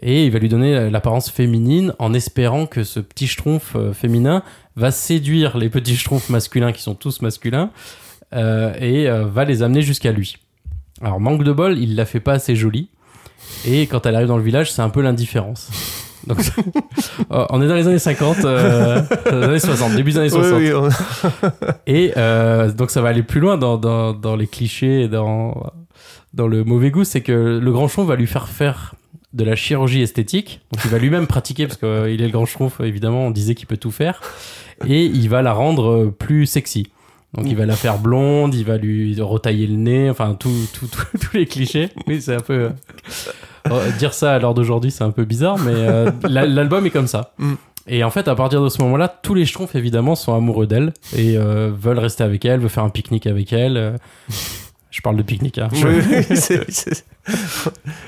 et 0.00 0.24
il 0.24 0.30
va 0.32 0.38
lui 0.38 0.48
donner 0.48 0.88
l'apparence 0.88 1.28
féminine 1.30 1.92
en 1.98 2.14
espérant 2.14 2.64
que 2.64 2.84
ce 2.84 2.98
petit 3.00 3.26
schtroumpf 3.26 3.76
féminin 3.92 4.42
va 4.78 4.90
séduire 4.90 5.58
les 5.58 5.68
petits 5.68 5.96
schtroumpfs 5.96 6.30
masculins 6.30 6.72
qui 6.72 6.82
sont 6.82 6.94
tous 6.94 7.20
masculins 7.22 7.70
euh, 8.34 8.72
et 8.80 9.08
euh, 9.08 9.24
va 9.26 9.44
les 9.44 9.62
amener 9.62 9.82
jusqu'à 9.82 10.12
lui. 10.12 10.36
Alors 11.02 11.20
manque 11.20 11.44
de 11.44 11.52
bol, 11.52 11.76
il 11.78 11.94
la 11.96 12.04
fait 12.06 12.20
pas 12.20 12.34
assez 12.34 12.56
jolie 12.56 12.88
et 13.66 13.86
quand 13.86 14.06
elle 14.06 14.14
arrive 14.14 14.28
dans 14.28 14.36
le 14.36 14.42
village, 14.42 14.72
c'est 14.72 14.82
un 14.82 14.88
peu 14.90 15.00
l'indifférence. 15.02 15.70
Donc 16.26 16.38
euh, 17.30 17.46
on 17.50 17.62
est 17.62 17.68
dans 17.68 17.74
les 17.74 17.86
années 17.86 17.98
50, 17.98 18.44
euh, 18.44 19.02
les 19.30 19.42
années 19.44 19.58
60, 19.58 19.94
début 19.94 20.12
des 20.12 20.18
années 20.18 20.28
60. 20.30 20.52
Oui, 20.58 20.72
oui, 20.72 20.72
on- 20.74 21.48
Et 21.86 22.12
euh, 22.16 22.70
donc 22.72 22.90
ça 22.90 23.00
va 23.00 23.08
aller 23.10 23.22
plus 23.22 23.40
loin 23.40 23.56
dans, 23.56 23.78
dans, 23.78 24.12
dans 24.12 24.36
les 24.36 24.46
clichés 24.46 25.02
et 25.02 25.08
dans, 25.08 25.72
dans 26.34 26.46
le 26.48 26.64
mauvais 26.64 26.90
goût, 26.90 27.04
c'est 27.04 27.20
que 27.22 27.58
le 27.62 27.72
grand 27.72 27.88
schtroumpf 27.88 28.08
va 28.08 28.16
lui 28.16 28.26
faire 28.26 28.48
faire 28.48 28.94
de 29.34 29.44
la 29.44 29.54
chirurgie 29.56 30.02
esthétique. 30.02 30.60
Donc 30.72 30.84
il 30.84 30.90
va 30.90 30.98
lui-même 30.98 31.26
pratiquer, 31.36 31.66
parce 31.66 31.78
qu'il 31.78 31.88
est 32.22 32.26
le 32.26 32.30
grand 32.30 32.46
schtroumpf, 32.46 32.80
évidemment, 32.80 33.26
on 33.26 33.30
disait 33.30 33.54
qu'il 33.54 33.66
peut 33.66 33.76
tout 33.76 33.90
faire. 33.90 34.20
Et 34.86 35.04
il 35.04 35.28
va 35.28 35.42
la 35.42 35.52
rendre 35.52 35.90
euh, 35.90 36.10
plus 36.16 36.46
sexy. 36.46 36.86
Donc 37.34 37.44
il 37.46 37.56
va 37.56 37.66
la 37.66 37.76
faire 37.76 37.98
blonde, 37.98 38.54
il 38.54 38.64
va 38.64 38.78
lui 38.78 39.20
retailler 39.20 39.66
le 39.66 39.76
nez, 39.76 40.08
enfin 40.08 40.34
tout, 40.38 40.50
tout, 40.72 40.86
tout- 40.86 41.18
tous 41.20 41.36
les 41.36 41.44
clichés. 41.44 41.90
Oui, 42.06 42.22
c'est 42.22 42.36
un 42.36 42.40
peu... 42.40 42.54
euh, 42.54 42.70
euh, 43.70 43.90
dire 43.98 44.14
ça 44.14 44.34
à 44.34 44.38
l'heure 44.38 44.54
d'aujourd'hui, 44.54 44.90
c'est 44.90 45.04
un 45.04 45.10
peu 45.10 45.24
bizarre, 45.26 45.58
mais 45.58 45.74
euh, 45.74 46.10
la- 46.26 46.46
l'album 46.46 46.86
est 46.86 46.90
comme 46.90 47.06
ça. 47.06 47.34
Mm. 47.36 47.54
Et 47.90 48.02
en 48.04 48.10
fait, 48.10 48.28
à 48.28 48.34
partir 48.34 48.62
de 48.62 48.68
ce 48.70 48.80
moment-là, 48.82 49.08
tous 49.08 49.34
les 49.34 49.44
schtroumpfs, 49.44 49.74
évidemment, 49.74 50.14
sont 50.14 50.34
amoureux 50.34 50.66
d'elle 50.66 50.92
et 51.16 51.36
euh, 51.36 51.70
veulent 51.78 51.98
rester 51.98 52.22
avec 52.24 52.44
elle, 52.46 52.60
veulent 52.60 52.68
faire 52.70 52.84
un 52.84 52.90
pique-nique 52.90 53.26
avec 53.26 53.52
elle. 53.52 53.96
Je 54.90 55.00
parle 55.02 55.16
de 55.16 55.22
pique-nique, 55.22 55.58
hein. 55.58 55.68
Je- 55.72 55.86
Oui, 55.86 56.02
oui, 56.30 56.36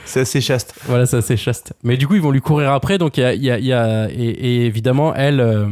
c'est- 0.04 0.20
assez 0.20 0.40
chaste. 0.40 0.74
voilà, 0.86 1.06
c'est 1.06 1.18
assez 1.18 1.36
chaste. 1.36 1.74
Mais 1.82 1.96
du 1.96 2.06
coup, 2.08 2.14
ils 2.14 2.22
vont 2.22 2.30
lui 2.30 2.40
courir 2.40 2.72
après. 2.72 2.98
Donc, 2.98 3.16
il 3.18 3.20
y 3.20 3.24
a, 3.24 3.34
il 3.34 3.42
y 3.42 3.50
a- 3.50 3.58
y 3.58 3.72
a- 3.72 4.08
et, 4.10 4.14
et 4.16 4.66
évidemment, 4.66 5.14
elle, 5.14 5.40
euh, 5.40 5.66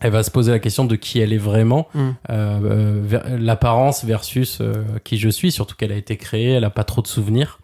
elle 0.00 0.12
va 0.12 0.22
se 0.22 0.30
poser 0.30 0.52
la 0.52 0.58
question 0.60 0.84
de 0.84 0.96
qui 0.96 1.18
elle 1.20 1.32
est 1.32 1.38
vraiment, 1.38 1.88
Mm. 1.94 2.10
Euh, 2.30 3.00
ver- 3.02 3.24
l'apparence 3.38 4.04
versus 4.04 4.58
euh, 4.60 4.84
qui 5.04 5.18
je 5.18 5.28
suis. 5.28 5.50
Surtout 5.52 5.74
qu'elle 5.76 5.92
a 5.92 5.96
été 5.96 6.16
créée, 6.16 6.52
elle 6.52 6.64
a 6.64 6.70
pas 6.70 6.84
trop 6.84 7.02
de 7.02 7.06
souvenirs. 7.08 7.58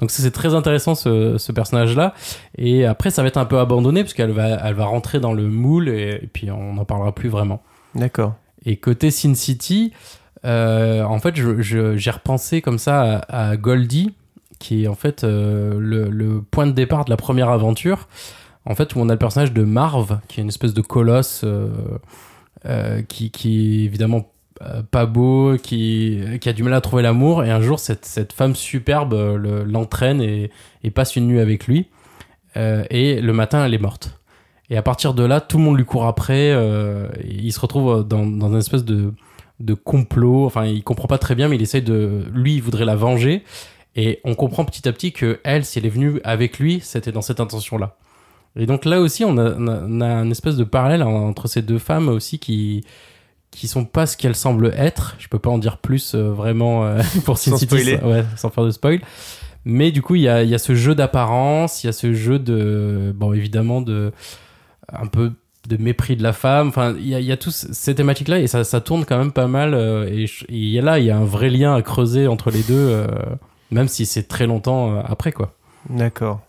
Donc 0.00 0.10
c'est 0.12 0.30
très 0.30 0.54
intéressant 0.54 0.94
ce, 0.94 1.36
ce 1.38 1.50
personnage-là. 1.52 2.14
Et 2.56 2.84
après, 2.86 3.10
ça 3.10 3.22
va 3.22 3.28
être 3.28 3.36
un 3.36 3.44
peu 3.44 3.58
abandonné 3.58 4.02
parce 4.02 4.14
qu'elle 4.14 4.30
va, 4.30 4.48
elle 4.64 4.74
va 4.74 4.84
rentrer 4.86 5.18
dans 5.20 5.32
le 5.32 5.48
moule 5.48 5.88
et, 5.88 6.20
et 6.22 6.28
puis 6.32 6.50
on 6.52 6.74
n'en 6.74 6.84
parlera 6.84 7.12
plus 7.14 7.28
vraiment. 7.28 7.62
D'accord. 7.96 8.34
Et 8.64 8.76
côté 8.76 9.10
Sin 9.10 9.34
City, 9.34 9.92
euh, 10.44 11.02
en 11.02 11.18
fait, 11.18 11.36
je- 11.36 11.60
je- 11.60 11.96
j'ai 11.96 12.10
repensé 12.10 12.60
comme 12.62 12.78
ça 12.78 13.20
à, 13.28 13.50
à 13.50 13.56
Goldie, 13.56 14.14
qui 14.58 14.84
est 14.84 14.88
en 14.88 14.94
fait 14.94 15.24
euh, 15.24 15.78
le, 15.78 16.08
le 16.10 16.42
point 16.42 16.66
de 16.66 16.72
départ 16.72 17.04
de 17.04 17.10
la 17.10 17.16
première 17.16 17.48
aventure. 17.50 18.08
En 18.64 18.74
fait, 18.74 18.94
où 18.94 19.00
on 19.00 19.08
a 19.08 19.12
le 19.12 19.18
personnage 19.18 19.52
de 19.52 19.62
Marv, 19.62 20.18
qui 20.28 20.40
est 20.40 20.42
une 20.42 20.48
espèce 20.48 20.74
de 20.74 20.82
colosse 20.82 21.42
euh, 21.44 21.68
euh, 22.66 23.02
qui, 23.02 23.30
qui 23.30 23.82
est 23.82 23.84
évidemment 23.84 24.30
euh, 24.62 24.82
pas 24.82 25.06
beau, 25.06 25.56
qui, 25.62 26.20
qui 26.40 26.48
a 26.48 26.52
du 26.52 26.62
mal 26.64 26.74
à 26.74 26.80
trouver 26.80 27.02
l'amour. 27.02 27.44
Et 27.44 27.50
un 27.50 27.60
jour, 27.62 27.78
cette, 27.78 28.04
cette 28.04 28.32
femme 28.32 28.54
superbe 28.54 29.14
euh, 29.14 29.36
le- 29.36 29.64
l'entraîne 29.64 30.20
et, 30.20 30.50
et 30.84 30.90
passe 30.90 31.16
une 31.16 31.26
nuit 31.28 31.40
avec 31.40 31.66
lui. 31.66 31.88
Et 32.90 33.20
le 33.20 33.32
matin, 33.32 33.64
elle 33.64 33.72
est 33.72 33.78
morte. 33.78 34.18
Et 34.68 34.76
à 34.76 34.82
partir 34.82 35.14
de 35.14 35.22
là, 35.22 35.40
tout 35.40 35.58
le 35.58 35.62
monde 35.62 35.76
lui 35.76 35.84
court 35.84 36.06
après. 36.06 36.50
il 37.24 37.52
se 37.52 37.60
retrouve 37.60 38.06
dans, 38.06 38.26
dans 38.26 38.48
une 38.48 38.58
espèce 38.58 38.84
de, 38.84 39.12
de 39.60 39.74
complot. 39.74 40.46
Enfin, 40.46 40.66
il 40.66 40.82
comprend 40.82 41.08
pas 41.08 41.18
très 41.18 41.34
bien, 41.34 41.48
mais 41.48 41.56
il 41.56 41.62
essaye 41.62 41.82
de. 41.82 42.24
Lui, 42.32 42.56
il 42.56 42.62
voudrait 42.62 42.84
la 42.84 42.96
venger. 42.96 43.42
Et 43.96 44.20
on 44.24 44.34
comprend 44.34 44.64
petit 44.64 44.88
à 44.88 44.92
petit 44.92 45.12
que 45.12 45.40
elle, 45.44 45.64
si 45.64 45.78
elle 45.78 45.86
est 45.86 45.90
venue 45.90 46.20
avec 46.22 46.58
lui, 46.58 46.80
c'était 46.82 47.10
dans 47.10 47.22
cette 47.22 47.40
intention-là. 47.40 47.96
Et 48.56 48.66
donc 48.66 48.84
là 48.84 49.00
aussi, 49.00 49.24
on 49.24 49.36
a, 49.38 49.54
on 49.56 49.66
a, 49.66 49.82
on 49.86 50.00
a 50.00 50.06
un 50.06 50.30
espèce 50.30 50.56
de 50.56 50.64
parallèle 50.64 51.02
entre 51.02 51.48
ces 51.48 51.62
deux 51.62 51.78
femmes 51.78 52.08
aussi 52.08 52.38
qui 52.38 52.84
qui 53.50 53.66
sont 53.66 53.84
pas 53.84 54.06
ce 54.06 54.16
qu'elles 54.16 54.36
semblent 54.36 54.72
être. 54.76 55.16
Je 55.18 55.28
peux 55.28 55.38
pas 55.38 55.50
en 55.50 55.58
dire 55.58 55.78
plus 55.78 56.14
euh, 56.14 56.30
vraiment 56.30 56.84
euh, 56.84 57.02
pour 57.24 57.38
Sin 57.38 57.52
Sans 57.52 57.56
City, 57.58 57.94
ouais, 57.94 58.24
sans 58.36 58.50
faire 58.50 58.64
de 58.64 58.70
spoil. 58.70 59.00
Mais 59.64 59.90
du 59.90 60.02
coup, 60.02 60.14
il 60.14 60.22
y 60.22 60.28
a, 60.28 60.42
il 60.42 60.48
y 60.48 60.54
a 60.54 60.58
ce 60.58 60.74
jeu 60.74 60.94
d'apparence, 60.94 61.82
il 61.82 61.88
y 61.88 61.90
a 61.90 61.92
ce 61.92 62.12
jeu 62.12 62.38
de, 62.38 63.12
bon, 63.14 63.32
évidemment, 63.32 63.80
de, 63.80 64.12
un 64.92 65.06
peu 65.06 65.32
de 65.68 65.76
mépris 65.76 66.16
de 66.16 66.22
la 66.22 66.32
femme. 66.32 66.68
Enfin, 66.68 66.94
il 66.98 67.06
y 67.08 67.14
a, 67.14 67.20
y 67.20 67.36
tous 67.38 67.68
ces 67.70 67.94
thématiques-là 67.94 68.40
et 68.40 68.46
ça, 68.46 68.64
ça 68.64 68.80
tourne 68.80 69.04
quand 69.04 69.18
même 69.18 69.32
pas 69.32 69.46
mal. 69.46 69.74
euh, 69.74 70.08
et 70.08 70.26
et 70.48 70.80
là, 70.80 70.98
il 70.98 71.04
y 71.04 71.10
a 71.10 71.16
un 71.16 71.24
vrai 71.24 71.50
lien 71.50 71.74
à 71.74 71.82
creuser 71.82 72.26
entre 72.26 72.50
les 72.50 72.62
deux, 72.62 72.74
euh, 72.74 73.06
même 73.70 73.88
si 73.88 74.06
c'est 74.06 74.26
très 74.26 74.46
longtemps 74.46 74.96
euh, 74.96 75.00
après, 75.04 75.32
quoi. 75.32 75.54
D'accord. 75.90 76.40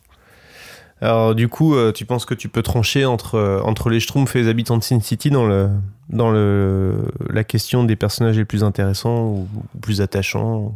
Alors 1.02 1.34
du 1.34 1.48
coup, 1.48 1.76
euh, 1.76 1.92
tu 1.94 2.06
penses 2.06 2.26
que 2.26 2.34
tu 2.34 2.50
peux 2.50 2.62
trancher 2.62 3.06
entre, 3.06 3.62
entre 3.64 3.90
les 3.90 4.00
Schtroumpfs 4.00 4.36
et 4.36 4.42
les 4.44 4.50
habitants 4.50 4.78
de 4.78 4.84
Sin 4.84 5.00
City 5.00 5.30
dans, 5.30 5.46
le, 5.48 5.70
dans 6.10 6.30
le, 6.30 7.06
la 7.30 7.44
question 7.44 7.86
des 7.86 7.96
personnages 7.96 8.38
les 8.38 8.46
plus 8.46 8.64
intéressants 8.64 9.24
ou, 9.28 9.48
ou 9.76 9.80
plus 9.80 10.02
attachants 10.02 10.74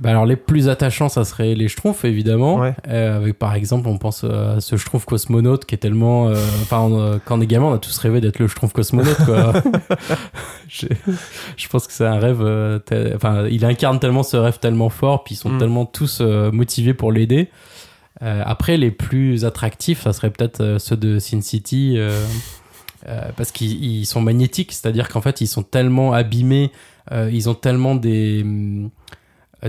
Bah 0.00 0.10
alors 0.10 0.26
les 0.26 0.34
plus 0.36 0.68
attachants, 0.68 1.08
ça 1.08 1.24
serait 1.24 1.54
les 1.54 1.68
Schtroumpfs 1.68 2.04
évidemment. 2.04 2.60
Euh, 2.88 3.16
avec 3.16 3.38
par 3.38 3.54
exemple, 3.54 3.86
on 3.88 3.96
pense 3.96 4.24
à 4.24 4.60
ce 4.60 4.76
Schtroumpf 4.76 5.04
cosmonaute 5.04 5.66
qui 5.66 5.74
est 5.76 5.78
tellement, 5.78 6.28
euh, 6.28 6.34
enfin 6.62 6.90
euh, 6.92 7.18
quand 7.24 7.38
on 7.38 7.40
est 7.40 7.46
gamin, 7.46 7.66
on 7.66 7.74
a 7.74 7.78
tous 7.78 7.96
rêvé 7.98 8.20
d'être 8.20 8.38
le 8.40 8.48
Schtroumpf 8.48 8.72
cosmonaute 8.72 9.16
quoi. 9.24 9.52
je, 10.68 10.86
je 11.56 11.68
pense 11.68 11.86
que 11.86 11.92
c'est 11.92 12.06
un 12.06 12.18
rêve, 12.18 12.40
euh, 12.42 12.80
enfin 13.14 13.46
il 13.48 13.64
incarne 13.64 14.00
tellement 14.00 14.22
ce 14.24 14.36
rêve 14.36 14.58
tellement 14.58 14.88
fort, 14.88 15.22
puis 15.24 15.34
ils 15.34 15.38
sont 15.38 15.50
Mm. 15.50 15.58
tellement 15.58 15.86
tous 15.86 16.18
euh, 16.20 16.50
motivés 16.50 16.94
pour 16.94 17.12
l'aider. 17.12 17.48
Euh, 18.22 18.42
après 18.44 18.76
les 18.76 18.90
plus 18.90 19.44
attractifs, 19.44 20.02
ça 20.02 20.12
serait 20.12 20.30
peut-être 20.30 20.60
euh, 20.60 20.78
ceux 20.78 20.96
de 20.96 21.18
Sin 21.20 21.40
City. 21.40 21.94
euh, 21.98 22.24
euh, 23.06 23.28
parce 23.36 23.52
qu'ils 23.52 23.84
ils 23.84 24.06
sont 24.06 24.20
magnétiques, 24.22 24.72
c'est-à-dire 24.72 25.08
qu'en 25.08 25.20
fait 25.20 25.40
ils 25.40 25.46
sont 25.46 25.62
tellement 25.62 26.12
abîmés, 26.14 26.72
euh, 27.12 27.28
ils 27.32 27.48
ont 27.50 27.54
tellement 27.54 27.94
des, 27.94 28.44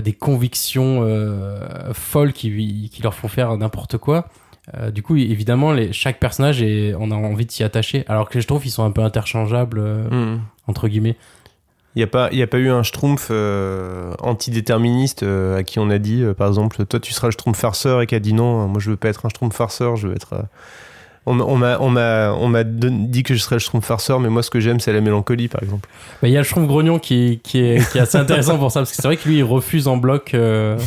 des 0.00 0.12
convictions 0.12 1.00
euh, 1.02 1.92
folles 1.92 2.32
qui, 2.32 2.90
qui 2.92 3.02
leur 3.02 3.14
font 3.14 3.28
faire 3.28 3.56
n'importe 3.56 3.98
quoi. 3.98 4.26
Euh, 4.76 4.90
du 4.90 5.02
coup, 5.02 5.16
évidemment, 5.16 5.72
les, 5.72 5.92
chaque 5.92 6.18
personnage, 6.18 6.60
est, 6.62 6.94
on 6.98 7.10
a 7.10 7.14
envie 7.14 7.46
de 7.46 7.50
s'y 7.52 7.62
attacher. 7.62 8.04
Alors 8.08 8.28
que 8.28 8.40
je 8.40 8.46
trouve 8.46 8.62
qu'ils 8.62 8.70
sont 8.72 8.84
un 8.84 8.90
peu 8.90 9.02
interchangeables, 9.02 9.78
euh, 9.78 10.08
Mhm. 10.10 10.40
entre 10.66 10.88
guillemets. 10.88 11.16
Il 11.94 12.00
n'y 12.00 12.02
a, 12.02 12.08
pas- 12.08 12.28
y 12.32 12.42
a 12.42 12.46
pas 12.46 12.58
eu 12.58 12.68
un 12.68 12.82
Schtroumpf 12.82 13.28
euh, 13.30 14.12
antidéterministe 14.20 15.22
euh, 15.22 15.56
à 15.58 15.62
qui 15.62 15.78
on 15.78 15.88
a 15.88 15.98
dit, 15.98 16.22
euh, 16.22 16.34
par 16.34 16.48
exemple, 16.48 16.84
toi 16.84 17.00
tu 17.00 17.12
seras 17.14 17.28
le 17.28 17.32
Schtroumpf 17.32 17.58
farceur 17.58 18.02
et 18.02 18.06
qui 18.06 18.14
a 18.14 18.18
dit 18.20 18.34
non, 18.34 18.68
moi 18.68 18.80
je 18.80 18.90
veux 18.90 18.96
pas 18.96 19.08
être 19.08 19.24
un 19.24 19.28
Schtroumpf 19.30 19.56
farceur, 19.56 19.96
je 19.96 20.08
veux 20.08 20.14
être... 20.14 20.44
On 21.28 21.34
m'a- 21.34 21.44
on 21.44 21.56
m'a 21.56 21.78
on 21.80 21.90
m'a- 21.90 22.32
on 22.38 22.48
m'a 22.48 22.62
don- 22.64 23.06
dit 23.08 23.22
que 23.24 23.34
je 23.34 23.40
serais 23.40 23.56
le 23.56 23.60
Schtroumpf 23.60 23.84
farceur, 23.84 24.20
mais 24.20 24.28
moi 24.28 24.42
ce 24.44 24.50
que 24.50 24.60
j'aime 24.60 24.78
c'est 24.80 24.92
la 24.92 25.00
mélancolie 25.00 25.48
par 25.48 25.62
exemple. 25.62 25.88
Il 26.22 26.28
y 26.30 26.36
a 26.36 26.40
le 26.40 26.44
Schtroumpf 26.44 26.68
Grognon 26.68 26.98
qui, 27.00 27.40
qui, 27.42 27.58
est, 27.58 27.90
qui 27.90 27.98
est 27.98 28.02
assez 28.02 28.16
intéressant 28.18 28.58
pour 28.58 28.70
ça, 28.70 28.80
parce 28.80 28.90
que 28.90 28.96
c'est 28.96 29.06
vrai 29.08 29.16
que 29.16 29.28
lui, 29.28 29.38
il 29.38 29.42
refuse 29.44 29.88
en 29.88 29.96
bloc. 29.96 30.34
euh, 30.34 30.78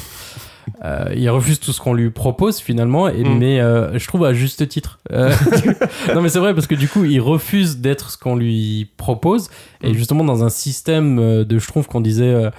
euh, 0.85 1.05
il 1.15 1.27
refuse 1.29 1.59
tout 1.59 1.73
ce 1.73 1.81
qu'on 1.81 1.93
lui 1.93 2.09
propose 2.11 2.59
finalement, 2.59 3.09
et, 3.09 3.23
Mm. 3.23 3.37
mais 3.37 3.59
euh, 3.59 3.97
je 3.97 4.07
trouve 4.07 4.23
à 4.23 4.33
juste 4.33 4.67
titre. 4.69 4.99
Non, 6.15 6.21
mais 6.21 6.29
c'est 6.29 6.39
vrai 6.39 6.53
parce 6.53 6.67
que 6.67 6.75
du 6.75 6.87
coup, 6.87 7.03
il 7.05 7.19
refuse 7.19 7.77
d'être 7.77 8.11
ce 8.11 8.17
qu'on 8.17 8.35
lui 8.35 8.87
propose, 8.97 9.49
et 9.83 9.91
Mm. 9.91 9.93
justement 9.95 10.23
dans 10.23 10.43
un 10.43 10.49
système 10.49 11.43
de 11.43 11.59
Schtroumpf 11.59 11.87
qu'on 11.87 12.01
disait. 12.01 12.49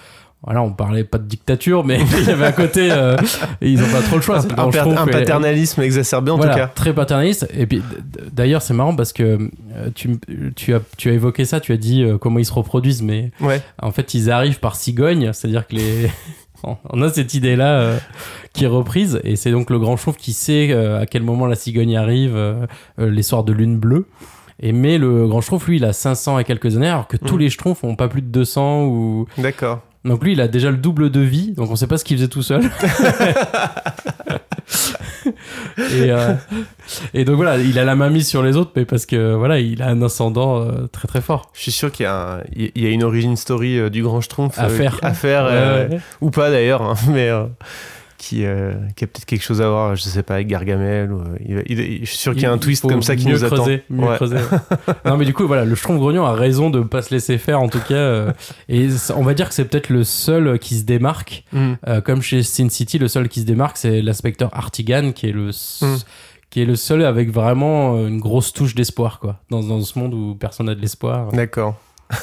Voilà, 0.43 0.63
on 0.63 0.73
parlait 0.73 1.05
pas 1.05 1.19
de 1.19 1.25
dictature, 1.25 1.85
mais 1.85 2.01
il 2.19 2.25
y 2.27 2.31
avait 2.31 2.47
un 2.47 2.53
côté, 2.53 2.91
euh, 2.91 3.17
ils 3.61 3.83
ont 3.83 3.89
pas 3.89 4.01
trop 4.01 4.17
le 4.17 4.23
choix. 4.23 4.39
un, 4.39 4.97
un 4.97 5.07
et- 5.07 5.11
paternalisme 5.11 5.83
exacerbé 5.83 6.31
en 6.31 6.37
voilà, 6.37 6.53
tout 6.53 6.59
cas. 6.59 6.67
Très 6.69 6.95
paternaliste. 6.95 7.47
Et 7.57 7.67
puis, 7.67 7.83
d'ailleurs, 8.33 8.63
c'est 8.63 8.73
marrant 8.75 8.97
parce 8.97 9.13
que 9.13 9.23
euh, 9.23 9.91
tu, 9.95 10.19
tu, 10.57 10.75
as, 10.75 10.81
tu 10.97 11.11
as 11.11 11.13
évoqué 11.13 11.45
ça, 11.45 11.61
tu 11.61 11.73
as 11.73 11.77
dit 11.77 12.03
euh, 12.03 12.17
comment 12.17 12.39
ils 12.39 12.47
se 12.47 12.53
reproduisent, 12.55 13.03
mais 13.03 13.31
Ouais. 13.41 13.61
en 13.83 13.91
fait, 13.91 14.15
ils 14.15 14.31
arrivent 14.31 14.61
par 14.61 14.77
cigogne, 14.77 15.33
c'est-à-dire 15.33 15.67
que 15.67 15.75
les. 15.77 16.11
on- 16.91 17.03
a 17.03 17.09
cette 17.11 17.35
idée-là 17.35 17.81
euh, 17.81 17.99
qui 18.55 18.65
est 18.65 18.69
reprise, 18.69 19.21
et 19.25 19.37
c'est 19.37 19.51
donc 19.51 19.69
le 19.71 19.79
grand 19.79 19.97
chauve 19.99 20.17
qui 20.17 20.33
sait 20.33 20.69
euh, 20.73 21.01
à 21.01 21.07
quel 21.07 21.23
moment 21.23 21.47
la 21.47 21.55
cigogne 21.57 21.97
arrive, 21.97 22.33
euh, 22.35 22.67
les 22.99 23.23
soirs 23.23 23.45
de 23.45 23.53
lune 23.53 23.79
bleue. 23.79 24.07
Et 24.63 24.73
mais 24.73 24.99
le 24.99 25.27
grand 25.27 25.41
schtroumpf, 25.41 25.67
lui, 25.69 25.77
il 25.79 25.85
a 25.87 25.93
500 25.95 26.39
et 26.39 26.45
quelques 26.45 26.77
années, 26.77 26.89
alors 26.89 27.09
que 27.09 27.17
tous 27.17 27.37
Mm. 27.37 27.41
les 27.41 27.49
schtroumpfs 27.51 27.85
ont 27.85 27.97
pas 27.97 28.09
plus 28.09 28.21
de 28.23 28.27
200 28.29 28.85
ou. 28.85 29.27
D'accord. 29.39 29.81
Donc 30.05 30.25
lui, 30.25 30.33
il 30.33 30.41
a 30.41 30.49
déjà 30.49 30.71
le 30.71 30.79
double 30.79 31.11
de 31.11 31.21
vie, 31.21 31.53
donc 31.53 31.71
on 31.71 31.77
sait 31.77 31.87
pas 31.87 31.99
ce 31.99 32.05
qu'il 32.05 32.17
faisait 32.17 32.29
tout 32.29 32.43
seul. 32.43 32.63
et, 35.77 36.11
euh, 36.11 36.35
et 37.15 37.25
donc 37.25 37.37
voilà, 37.37 37.59
il 37.59 37.79
a 37.79 37.85
la 37.85 37.95
main 37.95 38.09
mise 38.11 38.27
sur 38.27 38.43
les 38.43 38.57
autres, 38.57 38.73
mais 38.77 38.85
parce 38.85 39.05
que 39.07 39.35
voilà, 39.35 39.59
il 39.61 39.83
a 39.83 39.89
un 39.89 40.01
ascendant 40.03 40.61
euh, 40.63 40.87
très 40.91 41.07
très 41.09 41.21
fort. 41.21 41.51
Je 41.55 41.61
suis 41.63 41.73
sûr 41.73 41.93
qu'il 41.93 42.05
y, 42.05 42.07
a 42.07 42.39
un- 42.39 42.41
il 42.57 42.71
y 42.83 42.87
a 42.87 42.91
une 42.91 43.05
origin 43.05 43.37
story 43.37 43.79
euh, 43.79 43.91
du 43.91 44.03
grand 44.03 44.21
Schtroumpf 44.21 44.59
À 44.59 44.69
faire. 44.69 44.99
à 45.03 45.13
faire 45.13 45.45
Ouais, 45.45 45.95
ouais. 45.95 46.01
ou 46.21 46.31
pas 46.31 46.51
d'ailleurs, 46.51 46.83
hein, 46.83 46.95
mais 47.09 47.29
euh, 47.29 47.45
qui, 48.21 48.45
euh, 48.45 48.75
qui 48.97 49.05
a 49.05 49.07
peut-être 49.07 49.25
quelque 49.25 49.43
chose 49.43 49.63
à 49.63 49.69
voir, 49.69 49.97
je 49.97 50.03
sais 50.03 50.23
pas, 50.23 50.35
avec 50.35 50.47
Gargamel. 50.47 51.11
Ou, 51.11 51.21
euh, 51.21 51.25
il 51.47 51.55
va- 51.57 51.63
il- 51.67 52.01
je 52.05 52.05
suis 52.11 52.19
sûr 52.19 52.35
qu'il 52.35 52.43
y 52.43 52.47
a 52.47 52.53
un 52.53 52.59
twist 52.59 52.87
comme 52.87 53.01
ça 53.03 53.17
qui 53.17 53.27
nous 53.27 53.43
attend. 53.45 53.57
creuser, 53.57 53.83
mieux 53.89 54.07
Ouais. 54.07 54.17
creuser. 54.17 54.37
non 55.07 55.17
mais 55.17 55.25
du 55.25 55.33
coup 55.33 55.47
voilà, 55.47 55.65
le 55.65 55.75
Schtroumpf 55.75 55.99
grognon 55.99 56.25
a 56.27 56.33
raison 56.35 56.69
de 56.71 56.81
pas 56.81 57.01
se 57.03 57.15
laisser 57.15 57.39
faire 57.39 57.61
en 57.61 57.69
tout 57.69 57.81
cas. 57.81 57.95
euh, 57.95 58.33
et 58.69 58.89
on 59.17 59.23
va 59.23 59.33
dire 59.35 59.49
que 59.49 59.55
c'est 59.55 59.65
peut-être 59.65 59.89
le 59.89 60.05
seul 60.05 60.59
qui 60.59 60.77
se 60.77 60.85
démarque. 60.85 61.45
Mm. 61.53 61.73
Euh, 61.89 62.01
comme 62.03 62.21
chez 62.23 62.43
Sin 62.43 62.69
City, 62.69 62.99
le 62.99 63.09
seul 63.09 63.29
qui 63.29 63.41
se 63.41 63.47
démarque, 63.47 63.79
c'est 63.79 64.03
l'inspecteur 64.03 64.51
Artigan 64.53 65.13
qui 65.13 65.29
est 65.29 65.33
le 65.33 65.51
Mm. 65.51 65.97
qui 66.51 66.61
est 66.63 66.67
le 66.67 66.77
seul 66.77 67.05
avec 67.05 67.31
vraiment 67.33 68.07
une 68.07 68.19
grosse 68.21 68.53
touche 68.53 68.75
d'espoir 68.75 69.19
quoi. 69.19 69.41
Dans, 69.51 69.63
dans 69.63 69.81
ce 69.81 69.99
monde 69.99 70.13
où 70.15 70.35
personne 70.35 70.67
n'a 70.67 70.75
de 70.75 70.81
l'espoir. 70.81 71.33
D'accord. 71.33 71.75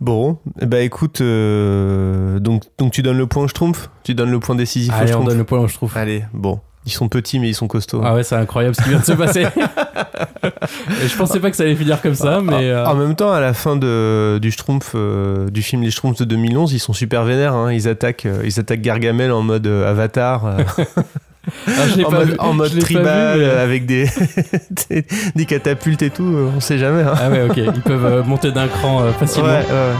bon, 0.00 0.38
ben 0.60 0.82
écoute, 0.84 1.20
euh, 1.20 2.38
donc, 2.38 2.62
donc 2.78 2.92
tu 2.92 3.02
donnes 3.02 3.18
le 3.18 3.26
point 3.26 3.44
au 3.44 3.48
Schtroumpf 3.48 3.90
Tu 4.04 4.14
donnes 4.14 4.30
le 4.30 4.40
point 4.40 4.54
décisif 4.54 4.92
au 4.92 4.96
Allez, 4.96 5.04
on 5.04 5.06
Schtroumpf 5.08 5.28
donne 5.28 5.38
le 5.38 5.44
point 5.44 5.58
au 5.60 5.68
Schtroumpf. 5.68 5.96
Allez, 5.96 6.24
bon. 6.32 6.60
Ils 6.88 6.92
sont 6.92 7.08
petits, 7.08 7.40
mais 7.40 7.48
ils 7.48 7.54
sont 7.54 7.66
costauds. 7.66 8.00
Ah 8.04 8.14
ouais, 8.14 8.22
c'est 8.22 8.36
incroyable 8.36 8.76
ce 8.76 8.82
qui 8.82 8.90
vient 8.90 9.00
de 9.00 9.04
se 9.04 9.12
passer. 9.12 9.42
Et 11.02 11.08
je 11.08 11.16
pensais 11.16 11.40
pas 11.40 11.50
que 11.50 11.56
ça 11.56 11.64
allait 11.64 11.74
finir 11.74 12.00
comme 12.00 12.14
ça, 12.14 12.40
mais 12.40 12.70
euh, 12.70 12.86
En 12.86 12.94
même 12.94 13.16
temps, 13.16 13.32
à 13.32 13.40
la 13.40 13.54
fin 13.54 13.74
de, 13.74 14.38
du 14.40 14.52
Schtroumpf, 14.52 14.92
euh, 14.94 15.50
du 15.50 15.62
film 15.62 15.82
Les 15.82 15.90
Schtroumpfs 15.90 16.18
de 16.20 16.24
2011, 16.24 16.72
ils 16.74 16.78
sont 16.78 16.92
super 16.92 17.24
vénères. 17.24 17.54
hein. 17.54 17.72
Ils, 17.72 17.88
attaquent, 17.88 18.28
ils 18.44 18.60
attaquent 18.60 18.82
Gargamel 18.82 19.32
en 19.32 19.42
mode 19.42 19.66
avatar. 19.66 20.58
euh, 21.68 21.72
ah, 21.78 22.00
en 22.06 22.10
pas 22.10 22.16
mode, 22.18 22.28
vu. 22.28 22.34
en 22.38 22.52
mode 22.52 22.78
tribal, 22.80 23.38
vu, 23.38 23.44
mais- 23.44 23.50
avec 23.50 23.86
des, 23.86 24.08
des, 24.90 25.04
des 25.34 25.44
catapultes 25.46 26.02
et 26.02 26.10
tout. 26.10 26.50
on 26.56 26.60
sait 26.60 26.78
jamais. 26.78 27.02
hein. 27.02 27.14
Ah 27.20 27.30
ouais, 27.30 27.42
ok. 27.48 27.56
Ils 27.56 27.82
peuvent 27.82 28.04
euh, 28.06 28.22
monter 28.22 28.52
d'un 28.52 28.68
cran 28.68 29.02
euh, 29.02 29.12
facilement. 29.12 29.48
Ouais, 29.48 29.58
ouais. 29.58 29.94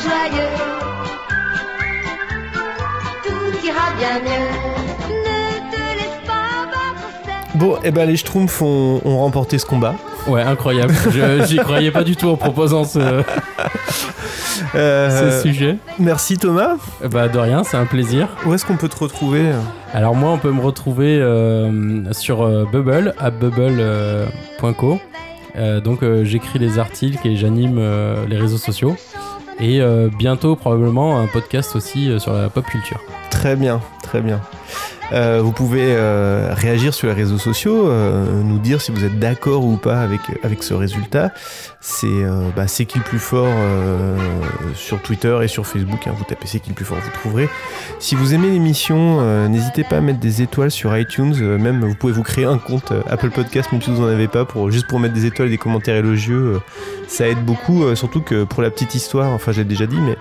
Joyeux. 0.00 0.50
Tout 3.24 3.66
ira 3.66 3.90
bien 3.98 4.18
mieux. 4.20 4.85
Bon, 7.56 7.76
et 7.82 7.90
ben 7.90 8.06
les 8.06 8.16
Schtroumpfs 8.16 8.62
ont, 8.62 9.00
ont 9.04 9.18
remporté 9.18 9.58
ce 9.58 9.66
combat. 9.66 9.94
Ouais, 10.26 10.42
incroyable. 10.42 10.94
J'y 11.46 11.56
croyais 11.56 11.90
pas 11.90 12.04
du 12.04 12.16
tout 12.16 12.28
en 12.28 12.36
proposant 12.36 12.84
ce, 12.84 12.98
Euh, 14.74 15.32
ce 15.32 15.42
sujet. 15.42 15.76
Merci 15.98 16.36
Thomas. 16.38 16.76
Bah 17.10 17.28
de 17.28 17.38
rien, 17.38 17.64
c'est 17.64 17.76
un 17.76 17.86
plaisir. 17.86 18.28
Où 18.44 18.54
est-ce 18.54 18.64
qu'on 18.64 18.76
peut 18.76 18.88
te 18.88 18.98
retrouver? 18.98 19.50
Alors 19.92 20.14
moi, 20.14 20.30
on 20.30 20.38
peut 20.38 20.52
me 20.52 20.60
retrouver 20.60 21.18
euh, 21.20 22.12
sur 22.12 22.42
euh, 22.42 22.64
Bubble, 22.70 23.14
à 23.18 23.30
bubble.co. 23.30 24.98
Donc 25.82 26.00
j'écris 26.24 26.58
les 26.58 26.78
articles 26.78 27.26
et 27.26 27.34
j'anime 27.34 27.80
les 28.28 28.36
réseaux 28.36 28.58
sociaux. 28.58 28.94
Et 29.58 29.80
bientôt 30.18 30.54
probablement 30.54 31.18
un 31.18 31.26
podcast 31.26 31.74
aussi 31.76 32.10
sur 32.20 32.34
la 32.34 32.50
pop 32.50 32.66
culture. 32.66 33.00
Très 33.30 33.56
bien, 33.56 33.80
très 34.02 34.20
bien. 34.20 34.42
Euh, 35.12 35.40
vous 35.42 35.52
pouvez 35.52 35.94
euh, 35.94 36.52
réagir 36.52 36.92
sur 36.92 37.06
les 37.08 37.14
réseaux 37.14 37.38
sociaux, 37.38 37.88
euh, 37.88 38.42
nous 38.42 38.58
dire 38.58 38.80
si 38.80 38.90
vous 38.90 39.04
êtes 39.04 39.18
d'accord 39.18 39.64
ou 39.64 39.76
pas 39.76 40.00
avec, 40.00 40.20
avec 40.42 40.62
ce 40.62 40.74
résultat. 40.74 41.30
C'est 41.80 42.06
euh, 42.08 42.48
bah, 42.56 42.66
C'est 42.66 42.84
qui 42.86 42.98
le 42.98 43.04
plus 43.04 43.18
fort 43.20 43.46
euh, 43.48 44.16
sur 44.74 45.00
Twitter 45.02 45.38
et 45.42 45.48
sur 45.48 45.66
Facebook. 45.66 46.06
hein. 46.06 46.12
vous 46.16 46.24
tapez 46.24 46.46
C'est 46.46 46.58
qui 46.58 46.70
le 46.70 46.74
plus 46.74 46.84
fort, 46.84 46.98
vous 46.98 47.10
trouverez. 47.12 47.48
Si 48.00 48.14
vous 48.16 48.34
aimez 48.34 48.50
l'émission, 48.50 49.48
n'hésitez 49.48 49.84
pas 49.84 49.98
à 49.98 50.00
mettre 50.00 50.18
des 50.18 50.42
étoiles 50.42 50.70
sur 50.70 50.96
iTunes. 50.96 51.34
même 51.58 51.84
vous 51.84 51.94
pouvez 51.94 52.12
vous 52.12 52.24
créer 52.24 52.44
un 52.44 52.58
compte 52.58 52.92
Apple 53.08 53.30
Podcast, 53.30 53.70
même 53.72 53.82
si 53.82 53.90
vous 53.90 54.02
n'en 54.02 54.08
avez 54.08 54.28
pas, 54.28 54.44
pour, 54.44 54.70
juste 54.70 54.88
pour 54.88 54.98
mettre 54.98 55.14
des 55.14 55.26
étoiles 55.26 55.48
et 55.48 55.52
des 55.52 55.58
commentaires 55.58 55.96
élogieux. 55.96 56.60
ça 57.06 57.28
aide 57.28 57.44
beaucoup, 57.44 57.94
surtout 57.94 58.20
que 58.20 58.44
pour 58.44 58.62
la 58.62 58.70
petite 58.70 58.94
histoire, 58.94 59.30
enfin 59.32 59.52
j'ai 59.52 59.64
déjà 59.64 59.86
dit, 59.86 59.98
mais 60.00 60.16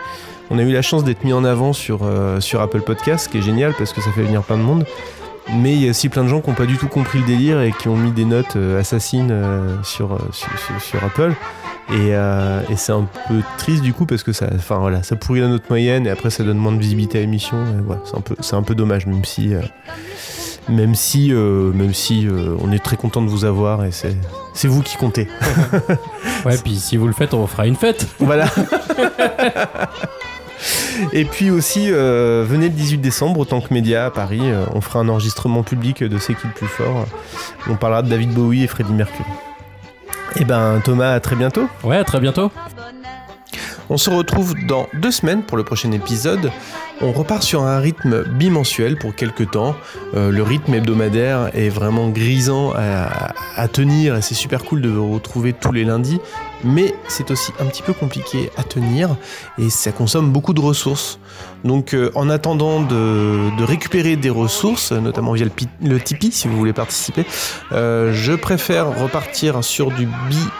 on 0.51 0.59
a 0.59 0.61
eu 0.63 0.71
la 0.71 0.81
chance 0.81 1.03
d'être 1.03 1.23
mis 1.23 1.33
en 1.33 1.43
avant 1.43 1.73
sur, 1.73 1.99
euh, 2.03 2.39
sur 2.39 2.61
Apple 2.61 2.81
Podcast, 2.81 3.25
ce 3.25 3.29
qui 3.29 3.37
est 3.39 3.41
génial 3.41 3.73
parce 3.77 3.93
que 3.93 4.01
ça 4.01 4.11
fait 4.11 4.21
venir 4.23 4.43
plein 4.43 4.57
de 4.57 4.63
monde. 4.63 4.85
Mais 5.57 5.73
il 5.73 5.81
y 5.83 5.87
a 5.87 5.91
aussi 5.91 6.09
plein 6.09 6.23
de 6.23 6.27
gens 6.29 6.41
qui 6.41 6.49
n'ont 6.49 6.55
pas 6.55 6.65
du 6.65 6.77
tout 6.77 6.87
compris 6.87 7.19
le 7.19 7.25
délire 7.25 7.61
et 7.61 7.71
qui 7.71 7.87
ont 7.87 7.95
mis 7.95 8.11
des 8.11 8.25
notes 8.25 8.55
euh, 8.55 8.79
assassines 8.79 9.29
euh, 9.31 9.75
sur, 9.83 10.17
sur, 10.31 11.03
Apple. 11.03 11.33
Et, 11.93 12.09
et 12.09 12.75
c'est 12.77 12.93
un 12.93 13.07
peu 13.27 13.41
triste 13.59 13.83
du 13.83 13.93
coup 13.93 14.07
parce 14.07 14.23
que 14.23 14.31
ça, 14.33 14.47
enfin, 14.55 14.79
voilà, 14.79 15.03
ça 15.03 15.15
pourrit 15.15 15.41
la 15.41 15.47
note 15.49 15.69
moyenne 15.69 16.07
et 16.07 16.09
après 16.09 16.31
ça 16.31 16.43
donne 16.43 16.57
moins 16.57 16.71
de 16.71 16.79
visibilité 16.79 17.19
à 17.19 17.21
l'émission. 17.21 17.57
Voilà, 17.85 18.01
c'est 18.05 18.17
un, 18.17 18.21
peu- 18.21 18.35
c'est 18.39 18.55
un 18.55 18.63
peu 18.63 18.73
dommage, 18.73 19.05
même 19.05 19.23
si, 19.23 19.53
même 20.67 20.95
si, 20.95 21.31
même 21.31 21.93
si 21.93 22.27
on 22.59 22.71
est 22.71 22.83
très 22.83 22.97
content 22.97 23.21
de 23.21 23.29
vous 23.29 23.45
avoir 23.45 23.85
et 23.85 23.91
c'est 23.91 24.17
c'est 24.55 24.67
vous 24.67 24.81
qui 24.81 24.97
comptez. 24.97 25.27
Ouais, 26.45 26.57
puis 26.63 26.75
si 26.75 26.95
vous 26.95 27.07
le 27.07 27.13
faites, 27.13 27.33
on 27.33 27.47
fera 27.47 27.65
une 27.65 27.75
fête. 27.75 28.05
Voilà. 28.19 28.45
Et 31.13 31.25
puis 31.25 31.49
aussi, 31.49 31.91
euh, 31.91 32.45
venez 32.47 32.69
le 32.69 32.73
18 32.73 32.97
décembre, 32.97 33.39
autant 33.39 33.61
que 33.61 33.73
média 33.73 34.05
à 34.05 34.11
Paris, 34.11 34.41
euh, 34.43 34.65
on 34.73 34.81
fera 34.81 34.99
un 34.99 35.09
enregistrement 35.09 35.63
public 35.63 36.03
de 36.03 36.17
C'est 36.17 36.33
qui 36.33 36.47
le 36.47 36.53
plus 36.53 36.67
fort. 36.67 37.05
On 37.69 37.75
parlera 37.75 38.01
de 38.01 38.09
David 38.09 38.31
Bowie 38.31 38.63
et 38.63 38.67
Freddie 38.67 38.93
Mercury. 38.93 39.29
Et 40.37 40.45
ben 40.45 40.81
Thomas, 40.83 41.13
à 41.13 41.19
très 41.19 41.35
bientôt. 41.35 41.67
Ouais, 41.83 41.97
à 41.97 42.03
très 42.03 42.19
bientôt. 42.19 42.51
On 43.89 43.97
se 43.97 44.09
retrouve 44.09 44.55
dans 44.67 44.87
deux 44.93 45.11
semaines 45.11 45.43
pour 45.43 45.57
le 45.57 45.63
prochain 45.63 45.91
épisode. 45.91 46.51
On 47.01 47.11
repart 47.11 47.43
sur 47.43 47.63
un 47.63 47.79
rythme 47.79 48.23
bimensuel 48.23 48.97
pour 48.97 49.13
quelques 49.13 49.51
temps. 49.51 49.75
Euh, 50.15 50.31
le 50.31 50.41
rythme 50.41 50.73
hebdomadaire 50.73 51.51
est 51.53 51.69
vraiment 51.69 52.09
grisant 52.09 52.73
à, 52.75 53.33
à 53.55 53.67
tenir 53.67 54.15
et 54.15 54.21
c'est 54.21 54.33
super 54.33 54.63
cool 54.63 54.81
de 54.81 54.89
vous 54.89 55.13
retrouver 55.13 55.53
tous 55.53 55.71
les 55.71 55.83
lundis. 55.83 56.19
Mais 56.65 56.95
c'est 57.07 57.29
aussi 57.31 57.51
un 57.59 57.65
petit 57.65 57.83
peu 57.83 57.93
compliqué 57.93 58.49
à 58.57 58.63
tenir 58.63 59.15
et 59.57 59.69
ça 59.69 59.91
consomme 59.91 60.31
beaucoup 60.31 60.53
de 60.53 60.59
ressources. 60.59 61.19
Donc 61.63 61.93
euh, 61.93 62.11
en 62.15 62.29
attendant 62.29 62.81
de, 62.81 63.63
récupérer 63.63 64.15
des 64.15 64.29
ressources, 64.29 64.91
notamment 64.91 65.33
via 65.33 65.45
le 65.81 65.99
Tipeee 65.99 66.31
si 66.31 66.47
vous 66.47 66.57
voulez 66.57 66.73
participer, 66.73 67.25
euh, 67.71 68.11
je 68.13 68.33
préfère 68.33 68.99
repartir 68.99 69.63
sur 69.63 69.91
du 69.91 70.07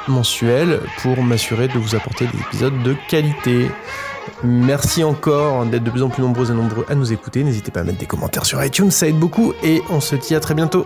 bimensuel 0.08 0.80
pour 1.02 1.22
m'assurer 1.24 1.68
de 1.68 1.78
vous 1.78 1.96
apporter 1.96 2.26
des 2.28 2.40
épisodes 2.40 2.84
de 2.84 2.96
qualité. 3.10 3.68
Merci 4.44 5.04
encore 5.04 5.66
d'être 5.66 5.84
de 5.84 5.90
plus 5.90 6.04
en 6.04 6.10
plus 6.10 6.22
nombreux 6.22 6.52
et 6.52 6.54
nombreux 6.54 6.86
à 6.88 6.96
nous 6.96 7.14
écouter. 7.14 7.44
N'hésitez 7.44 7.72
pas 7.72 7.82
à 7.82 7.84
mettre 7.84 8.00
des 8.00 8.06
commentaires 8.06 8.46
sur 8.46 8.64
iTunes, 8.64 8.92
ça 8.92 9.08
aide 9.08 9.20
beaucoup 9.20 9.54
et 9.64 9.82
on 9.90 10.02
se 10.02 10.16
dit 10.16 10.36
à 10.36 10.40
très 10.40 10.54
bientôt. 10.54 10.86